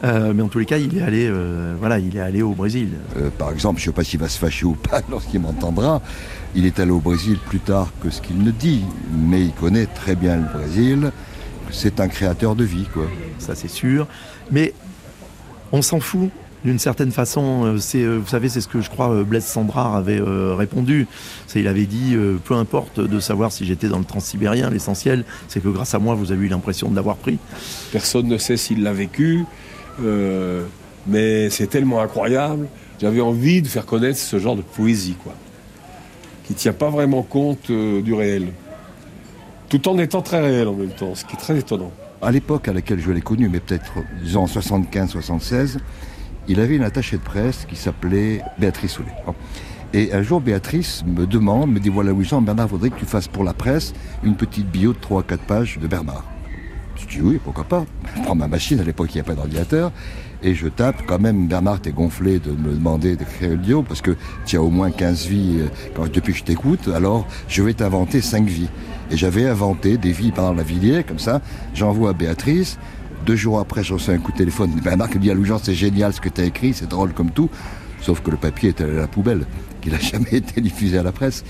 Euh, 0.04 0.34
mais 0.36 0.44
en 0.44 0.50
tous 0.50 0.60
les 0.60 0.66
cas, 0.66 0.78
il 0.78 0.98
est 0.98 1.02
allé, 1.02 1.26
euh, 1.26 1.74
voilà, 1.80 2.00
il 2.00 2.18
est 2.18 2.20
allé 2.20 2.42
au 2.42 2.52
Brésil. 2.52 2.90
Euh, 3.16 3.30
par 3.30 3.50
exemple, 3.54 3.80
je 3.80 3.86
ne 3.86 3.92
sais 3.92 3.96
pas 3.96 4.04
s'il 4.04 4.20
va 4.20 4.28
se 4.28 4.38
fâcher 4.38 4.66
ou 4.66 4.74
pas 4.74 5.02
lorsqu'il 5.10 5.40
m'entendra. 5.40 6.02
Il 6.54 6.66
est 6.66 6.82
allé 6.82 6.92
au 6.92 7.00
Brésil 7.00 7.38
plus 7.48 7.62
tard 7.62 7.94
que 8.04 8.10
ce 8.10 8.22
qu'il 8.22 8.44
ne 8.44 8.52
dit, 8.52 8.84
mais 9.14 9.42
il 9.42 9.54
connaît 9.54 9.86
très 9.86 10.16
bien 10.16 10.36
le 10.36 10.44
Brésil. 10.54 11.12
C'est 11.72 12.02
un 12.02 12.10
créateur 12.10 12.56
de 12.58 12.66
vie, 12.66 12.88
quoi. 12.94 13.06
Ça, 13.40 13.56
c'est 13.56 13.70
sûr. 13.70 14.06
Mais 14.52 14.74
on 15.72 15.82
s'en 15.82 16.02
fout. 16.02 16.30
D'une 16.68 16.80
certaine 16.80 17.14
façon, 17.14 17.64
Euh, 17.64 17.78
c'est, 17.78 18.04
euh, 18.04 18.18
vous 18.18 18.28
savez, 18.28 18.50
c'est 18.50 18.60
ce 18.60 18.68
que 18.68 18.82
je 18.82 18.90
crois 18.90 19.10
euh, 19.10 19.24
Blaise 19.24 19.46
Sandrard 19.46 19.96
avait 19.96 20.20
répondu. 20.20 21.08
C'est, 21.48 21.62
il 21.62 21.68
avait 21.70 21.86
dit, 21.86 22.14
peu 22.44 22.56
importe 22.56 23.00
de 23.00 23.20
savoir 23.22 23.54
si 23.54 23.64
j'étais 23.66 23.88
dans 23.88 24.00
le 24.00 24.04
transsibérien, 24.04 24.70
l'essentiel, 24.70 25.24
c'est 25.48 25.62
que 25.64 25.70
grâce 25.70 25.94
à 25.96 26.00
moi, 26.00 26.14
vous 26.14 26.34
avez 26.34 26.46
eu 26.46 26.50
l'impression 26.50 26.90
de 26.90 26.96
l'avoir 26.98 27.16
pris. 27.16 27.38
Personne 27.94 28.28
ne 28.28 28.38
sait 28.38 28.58
s'il 28.58 28.84
l'a 28.84 28.92
vécu, 28.92 29.46
euh, 30.04 30.66
mais 31.08 31.50
c'est 31.50 31.68
tellement 31.68 32.02
incroyable. 32.02 32.68
J'avais 33.00 33.22
envie 33.22 33.62
de 33.62 33.68
faire 33.70 33.86
connaître 33.86 34.20
ce 34.20 34.38
genre 34.38 34.58
de 34.58 34.62
poésie, 34.62 35.16
quoi, 35.24 35.36
qui 36.44 36.52
ne 36.52 36.58
tient 36.58 36.74
pas 36.74 36.90
vraiment 36.90 37.24
compte 37.24 37.70
euh, 37.70 38.02
du 38.02 38.14
réel, 38.14 38.48
tout 39.70 39.88
en 39.88 39.98
étant 40.00 40.22
très 40.22 40.42
réel 40.42 40.68
en 40.68 40.74
même 40.74 40.92
temps, 40.92 41.16
ce 41.16 41.24
qui 41.24 41.34
est 41.34 41.40
très 41.40 41.58
étonnant. 41.58 41.94
À 42.22 42.32
l'époque 42.32 42.68
à 42.68 42.74
laquelle 42.74 43.00
je 43.00 43.10
l'ai 43.12 43.22
connu, 43.22 43.48
mais 43.48 43.62
peut-être 43.62 43.94
disons 44.22 44.42
en 44.42 44.48
75-76, 44.48 45.78
il 46.48 46.60
avait 46.60 46.76
une 46.76 46.84
attachée 46.84 47.18
de 47.18 47.24
presse 47.24 47.66
qui 47.68 47.76
s'appelait 47.76 48.42
Béatrice 48.58 48.94
Soulet. 48.94 49.14
Et 49.94 50.14
un 50.14 50.22
jour, 50.22 50.42
Béatrice 50.42 51.04
me 51.06 51.26
demande, 51.26 51.72
me 51.72 51.80
dit 51.80 51.90
voilà, 51.90 52.12
Louison, 52.12 52.42
Bernard 52.42 52.68
voudrait 52.68 52.90
que 52.90 53.00
tu 53.00 53.06
fasses 53.06 53.28
pour 53.28 53.44
la 53.44 53.54
presse 53.54 53.94
une 54.24 54.36
petite 54.36 54.70
bio 54.70 54.94
de 54.94 55.00
3 55.00 55.24
4 55.24 55.44
pages 55.44 55.80
de 55.80 55.88
Bernard. 55.88 56.26
Je 56.96 57.06
dis 57.08 57.22
oui, 57.22 57.40
pourquoi 57.44 57.64
pas? 57.64 57.86
Je 58.16 58.22
prends 58.22 58.36
ma 58.36 58.48
machine, 58.48 58.80
à 58.80 58.84
l'époque 58.84 59.14
il 59.14 59.18
n'y 59.18 59.22
a 59.22 59.24
pas 59.24 59.36
d'ordinateur, 59.36 59.92
et 60.44 60.56
je 60.56 60.68
tape 60.68 61.04
quand 61.08 61.20
même, 61.20 61.48
Bernard, 61.48 61.80
t'es 61.80 61.92
gonflé 61.92 62.40
de 62.40 62.52
me 62.52 62.74
demander 62.74 63.16
d'écrire 63.16 63.52
une 63.52 63.62
bio, 63.62 63.84
parce 63.84 64.02
que 64.02 64.16
tu 64.46 64.58
as 64.58 64.62
au 64.62 64.70
moins 64.70 64.92
15 64.92 65.28
vies 65.28 65.60
euh, 65.62 66.08
depuis 66.08 66.34
que 66.34 66.40
je 66.40 66.44
t'écoute, 66.44 66.90
alors 66.94 67.28
je 67.48 67.62
vais 67.62 67.74
t'inventer 67.74 68.22
5 68.22 68.46
vies. 68.46 68.70
Et 69.10 69.16
j'avais 69.16 69.48
inventé 69.48 69.98
des 69.98 70.12
vies 70.12 70.32
pendant 70.32 70.54
la 70.54 70.64
Villiers, 70.64 71.04
comme 71.04 71.20
ça, 71.20 71.42
j'envoie 71.74 72.10
à 72.10 72.14
Béatrice, 72.14 72.78
deux 73.28 73.36
jours 73.36 73.60
après, 73.60 73.84
je 73.84 73.94
reçois 73.94 74.14
un 74.14 74.20
coup 74.20 74.32
de 74.32 74.38
téléphone. 74.38 74.72
Bernard 74.84 75.10
qui 75.10 75.18
me 75.18 75.24
dit 75.24 75.30
à 75.30 75.34
Louis-Jean, 75.34 75.60
c'est 75.62 75.74
génial 75.76 76.14
ce 76.14 76.22
que 76.22 76.30
tu 76.30 76.40
as 76.42 76.46
écrit, 76.46 76.74
c'est 76.74 76.88
drôle 76.90 77.12
comme 77.14 77.30
tout. 77.32 77.50
Sauf 78.02 78.22
que 78.22 78.32
le 78.32 78.38
papier 78.38 78.70
est 78.70 78.80
allé 78.82 78.94
à 78.98 79.02
la 79.02 79.08
poubelle, 79.08 79.46
qu'il 79.82 79.92
n'a 79.92 80.00
jamais 80.14 80.32
été 80.36 80.62
diffusé 80.62 80.98
à 80.98 81.04
la 81.04 81.12
presse. 81.12 81.44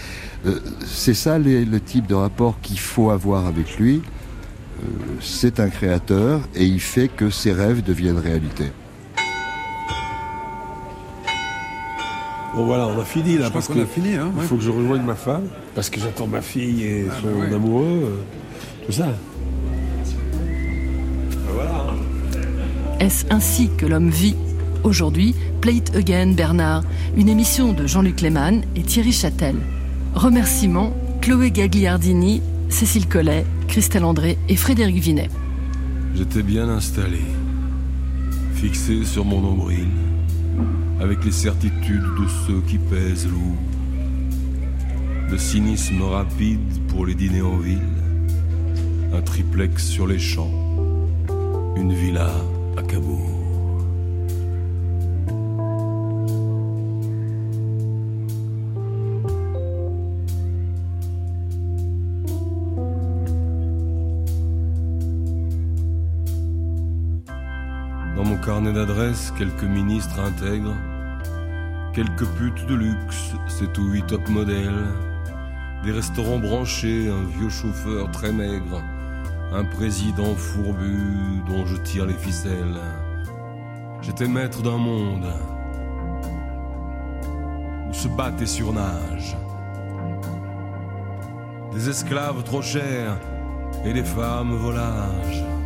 Euh, 0.47 0.59
c'est 0.85 1.13
ça 1.13 1.37
les- 1.37 1.65
le 1.65 1.79
type 1.79 2.07
de 2.07 2.15
rapport 2.15 2.59
qu'il 2.61 2.79
faut 2.79 3.11
avoir 3.11 3.45
avec 3.45 3.77
lui. 3.77 4.01
Euh, 4.81 4.87
c'est 5.21 5.59
un 5.59 5.69
créateur 5.69 6.41
et 6.55 6.65
il 6.65 6.79
fait 6.79 7.09
que 7.09 7.29
ses 7.29 7.51
rêves 7.51 7.83
deviennent 7.83 8.17
réalité. 8.19 8.65
Bon 12.55 12.65
voilà, 12.65 12.87
on 12.87 12.99
a 12.99 13.05
fini 13.05 13.37
là, 13.37 13.47
Je 13.47 13.51
parce 13.53 13.67
qu'on 13.67 13.79
a 13.79 13.85
fini, 13.85 14.15
hein, 14.15 14.31
il 14.33 14.39
ouais. 14.39 14.45
faut 14.47 14.55
que 14.55 14.63
je 14.63 14.71
rejoigne 14.71 15.03
ma 15.03 15.13
femme, 15.15 15.43
parce 15.75 15.91
que 15.91 15.99
j'attends 15.99 16.25
ma 16.25 16.41
fille 16.41 16.81
et 16.83 17.05
Ah, 17.11 17.13
son 17.21 17.27
ouais. 17.39 17.53
amoureux, 17.53 17.85
euh, 18.03 18.85
tout 18.87 18.91
ça. 18.93 19.09
Est-ce 22.99 23.25
ainsi 23.29 23.69
que 23.77 23.85
l'homme 23.85 24.09
vit 24.09 24.35
Aujourd'hui, 24.83 25.35
Play 25.61 25.75
It 25.75 25.95
Again 25.95 26.33
Bernard, 26.33 26.83
une 27.15 27.29
émission 27.29 27.71
de 27.71 27.85
Jean-Luc 27.85 28.21
Lehmann 28.21 28.63
et 28.75 28.81
Thierry 28.81 29.11
Châtel. 29.11 29.55
Remerciements 30.15 30.95
Chloé 31.21 31.51
Gagliardini, 31.51 32.41
Cécile 32.69 33.07
Collet, 33.07 33.45
Christelle 33.67 34.03
André 34.03 34.39
et 34.49 34.55
Frédéric 34.55 34.97
Vinet. 34.97 35.29
J'étais 36.15 36.41
bien 36.41 36.67
installé, 36.69 37.21
fixé 38.55 39.05
sur 39.05 39.25
mon 39.25 39.41
nombril, 39.41 39.89
avec 40.99 41.23
les 41.23 41.31
certitudes 41.31 42.01
de 42.01 42.27
ceux 42.47 42.61
qui 42.67 42.79
pèsent 42.79 43.27
lourd. 43.27 43.57
Le 45.29 45.37
cynisme 45.37 46.01
rapide 46.01 46.87
pour 46.87 47.05
les 47.05 47.13
dîners 47.13 47.41
en 47.41 47.57
ville, 47.57 47.77
un 49.13 49.21
triplex 49.21 49.85
sur 49.85 50.07
les 50.07 50.17
champs, 50.17 50.51
une 51.75 51.93
villa 51.93 52.31
Dans 68.15 68.23
mon 68.23 68.37
carnet 68.37 68.73
d'adresses, 68.73 69.31
quelques 69.37 69.63
ministres 69.63 70.19
intègres, 70.19 70.75
quelques 71.93 72.25
putes 72.25 72.65
de 72.67 72.75
luxe, 72.75 73.33
c'est 73.47 73.71
tout 73.73 73.87
huit 73.87 74.05
top 74.05 74.27
modèles, 74.29 74.87
des 75.83 75.91
restaurants 75.91 76.39
branchés, 76.39 77.09
un 77.09 77.23
vieux 77.37 77.49
chauffeur 77.49 78.11
très 78.11 78.31
maigre, 78.31 78.81
un 79.53 79.63
président 79.63 80.35
fourbu 80.35 81.41
dont 81.47 81.65
je 81.65 81.77
tire 81.77 82.05
les 82.05 82.13
ficelles. 82.13 82.81
J'étais 84.01 84.27
maître 84.27 84.61
d'un 84.61 84.77
monde 84.77 85.27
où 87.89 87.93
se 87.93 88.07
battent 88.09 88.41
et 88.41 88.45
surnagent. 88.45 89.37
Des 91.73 91.89
esclaves 91.89 92.43
trop 92.43 92.61
chers 92.61 93.17
et 93.85 93.93
des 93.93 94.03
femmes 94.03 94.55
volages. 94.55 95.56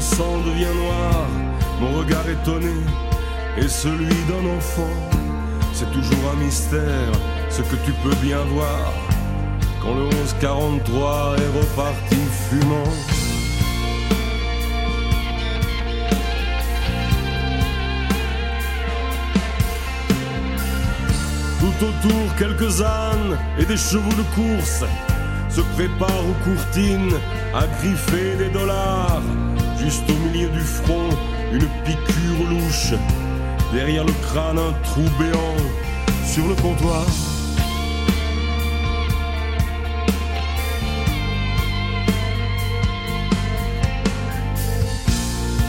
Mon 0.00 0.06
sang 0.16 0.38
devient 0.46 0.74
noir. 0.76 1.28
Mon 1.78 1.98
regard 1.98 2.26
étonné 2.26 2.74
est 3.58 3.68
celui 3.68 4.16
d'un 4.28 4.56
enfant. 4.56 4.94
C'est 5.74 5.90
toujours 5.92 6.24
un 6.32 6.42
mystère 6.42 7.12
ce 7.50 7.60
que 7.62 7.76
tu 7.84 7.92
peux 8.02 8.14
bien 8.22 8.42
voir 8.54 8.92
quand 9.82 9.94
le 9.94 10.04
1143 10.04 11.36
est 11.36 11.58
reparti 11.58 12.16
fumant. 12.48 12.92
Tout 21.60 21.84
autour, 21.84 22.36
quelques 22.38 22.80
ânes 22.80 23.36
et 23.58 23.66
des 23.66 23.76
chevaux 23.76 24.16
de 24.16 24.26
course 24.34 24.84
se 25.50 25.60
préparent 25.76 26.26
aux 26.26 26.44
courtines 26.44 27.16
à 27.54 27.66
griffer 27.66 28.36
des 28.38 28.48
dollars. 28.48 29.49
Juste 29.82 30.04
au 30.10 30.28
milieu 30.28 30.48
du 30.48 30.60
front, 30.60 31.08
une 31.52 31.66
piqûre 31.84 32.46
louche. 32.48 32.92
Derrière 33.72 34.04
le 34.04 34.12
crâne, 34.12 34.58
un 34.58 34.72
trou 34.82 35.02
béant 35.18 35.56
sur 36.26 36.46
le 36.46 36.54
comptoir. 36.54 37.04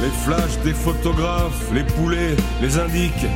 Les 0.02 0.10
flashs 0.10 0.58
des 0.64 0.74
photographes, 0.74 1.72
les 1.74 1.84
poulets, 1.84 2.36
les 2.62 2.80
indiquent. 2.80 3.28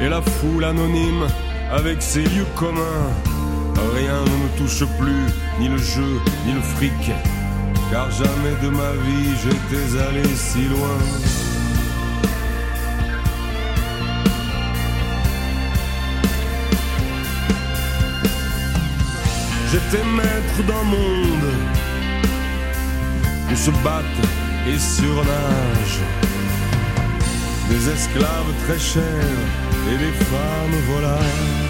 Et 0.00 0.08
la 0.08 0.22
foule 0.22 0.64
anonyme 0.64 1.26
avec 1.70 2.00
ses 2.00 2.22
lieux 2.22 2.46
communs. 2.56 3.10
Rien 3.94 4.20
ne 4.24 4.44
me 4.44 4.58
touche 4.58 4.84
plus, 4.98 5.26
ni 5.58 5.68
le 5.68 5.78
jeu, 5.78 6.20
ni 6.46 6.52
le 6.52 6.60
fric. 6.60 7.12
Car 7.90 8.08
jamais 8.12 8.54
de 8.62 8.68
ma 8.68 8.92
vie 9.04 9.34
j'étais 9.42 10.00
allé 10.00 10.22
si 10.36 10.68
loin. 10.68 10.98
J'étais 19.72 20.04
maître 20.04 20.62
d'un 20.68 20.84
monde 20.84 21.52
où 23.50 23.56
se 23.56 23.70
battent 23.82 24.04
et 24.68 24.78
surnagent 24.78 26.04
des 27.70 27.88
esclaves 27.88 28.52
très 28.66 28.78
chers 28.78 29.40
et 29.92 29.96
des 29.96 30.12
femmes 30.24 30.80
volages. 30.88 31.69